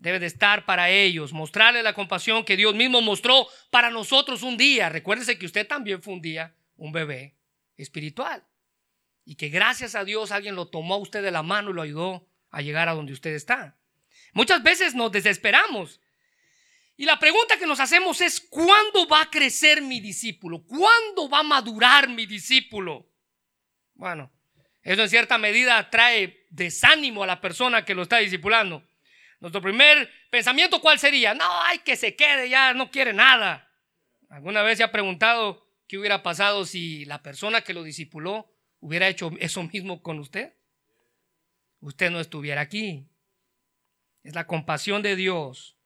Debe 0.00 0.20
de 0.20 0.26
estar 0.26 0.64
para 0.64 0.90
ellos, 0.90 1.32
mostrarle 1.32 1.82
la 1.82 1.92
compasión 1.92 2.44
que 2.44 2.56
Dios 2.56 2.72
mismo 2.74 3.00
mostró 3.00 3.48
para 3.70 3.90
nosotros 3.90 4.44
un 4.44 4.56
día. 4.56 4.88
Recuérdese 4.88 5.38
que 5.38 5.46
usted 5.46 5.66
también 5.66 6.00
fue 6.02 6.14
un 6.14 6.20
día 6.20 6.54
un 6.76 6.92
bebé 6.92 7.34
espiritual. 7.76 8.44
Y 9.24 9.34
que 9.34 9.48
gracias 9.48 9.96
a 9.96 10.04
Dios 10.04 10.30
alguien 10.30 10.54
lo 10.54 10.68
tomó 10.68 10.94
a 10.94 10.98
usted 10.98 11.20
de 11.20 11.32
la 11.32 11.42
mano 11.42 11.70
y 11.70 11.74
lo 11.74 11.82
ayudó 11.82 12.28
a 12.50 12.62
llegar 12.62 12.88
a 12.88 12.94
donde 12.94 13.12
usted 13.12 13.34
está. 13.34 13.76
Muchas 14.32 14.62
veces 14.62 14.94
nos 14.94 15.10
desesperamos. 15.10 16.00
Y 16.96 17.04
la 17.04 17.18
pregunta 17.18 17.58
que 17.58 17.66
nos 17.66 17.80
hacemos 17.80 18.20
es, 18.20 18.40
¿cuándo 18.40 19.08
va 19.08 19.22
a 19.22 19.30
crecer 19.30 19.82
mi 19.82 20.00
discípulo? 20.00 20.62
¿Cuándo 20.64 21.28
va 21.28 21.40
a 21.40 21.44
madurar 21.44 22.08
mi 22.08 22.24
discípulo? 22.24 23.10
Bueno, 23.94 24.30
eso 24.82 25.02
en 25.02 25.08
cierta 25.08 25.38
medida 25.38 25.90
trae 25.90 26.46
desánimo 26.50 27.24
a 27.24 27.26
la 27.26 27.40
persona 27.40 27.84
que 27.84 27.94
lo 27.94 28.02
está 28.02 28.18
discipulando. 28.18 28.84
Nuestro 29.40 29.62
primer 29.62 30.10
pensamiento, 30.30 30.80
¿cuál 30.80 30.98
sería? 30.98 31.34
No, 31.34 31.44
hay 31.62 31.78
que 31.80 31.96
se 31.96 32.16
quede, 32.16 32.48
ya 32.48 32.74
no 32.74 32.90
quiere 32.90 33.12
nada. 33.12 33.70
¿Alguna 34.28 34.62
vez 34.62 34.78
se 34.78 34.84
ha 34.84 34.92
preguntado 34.92 35.66
qué 35.86 35.98
hubiera 35.98 36.22
pasado 36.22 36.66
si 36.66 37.04
la 37.04 37.22
persona 37.22 37.62
que 37.62 37.74
lo 37.74 37.82
discipuló 37.82 38.52
hubiera 38.80 39.08
hecho 39.08 39.30
eso 39.38 39.62
mismo 39.62 40.02
con 40.02 40.18
usted? 40.18 40.54
Usted 41.80 42.10
no 42.10 42.20
estuviera 42.20 42.60
aquí. 42.60 43.08
Es 44.24 44.34
la 44.34 44.46
compasión 44.46 45.02
de 45.02 45.16
Dios 45.16 45.76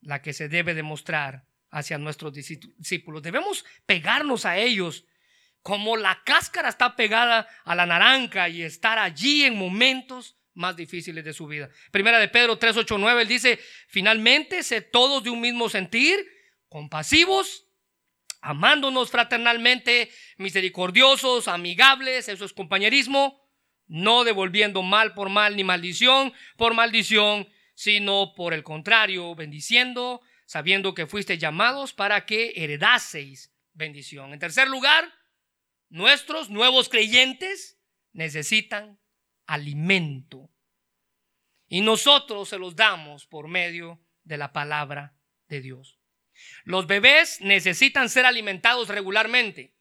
la 0.00 0.22
que 0.22 0.32
se 0.32 0.48
debe 0.48 0.74
demostrar 0.74 1.46
hacia 1.70 1.98
nuestros 1.98 2.32
discípulos. 2.32 3.22
Debemos 3.22 3.64
pegarnos 3.84 4.46
a 4.46 4.56
ellos 4.56 5.04
como 5.62 5.96
la 5.96 6.22
cáscara 6.24 6.68
está 6.68 6.94
pegada 6.94 7.48
a 7.64 7.74
la 7.74 7.86
naranja 7.86 8.48
y 8.48 8.62
estar 8.62 8.98
allí 8.98 9.44
en 9.44 9.56
momentos 9.56 10.36
más 10.54 10.76
difíciles 10.76 11.24
de 11.24 11.32
su 11.32 11.46
vida. 11.46 11.68
Primera 11.90 12.18
de 12.18 12.28
Pedro 12.28 12.58
3, 12.58 12.76
8, 12.76 12.98
9, 12.98 13.22
él 13.22 13.28
dice, 13.28 13.58
finalmente, 13.88 14.62
sé 14.62 14.80
todos 14.80 15.22
de 15.22 15.30
un 15.30 15.40
mismo 15.40 15.68
sentir, 15.68 16.26
compasivos, 16.68 17.66
amándonos 18.40 19.10
fraternalmente, 19.10 20.10
misericordiosos, 20.36 21.48
amigables, 21.48 22.28
eso 22.28 22.44
es 22.44 22.52
compañerismo, 22.52 23.42
no 23.86 24.24
devolviendo 24.24 24.82
mal 24.82 25.14
por 25.14 25.28
mal 25.28 25.56
ni 25.56 25.64
maldición 25.64 26.32
por 26.56 26.74
maldición, 26.74 27.48
sino 27.74 28.34
por 28.34 28.54
el 28.54 28.62
contrario, 28.62 29.34
bendiciendo, 29.34 30.20
sabiendo 30.46 30.94
que 30.94 31.06
fuiste 31.06 31.38
llamados 31.38 31.92
para 31.92 32.26
que 32.26 32.52
heredaseis 32.56 33.52
bendición. 33.72 34.32
En 34.32 34.38
tercer 34.38 34.68
lugar, 34.68 35.12
nuestros 35.88 36.50
nuevos 36.50 36.88
creyentes 36.88 37.78
necesitan 38.12 38.98
alimento. 39.46 40.50
Y 41.68 41.80
nosotros 41.80 42.48
se 42.48 42.58
los 42.58 42.76
damos 42.76 43.26
por 43.26 43.48
medio 43.48 44.00
de 44.22 44.36
la 44.36 44.52
palabra 44.52 45.16
de 45.48 45.60
Dios. 45.60 45.98
Los 46.64 46.86
bebés 46.86 47.40
necesitan 47.40 48.08
ser 48.08 48.26
alimentados 48.26 48.88
regularmente. 48.88 49.74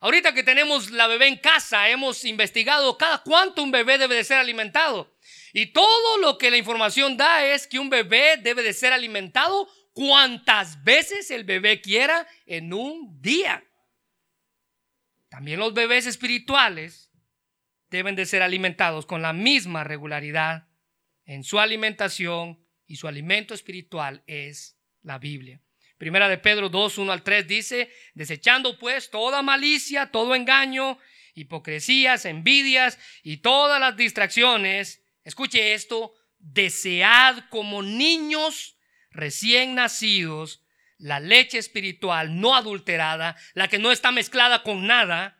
Ahorita 0.00 0.32
que 0.32 0.42
tenemos 0.42 0.90
la 0.90 1.06
bebé 1.06 1.26
en 1.26 1.36
casa, 1.36 1.90
hemos 1.90 2.24
investigado 2.24 2.96
cada 2.96 3.22
cuánto 3.22 3.62
un 3.62 3.70
bebé 3.70 3.98
debe 3.98 4.14
de 4.14 4.24
ser 4.24 4.38
alimentado. 4.38 5.14
Y 5.52 5.66
todo 5.66 6.18
lo 6.18 6.38
que 6.38 6.50
la 6.50 6.56
información 6.56 7.18
da 7.18 7.44
es 7.44 7.66
que 7.66 7.78
un 7.78 7.90
bebé 7.90 8.38
debe 8.38 8.62
de 8.62 8.72
ser 8.72 8.94
alimentado 8.94 9.68
cuantas 9.92 10.82
veces 10.84 11.30
el 11.30 11.44
bebé 11.44 11.82
quiera 11.82 12.26
en 12.46 12.72
un 12.72 13.20
día. 13.20 13.62
También 15.28 15.60
los 15.60 15.74
bebés 15.74 16.06
espirituales 16.06 17.09
deben 17.90 18.16
de 18.16 18.26
ser 18.26 18.42
alimentados 18.42 19.06
con 19.06 19.22
la 19.22 19.32
misma 19.32 19.84
regularidad 19.84 20.68
en 21.24 21.44
su 21.44 21.58
alimentación 21.58 22.64
y 22.86 22.96
su 22.96 23.08
alimento 23.08 23.54
espiritual 23.54 24.22
es 24.26 24.78
la 25.02 25.18
Biblia. 25.18 25.60
Primera 25.98 26.28
de 26.28 26.38
Pedro 26.38 26.68
2, 26.70 26.98
1 26.98 27.12
al 27.12 27.22
3 27.22 27.46
dice, 27.46 27.92
desechando 28.14 28.78
pues 28.78 29.10
toda 29.10 29.42
malicia, 29.42 30.10
todo 30.10 30.34
engaño, 30.34 30.98
hipocresías, 31.34 32.24
envidias 32.24 32.98
y 33.22 33.38
todas 33.38 33.80
las 33.80 33.96
distracciones, 33.96 35.04
escuche 35.24 35.74
esto, 35.74 36.14
desead 36.38 37.44
como 37.50 37.82
niños 37.82 38.78
recién 39.10 39.74
nacidos 39.74 40.64
la 41.00 41.18
leche 41.18 41.58
espiritual 41.58 42.40
no 42.40 42.54
adulterada, 42.54 43.36
la 43.54 43.68
que 43.68 43.78
no 43.78 43.90
está 43.90 44.12
mezclada 44.12 44.62
con 44.62 44.86
nada, 44.86 45.39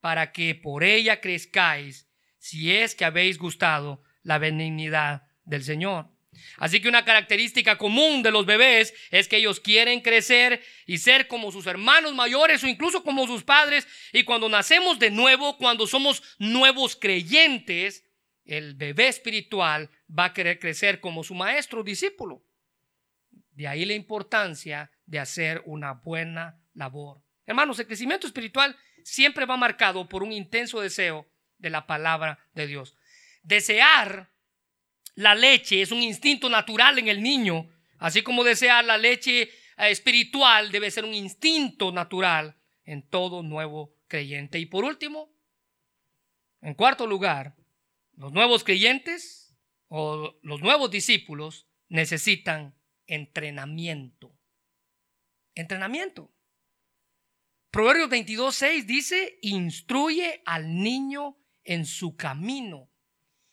para 0.00 0.32
que 0.32 0.54
por 0.54 0.84
ella 0.84 1.20
crezcáis, 1.20 2.08
si 2.38 2.74
es 2.74 2.94
que 2.94 3.04
habéis 3.04 3.38
gustado 3.38 4.02
la 4.22 4.38
benignidad 4.38 5.22
del 5.44 5.62
Señor. 5.62 6.08
Así 6.56 6.80
que 6.80 6.88
una 6.88 7.04
característica 7.04 7.76
común 7.76 8.22
de 8.22 8.30
los 8.30 8.46
bebés 8.46 8.94
es 9.10 9.28
que 9.28 9.36
ellos 9.36 9.60
quieren 9.60 10.00
crecer 10.00 10.62
y 10.86 10.98
ser 10.98 11.26
como 11.26 11.52
sus 11.52 11.66
hermanos 11.66 12.14
mayores 12.14 12.62
o 12.62 12.68
incluso 12.68 13.02
como 13.02 13.26
sus 13.26 13.42
padres. 13.42 13.86
Y 14.12 14.24
cuando 14.24 14.48
nacemos 14.48 14.98
de 14.98 15.10
nuevo, 15.10 15.58
cuando 15.58 15.86
somos 15.86 16.22
nuevos 16.38 16.96
creyentes, 16.96 18.04
el 18.44 18.74
bebé 18.74 19.08
espiritual 19.08 19.90
va 20.16 20.26
a 20.26 20.32
querer 20.32 20.58
crecer 20.58 21.00
como 21.00 21.24
su 21.24 21.34
maestro 21.34 21.82
discípulo. 21.82 22.42
De 23.52 23.68
ahí 23.68 23.84
la 23.84 23.94
importancia 23.94 24.90
de 25.06 25.18
hacer 25.18 25.62
una 25.66 25.92
buena 25.92 26.60
labor. 26.74 27.22
Hermanos, 27.46 27.78
el 27.80 27.86
crecimiento 27.86 28.26
espiritual 28.26 28.76
siempre 29.04 29.46
va 29.46 29.56
marcado 29.56 30.08
por 30.08 30.22
un 30.22 30.32
intenso 30.32 30.80
deseo 30.80 31.28
de 31.58 31.70
la 31.70 31.86
palabra 31.86 32.38
de 32.54 32.66
Dios. 32.66 32.96
Desear 33.42 34.30
la 35.14 35.34
leche 35.34 35.82
es 35.82 35.92
un 35.92 36.02
instinto 36.02 36.48
natural 36.48 36.98
en 36.98 37.08
el 37.08 37.22
niño, 37.22 37.68
así 37.98 38.22
como 38.22 38.44
desear 38.44 38.84
la 38.84 38.98
leche 38.98 39.42
eh, 39.42 39.50
espiritual 39.76 40.70
debe 40.70 40.90
ser 40.90 41.04
un 41.04 41.14
instinto 41.14 41.92
natural 41.92 42.56
en 42.84 43.06
todo 43.08 43.42
nuevo 43.42 43.94
creyente. 44.08 44.58
Y 44.58 44.66
por 44.66 44.84
último, 44.84 45.32
en 46.60 46.74
cuarto 46.74 47.06
lugar, 47.06 47.54
los 48.16 48.32
nuevos 48.32 48.64
creyentes 48.64 49.56
o 49.88 50.38
los 50.42 50.60
nuevos 50.60 50.90
discípulos 50.90 51.66
necesitan 51.88 52.74
entrenamiento. 53.06 54.36
Entrenamiento. 55.54 56.32
Proverbios 57.70 58.08
22, 58.08 58.54
6 58.54 58.86
dice, 58.86 59.38
instruye 59.42 60.42
al 60.44 60.74
niño 60.74 61.38
en 61.62 61.86
su 61.86 62.16
camino 62.16 62.90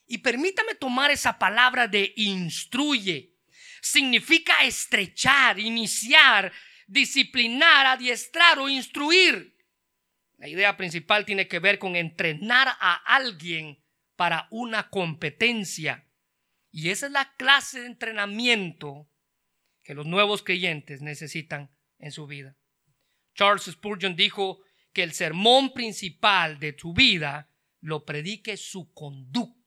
y 0.08 0.18
permítame 0.18 0.74
tomar 0.74 1.10
esa 1.10 1.38
palabra 1.38 1.86
de 1.86 2.12
instruye. 2.16 3.34
Significa 3.80 4.64
estrechar, 4.64 5.60
iniciar, 5.60 6.52
disciplinar, 6.86 7.86
adiestrar 7.86 8.58
o 8.58 8.68
instruir. 8.68 9.56
La 10.38 10.48
idea 10.48 10.76
principal 10.76 11.24
tiene 11.24 11.46
que 11.46 11.58
ver 11.58 11.78
con 11.78 11.94
entrenar 11.94 12.68
a 12.80 12.94
alguien 13.14 13.84
para 14.16 14.48
una 14.50 14.88
competencia. 14.88 16.08
Y 16.72 16.88
esa 16.88 17.06
es 17.06 17.12
la 17.12 17.34
clase 17.34 17.80
de 17.80 17.86
entrenamiento 17.86 19.08
que 19.84 19.94
los 19.94 20.06
nuevos 20.06 20.42
creyentes 20.42 21.02
necesitan 21.02 21.70
en 21.98 22.12
su 22.12 22.26
vida. 22.26 22.56
Charles 23.38 23.64
Spurgeon 23.64 24.16
dijo 24.16 24.60
que 24.92 25.02
el 25.02 25.12
sermón 25.12 25.72
principal 25.72 26.58
de 26.58 26.74
tu 26.74 26.92
vida 26.92 27.50
lo 27.80 28.04
predique 28.04 28.56
su 28.56 28.92
conducta 28.92 29.58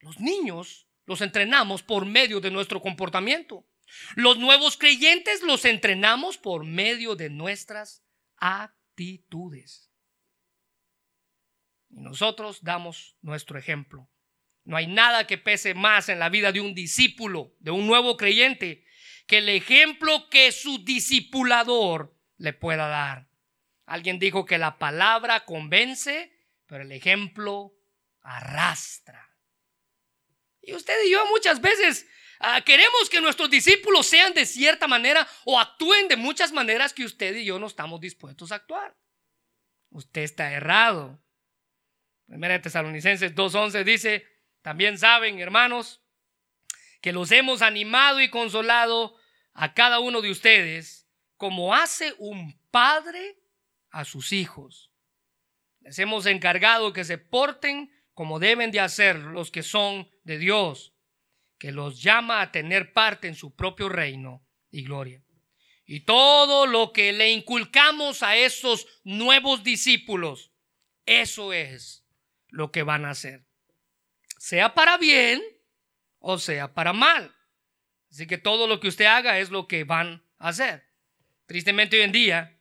los 0.00 0.18
niños 0.18 0.88
los 1.06 1.20
entrenamos 1.20 1.82
por 1.82 2.06
medio 2.06 2.40
de 2.40 2.50
nuestro 2.50 2.80
comportamiento. 2.80 3.66
Los 4.14 4.38
nuevos 4.38 4.76
creyentes 4.76 5.42
los 5.42 5.64
entrenamos 5.64 6.38
por 6.38 6.64
medio 6.64 7.16
de 7.16 7.28
nuestras 7.28 8.04
actitudes. 8.36 9.90
Y 11.90 12.00
nosotros 12.00 12.62
damos 12.62 13.16
nuestro 13.20 13.58
ejemplo. 13.58 14.08
No 14.64 14.76
hay 14.76 14.86
nada 14.86 15.26
que 15.26 15.38
pese 15.38 15.74
más 15.74 16.08
en 16.08 16.18
la 16.18 16.28
vida 16.28 16.52
de 16.52 16.60
un 16.60 16.74
discípulo, 16.74 17.54
de 17.58 17.72
un 17.72 17.86
nuevo 17.86 18.16
creyente, 18.16 18.84
que 19.26 19.38
el 19.38 19.48
ejemplo 19.48 20.28
que 20.30 20.52
su 20.52 20.84
discipulador 20.84 22.16
le 22.40 22.54
pueda 22.54 22.88
dar. 22.88 23.28
Alguien 23.84 24.18
dijo 24.18 24.46
que 24.46 24.56
la 24.56 24.78
palabra 24.78 25.44
convence, 25.44 26.32
pero 26.66 26.82
el 26.82 26.90
ejemplo 26.90 27.74
arrastra. 28.22 29.36
Y 30.62 30.72
usted 30.74 30.94
y 31.04 31.10
yo 31.10 31.24
muchas 31.26 31.60
veces 31.60 32.06
ah, 32.38 32.62
queremos 32.62 33.10
que 33.10 33.20
nuestros 33.20 33.50
discípulos 33.50 34.06
sean 34.06 34.32
de 34.32 34.46
cierta 34.46 34.88
manera 34.88 35.28
o 35.44 35.60
actúen 35.60 36.08
de 36.08 36.16
muchas 36.16 36.50
maneras 36.50 36.94
que 36.94 37.04
usted 37.04 37.36
y 37.36 37.44
yo 37.44 37.58
no 37.58 37.66
estamos 37.66 38.00
dispuestos 38.00 38.52
a 38.52 38.56
actuar. 38.56 38.96
Usted 39.90 40.22
está 40.22 40.50
errado. 40.52 41.22
Primera 42.26 42.54
de 42.54 42.60
Tesalonicenses 42.60 43.34
2.11 43.34 43.84
dice, 43.84 44.26
también 44.62 44.96
saben, 44.98 45.40
hermanos, 45.40 46.00
que 47.02 47.12
los 47.12 47.32
hemos 47.32 47.60
animado 47.60 48.20
y 48.20 48.30
consolado 48.30 49.16
a 49.52 49.74
cada 49.74 49.98
uno 50.00 50.22
de 50.22 50.30
ustedes 50.30 50.99
como 51.40 51.74
hace 51.74 52.14
un 52.18 52.60
padre 52.70 53.38
a 53.88 54.04
sus 54.04 54.30
hijos. 54.30 54.92
Les 55.80 55.98
hemos 55.98 56.26
encargado 56.26 56.92
que 56.92 57.02
se 57.02 57.16
porten 57.16 57.90
como 58.12 58.38
deben 58.38 58.70
de 58.70 58.80
hacer 58.80 59.16
los 59.16 59.50
que 59.50 59.62
son 59.62 60.10
de 60.22 60.36
Dios, 60.36 60.92
que 61.58 61.72
los 61.72 62.02
llama 62.02 62.42
a 62.42 62.52
tener 62.52 62.92
parte 62.92 63.26
en 63.26 63.34
su 63.34 63.56
propio 63.56 63.88
reino 63.88 64.46
y 64.70 64.84
gloria. 64.84 65.24
Y 65.86 66.00
todo 66.00 66.66
lo 66.66 66.92
que 66.92 67.10
le 67.14 67.30
inculcamos 67.30 68.22
a 68.22 68.36
esos 68.36 68.86
nuevos 69.02 69.64
discípulos, 69.64 70.52
eso 71.06 71.54
es 71.54 72.04
lo 72.48 72.70
que 72.70 72.82
van 72.82 73.06
a 73.06 73.12
hacer. 73.12 73.46
Sea 74.36 74.74
para 74.74 74.98
bien 74.98 75.40
o 76.18 76.36
sea 76.36 76.74
para 76.74 76.92
mal. 76.92 77.34
Así 78.10 78.26
que 78.26 78.36
todo 78.36 78.66
lo 78.66 78.78
que 78.78 78.88
usted 78.88 79.06
haga 79.06 79.38
es 79.38 79.48
lo 79.48 79.66
que 79.68 79.84
van 79.84 80.22
a 80.36 80.48
hacer. 80.48 80.89
Tristemente 81.50 81.96
hoy 81.96 82.04
en 82.04 82.12
día, 82.12 82.56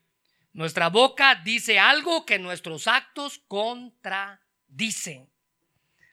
nuestra 0.51 0.89
boca 0.89 1.35
dice 1.45 1.77
algo 1.77 2.25
que 2.25 2.39
nuestros 2.39 2.87
actos 2.87 3.37
contradicen. 3.47 5.29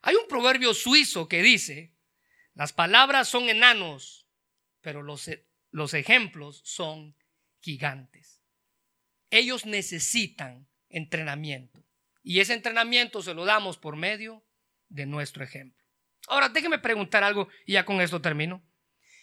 Hay 0.03 0.14
un 0.14 0.29
proverbio 0.29 0.74
suizo 0.74 1.27
que 1.27 1.41
dice, 1.41 1.95
las 2.53 2.74
palabras 2.74 3.29
son 3.29 3.49
enanos, 3.49 4.27
pero 4.83 5.03
los, 5.03 5.27
e, 5.27 5.47
los 5.70 5.95
ejemplos 5.95 6.61
son 6.66 7.16
gigantes. 7.62 8.43
Ellos 9.31 9.64
necesitan 9.64 10.68
entrenamiento 10.91 11.83
y 12.22 12.41
ese 12.41 12.53
entrenamiento 12.53 13.22
se 13.22 13.33
lo 13.33 13.47
damos 13.47 13.79
por 13.79 13.97
medio 13.97 14.45
de 14.91 15.07
nuestro 15.07 15.43
ejemplo. 15.43 15.83
Ahora, 16.29 16.51
déjeme 16.51 16.79
preguntar 16.79 17.24
algo 17.24 17.49
y 17.64 17.72
ya 17.72 17.87
con 17.87 18.03
esto 18.03 18.20
termino. 18.20 18.62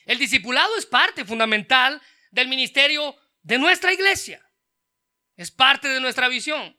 El 0.05 0.17
discipulado 0.17 0.75
es 0.75 0.87
parte 0.87 1.23
fundamental 1.23 2.01
del 2.31 2.47
ministerio 2.47 3.15
de 3.43 3.59
nuestra 3.59 3.93
iglesia. 3.93 4.43
Es 5.35 5.51
parte 5.51 5.87
de 5.87 5.99
nuestra 5.99 6.27
visión. 6.29 6.77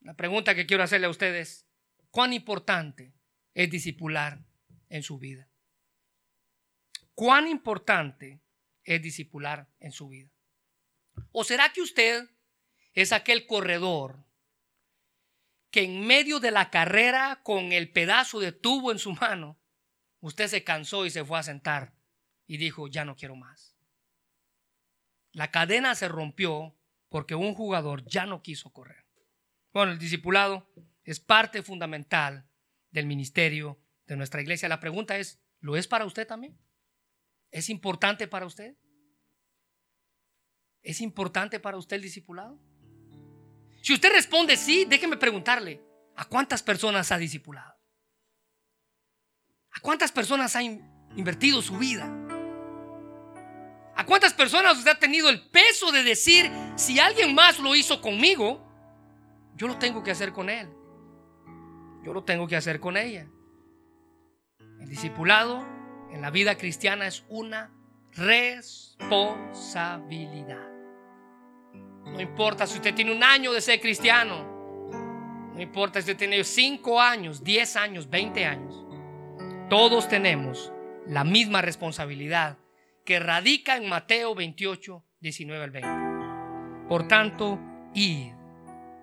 La 0.00 0.14
pregunta 0.14 0.54
que 0.54 0.66
quiero 0.66 0.82
hacerle 0.82 1.06
a 1.06 1.10
ustedes, 1.10 1.66
cuán 2.10 2.32
importante 2.32 3.14
es 3.54 3.70
discipular 3.70 4.44
en 4.88 5.02
su 5.02 5.18
vida. 5.18 5.48
Cuán 7.14 7.48
importante 7.48 8.40
es 8.84 9.00
discipular 9.00 9.68
en 9.78 9.92
su 9.92 10.08
vida. 10.08 10.30
¿O 11.30 11.44
será 11.44 11.72
que 11.72 11.82
usted 11.82 12.28
es 12.94 13.12
aquel 13.12 13.46
corredor 13.46 14.24
que 15.70 15.84
en 15.84 16.06
medio 16.06 16.40
de 16.40 16.50
la 16.50 16.70
carrera 16.70 17.40
con 17.42 17.72
el 17.72 17.90
pedazo 17.90 18.40
de 18.40 18.52
tubo 18.52 18.92
en 18.92 18.98
su 18.98 19.12
mano 19.12 19.58
usted 20.20 20.48
se 20.48 20.64
cansó 20.64 21.06
y 21.06 21.10
se 21.10 21.24
fue 21.24 21.38
a 21.38 21.42
sentar 21.42 21.94
y 22.46 22.56
dijo, 22.56 22.88
ya 22.88 23.04
no 23.04 23.16
quiero 23.16 23.36
más. 23.36 23.71
La 25.32 25.50
cadena 25.50 25.94
se 25.94 26.08
rompió 26.08 26.76
porque 27.08 27.34
un 27.34 27.54
jugador 27.54 28.04
ya 28.06 28.26
no 28.26 28.42
quiso 28.42 28.70
correr. 28.70 29.06
Bueno, 29.72 29.92
el 29.92 29.98
discipulado 29.98 30.68
es 31.04 31.20
parte 31.20 31.62
fundamental 31.62 32.48
del 32.90 33.06
ministerio 33.06 33.80
de 34.06 34.16
nuestra 34.16 34.40
iglesia. 34.40 34.68
La 34.68 34.80
pregunta 34.80 35.16
es, 35.16 35.40
¿lo 35.60 35.76
es 35.76 35.88
para 35.88 36.04
usted 36.04 36.26
también? 36.26 36.58
¿Es 37.50 37.70
importante 37.70 38.28
para 38.28 38.46
usted? 38.46 38.76
¿Es 40.82 41.00
importante 41.00 41.60
para 41.60 41.76
usted 41.76 41.96
el 41.96 42.02
discipulado? 42.02 42.60
Si 43.82 43.92
usted 43.94 44.12
responde 44.12 44.56
sí, 44.56 44.84
déjeme 44.84 45.16
preguntarle, 45.16 45.82
¿a 46.16 46.24
cuántas 46.24 46.62
personas 46.62 47.10
ha 47.12 47.18
discipulado? 47.18 47.74
¿A 49.70 49.80
cuántas 49.80 50.12
personas 50.12 50.54
ha 50.56 50.62
invertido 50.62 51.62
su 51.62 51.78
vida? 51.78 52.21
¿A 53.94 54.06
cuántas 54.06 54.32
personas 54.32 54.78
usted 54.78 54.92
ha 54.92 54.98
tenido 54.98 55.28
el 55.28 55.42
peso 55.50 55.92
de 55.92 56.02
decir, 56.02 56.50
si 56.76 56.98
alguien 56.98 57.34
más 57.34 57.58
lo 57.58 57.74
hizo 57.74 58.00
conmigo, 58.00 58.66
yo 59.54 59.68
lo 59.68 59.76
tengo 59.76 60.02
que 60.02 60.10
hacer 60.10 60.32
con 60.32 60.48
él? 60.48 60.66
Yo 62.02 62.12
lo 62.12 62.24
tengo 62.24 62.48
que 62.48 62.56
hacer 62.56 62.80
con 62.80 62.96
ella. 62.96 63.28
El 64.80 64.88
discipulado 64.88 65.64
en 66.10 66.22
la 66.22 66.30
vida 66.30 66.56
cristiana 66.56 67.06
es 67.06 67.24
una 67.28 67.70
responsabilidad. 68.12 70.68
No 72.04 72.20
importa 72.20 72.66
si 72.66 72.76
usted 72.76 72.94
tiene 72.94 73.12
un 73.12 73.22
año 73.22 73.52
de 73.52 73.60
ser 73.60 73.80
cristiano. 73.80 74.50
No 75.54 75.60
importa 75.60 76.00
si 76.00 76.10
usted 76.10 76.16
tiene 76.16 76.42
5 76.42 77.00
años, 77.00 77.44
10 77.44 77.76
años, 77.76 78.10
20 78.10 78.46
años. 78.46 78.84
Todos 79.68 80.08
tenemos 80.08 80.72
la 81.06 81.22
misma 81.24 81.60
responsabilidad 81.62 82.58
que 83.04 83.18
radica 83.18 83.76
en 83.76 83.88
Mateo 83.88 84.34
28, 84.34 85.04
19 85.20 85.64
al 85.64 85.70
20. 85.70 85.88
Por 86.88 87.08
tanto, 87.08 87.58
id 87.94 88.32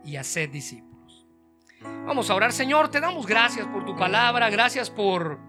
y 0.04 0.16
haced 0.16 0.50
discípulos. 0.50 1.28
Vamos 1.82 2.30
a 2.30 2.36
orar, 2.36 2.52
Señor, 2.52 2.90
te 2.90 3.00
damos 3.00 3.26
gracias 3.26 3.68
por 3.68 3.86
tu 3.86 3.96
palabra, 3.96 4.50
gracias 4.50 4.90
por 4.90 5.40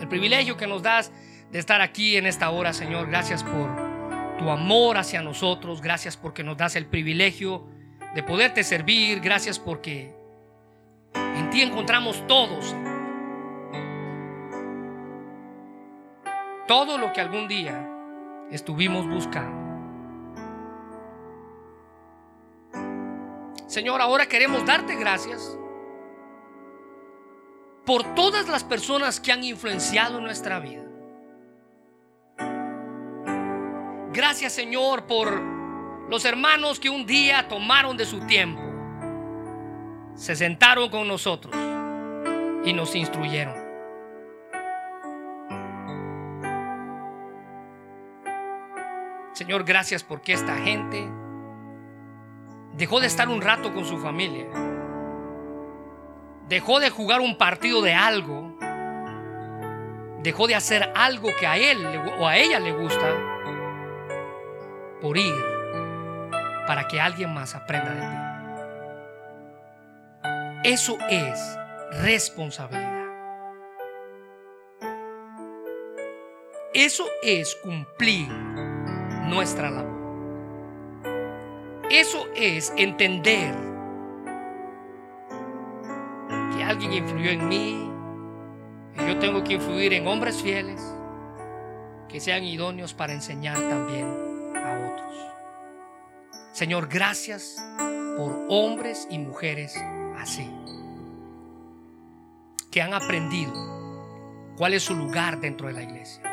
el 0.00 0.08
privilegio 0.08 0.56
que 0.56 0.66
nos 0.66 0.82
das 0.82 1.12
de 1.50 1.58
estar 1.58 1.80
aquí 1.80 2.16
en 2.16 2.26
esta 2.26 2.50
hora, 2.50 2.72
Señor. 2.72 3.08
Gracias 3.08 3.42
por 3.42 3.68
tu 4.38 4.50
amor 4.50 4.96
hacia 4.96 5.22
nosotros, 5.22 5.82
gracias 5.82 6.16
porque 6.16 6.44
nos 6.44 6.56
das 6.56 6.76
el 6.76 6.86
privilegio 6.86 7.66
de 8.14 8.22
poderte 8.22 8.62
servir, 8.62 9.20
gracias 9.20 9.58
porque 9.58 10.14
en 11.14 11.50
ti 11.50 11.62
encontramos 11.62 12.24
todos 12.26 12.74
todo 16.68 16.98
lo 16.98 17.12
que 17.12 17.20
algún 17.20 17.48
día 17.48 17.90
estuvimos 18.52 19.08
buscando. 19.08 19.66
Señor, 23.66 24.00
ahora 24.00 24.26
queremos 24.26 24.64
darte 24.64 24.94
gracias 24.94 25.58
por 27.84 28.14
todas 28.14 28.48
las 28.48 28.62
personas 28.62 29.18
que 29.18 29.32
han 29.32 29.42
influenciado 29.42 30.20
nuestra 30.20 30.60
vida. 30.60 30.84
Gracias 34.12 34.52
Señor 34.52 35.06
por 35.06 35.40
los 36.10 36.24
hermanos 36.24 36.78
que 36.78 36.90
un 36.90 37.06
día 37.06 37.48
tomaron 37.48 37.96
de 37.96 38.04
su 38.04 38.20
tiempo, 38.20 38.62
se 40.14 40.36
sentaron 40.36 40.90
con 40.90 41.08
nosotros 41.08 41.54
y 42.64 42.72
nos 42.72 42.94
instruyeron. 42.94 43.57
Señor, 49.38 49.62
gracias 49.62 50.02
porque 50.02 50.32
esta 50.32 50.56
gente 50.56 51.08
dejó 52.74 52.98
de 52.98 53.06
estar 53.06 53.28
un 53.28 53.40
rato 53.40 53.72
con 53.72 53.84
su 53.84 53.98
familia. 53.98 54.48
Dejó 56.48 56.80
de 56.80 56.90
jugar 56.90 57.20
un 57.20 57.38
partido 57.38 57.80
de 57.80 57.94
algo. 57.94 58.58
Dejó 60.24 60.48
de 60.48 60.56
hacer 60.56 60.92
algo 60.96 61.28
que 61.38 61.46
a 61.46 61.56
él 61.56 61.86
o 62.18 62.26
a 62.26 62.36
ella 62.36 62.58
le 62.58 62.72
gusta 62.72 63.14
por 65.00 65.16
ir 65.16 65.36
para 66.66 66.88
que 66.88 67.00
alguien 67.00 67.32
más 67.32 67.54
aprenda 67.54 67.94
de 67.94 68.00
ti. 70.64 70.68
Eso 70.68 70.98
es 71.08 71.56
responsabilidad. 71.92 73.06
Eso 76.74 77.06
es 77.22 77.54
cumplir 77.62 78.26
nuestra 79.28 79.70
labor. 79.70 79.98
Eso 81.90 82.26
es 82.34 82.72
entender 82.76 83.54
que 86.54 86.64
alguien 86.64 86.92
influyó 86.92 87.30
en 87.30 87.48
mí 87.48 87.90
y 88.94 89.06
yo 89.06 89.18
tengo 89.18 89.42
que 89.44 89.54
influir 89.54 89.94
en 89.94 90.06
hombres 90.06 90.42
fieles 90.42 90.82
que 92.08 92.20
sean 92.20 92.44
idóneos 92.44 92.94
para 92.94 93.12
enseñar 93.12 93.56
también 93.56 94.06
a 94.56 94.92
otros. 94.92 95.16
Señor, 96.52 96.88
gracias 96.88 97.56
por 98.16 98.46
hombres 98.48 99.06
y 99.10 99.18
mujeres 99.18 99.74
así, 100.18 100.50
que 102.70 102.82
han 102.82 102.92
aprendido 102.92 103.52
cuál 104.56 104.74
es 104.74 104.82
su 104.82 104.94
lugar 104.94 105.40
dentro 105.40 105.68
de 105.68 105.72
la 105.74 105.82
iglesia 105.82 106.27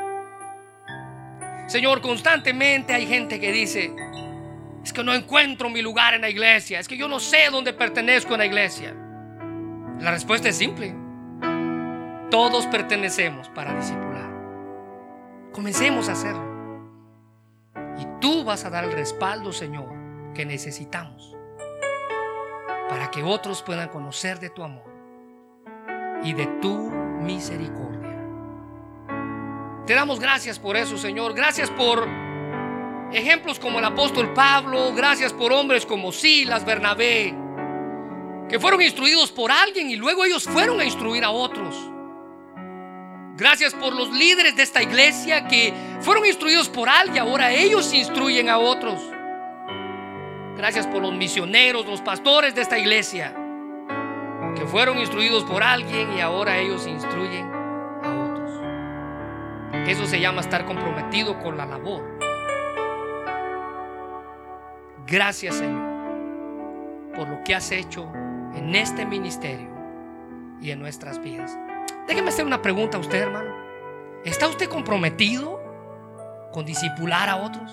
Señor, 1.68 2.02
constantemente 2.02 2.94
hay 2.94 3.08
gente 3.08 3.40
que 3.40 3.52
dice, 3.52 3.94
es 4.84 4.94
que 4.94 5.04
no 5.04 5.14
encuentro 5.14 5.70
mi 5.70 5.82
lugar 5.82 6.14
en 6.14 6.22
la 6.22 6.30
iglesia, 6.30 6.80
es 6.80 6.88
que 6.88 6.98
yo 6.98 7.08
no 7.08 7.20
sé 7.20 7.50
dónde 7.52 7.74
pertenezco 7.74 8.34
en 8.34 8.40
la 8.40 8.46
iglesia. 8.46 8.96
La 10.00 10.12
respuesta 10.12 10.50
es 10.50 10.58
simple. 10.58 10.94
Todos 12.30 12.68
pertenecemos 12.68 13.50
para 13.50 13.74
discipular. 13.74 14.30
Comencemos 15.52 16.10
a 16.10 16.12
hacerlo. 16.12 16.56
Y 17.98 18.06
tú 18.20 18.44
vas 18.44 18.66
a 18.66 18.70
dar 18.70 18.84
el 18.84 18.92
respaldo, 18.92 19.54
Señor, 19.54 19.90
que 20.34 20.46
necesitamos 20.46 21.36
para 22.90 23.10
que 23.10 23.24
otros 23.24 23.62
puedan 23.64 23.90
conocer 23.90 24.40
de 24.40 24.50
tu 24.50 24.64
amor 24.64 24.84
y 26.24 26.34
de 26.34 26.46
tu 26.62 26.90
misericordia. 27.22 27.95
Te 29.86 29.94
damos 29.94 30.20
gracias 30.20 30.58
por 30.58 30.76
eso, 30.78 30.98
Señor. 30.98 31.36
Gracias 31.36 31.70
por 31.70 32.08
ejemplos 33.12 33.60
como 33.60 33.78
el 33.78 33.86
apóstol 33.86 34.34
Pablo. 34.34 34.94
Gracias 34.96 35.32
por 35.32 35.54
hombres 35.54 35.86
como 35.86 36.12
Silas, 36.12 36.66
Bernabé, 36.66 37.36
que 38.50 38.60
fueron 38.60 38.82
instruidos 38.82 39.32
por 39.32 39.52
alguien 39.52 39.92
y 39.92 39.96
luego 39.96 40.26
ellos 40.26 40.46
fueron 40.46 40.80
a 40.80 40.86
instruir 40.86 41.24
a 41.24 41.30
otros. 41.30 41.76
Gracias 43.38 43.76
por 43.76 43.94
los 43.94 44.12
líderes 44.12 44.56
de 44.56 44.64
esta 44.64 44.82
iglesia 44.82 45.48
que 45.48 45.72
fueron 46.00 46.26
instruidos 46.26 46.68
por 46.68 46.90
alguien, 46.90 47.20
ahora 47.20 47.52
ellos 47.54 47.94
instruyen 47.94 48.50
a 48.50 48.58
otros. 48.58 49.00
Gracias 50.58 50.88
por 50.88 51.02
los 51.02 51.14
misioneros, 51.14 51.86
los 51.86 52.02
pastores 52.02 52.56
de 52.56 52.62
esta 52.62 52.80
iglesia, 52.80 53.36
que 54.56 54.66
fueron 54.66 54.98
instruidos 54.98 55.44
por 55.44 55.62
alguien 55.62 56.14
y 56.18 56.22
ahora 56.22 56.58
ellos 56.58 56.88
instruyen 56.88 57.55
eso 59.88 60.06
se 60.06 60.20
llama 60.20 60.42
estar 60.42 60.66
comprometido 60.66 61.40
con 61.40 61.58
la 61.58 61.66
labor. 61.66 62.20
Gracias 65.08 65.56
Señor 65.56 65.96
por 67.16 67.30
lo 67.30 67.44
que 67.44 67.56
has 67.56 67.72
hecho 67.72 68.12
en 68.56 68.76
este 68.76 69.06
ministerio 69.06 69.70
y 70.62 70.72
en 70.72 70.80
nuestras 70.80 71.22
vidas. 71.22 71.58
Déjeme 72.08 72.30
hacer 72.30 72.46
una 72.46 72.62
pregunta 72.62 72.98
a 72.98 73.00
usted, 73.00 73.22
hermano. 73.22 73.56
¿Está 74.24 74.48
usted 74.48 74.68
comprometido 74.68 75.62
con 76.52 76.66
discipular 76.66 77.30
a 77.30 77.38
otros? 77.38 77.72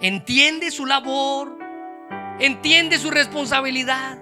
¿Entiende 0.00 0.70
su 0.70 0.86
labor? 0.86 1.58
¿Entiende 2.38 2.98
su 2.98 3.10
responsabilidad? 3.10 4.18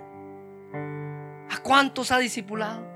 ¿A 1.51 1.59
cuántos 1.62 2.11
ha 2.11 2.19
discipulado? 2.19 2.94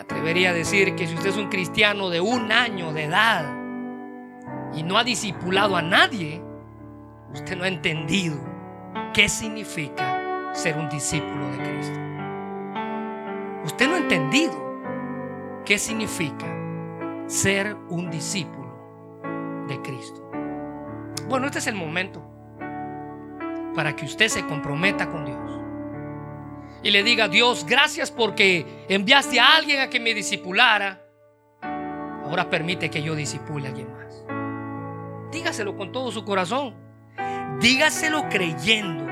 Atrevería 0.00 0.50
a 0.50 0.52
decir 0.54 0.94
que 0.94 1.06
si 1.06 1.14
usted 1.14 1.30
es 1.30 1.36
un 1.36 1.48
cristiano 1.48 2.08
de 2.08 2.20
un 2.20 2.50
año 2.52 2.92
de 2.92 3.04
edad 3.04 3.44
y 4.74 4.82
no 4.82 4.96
ha 4.96 5.04
discipulado 5.04 5.76
a 5.76 5.82
nadie, 5.82 6.42
usted 7.32 7.56
no 7.56 7.64
ha 7.64 7.68
entendido 7.68 8.38
qué 9.12 9.28
significa 9.28 10.52
ser 10.54 10.78
un 10.78 10.88
discípulo 10.88 11.46
de 11.50 11.58
Cristo. 11.58 12.00
Usted 13.64 13.88
no 13.88 13.94
ha 13.94 13.98
entendido 13.98 15.62
qué 15.66 15.78
significa 15.78 16.46
ser 17.26 17.76
un 17.90 18.10
discípulo 18.10 19.66
de 19.68 19.80
Cristo. 19.82 20.30
Bueno, 21.28 21.46
este 21.46 21.58
es 21.58 21.66
el 21.66 21.74
momento 21.74 22.22
para 23.74 23.94
que 23.94 24.06
usted 24.06 24.28
se 24.28 24.46
comprometa 24.46 25.10
con 25.10 25.26
Dios. 25.26 25.59
Y 26.82 26.90
le 26.90 27.02
diga, 27.02 27.28
Dios, 27.28 27.66
gracias 27.66 28.10
porque 28.10 28.86
enviaste 28.88 29.38
a 29.38 29.56
alguien 29.56 29.80
a 29.80 29.90
que 29.90 30.00
me 30.00 30.14
disipulara. 30.14 31.02
Ahora 32.24 32.48
permite 32.48 32.90
que 32.90 33.02
yo 33.02 33.14
disipule 33.14 33.66
a 33.66 33.70
alguien 33.70 33.92
más. 33.92 34.24
Dígaselo 35.32 35.76
con 35.76 35.92
todo 35.92 36.10
su 36.10 36.24
corazón. 36.24 36.74
Dígaselo 37.60 38.28
creyendo 38.28 39.06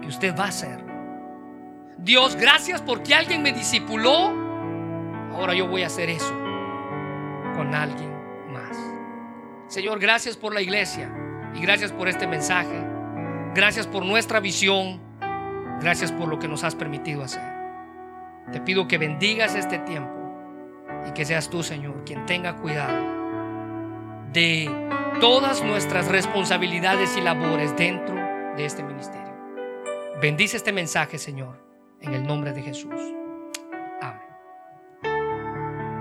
que 0.00 0.08
usted 0.08 0.36
va 0.36 0.44
a 0.44 0.48
hacerlo. 0.48 0.92
Dios, 1.98 2.36
gracias 2.36 2.82
porque 2.82 3.14
alguien 3.14 3.42
me 3.42 3.52
disipuló. 3.52 4.34
Ahora 5.32 5.54
yo 5.54 5.68
voy 5.68 5.82
a 5.82 5.86
hacer 5.86 6.10
eso 6.10 6.34
con 7.54 7.74
alguien 7.74 8.12
más. 8.52 8.76
Señor, 9.68 9.98
gracias 9.98 10.36
por 10.36 10.52
la 10.52 10.60
iglesia 10.60 11.10
y 11.54 11.60
gracias 11.60 11.92
por 11.92 12.08
este 12.08 12.26
mensaje. 12.26 12.84
Gracias 13.54 13.86
por 13.86 14.04
nuestra 14.04 14.40
visión. 14.40 15.11
Gracias 15.82 16.12
por 16.12 16.28
lo 16.28 16.38
que 16.38 16.46
nos 16.46 16.62
has 16.62 16.76
permitido 16.76 17.24
hacer. 17.24 17.42
Te 18.52 18.60
pido 18.60 18.86
que 18.86 18.98
bendigas 18.98 19.56
este 19.56 19.78
tiempo 19.80 20.12
y 21.08 21.12
que 21.12 21.24
seas 21.24 21.50
tú, 21.50 21.62
Señor, 21.62 22.04
quien 22.04 22.24
tenga 22.26 22.56
cuidado 22.56 23.22
de 24.32 24.70
todas 25.20 25.62
nuestras 25.64 26.06
responsabilidades 26.08 27.16
y 27.16 27.20
labores 27.20 27.76
dentro 27.76 28.14
de 28.56 28.64
este 28.64 28.82
ministerio. 28.82 29.32
Bendice 30.20 30.56
este 30.56 30.72
mensaje, 30.72 31.18
Señor, 31.18 31.58
en 32.00 32.14
el 32.14 32.26
nombre 32.26 32.52
de 32.52 32.62
Jesús. 32.62 33.21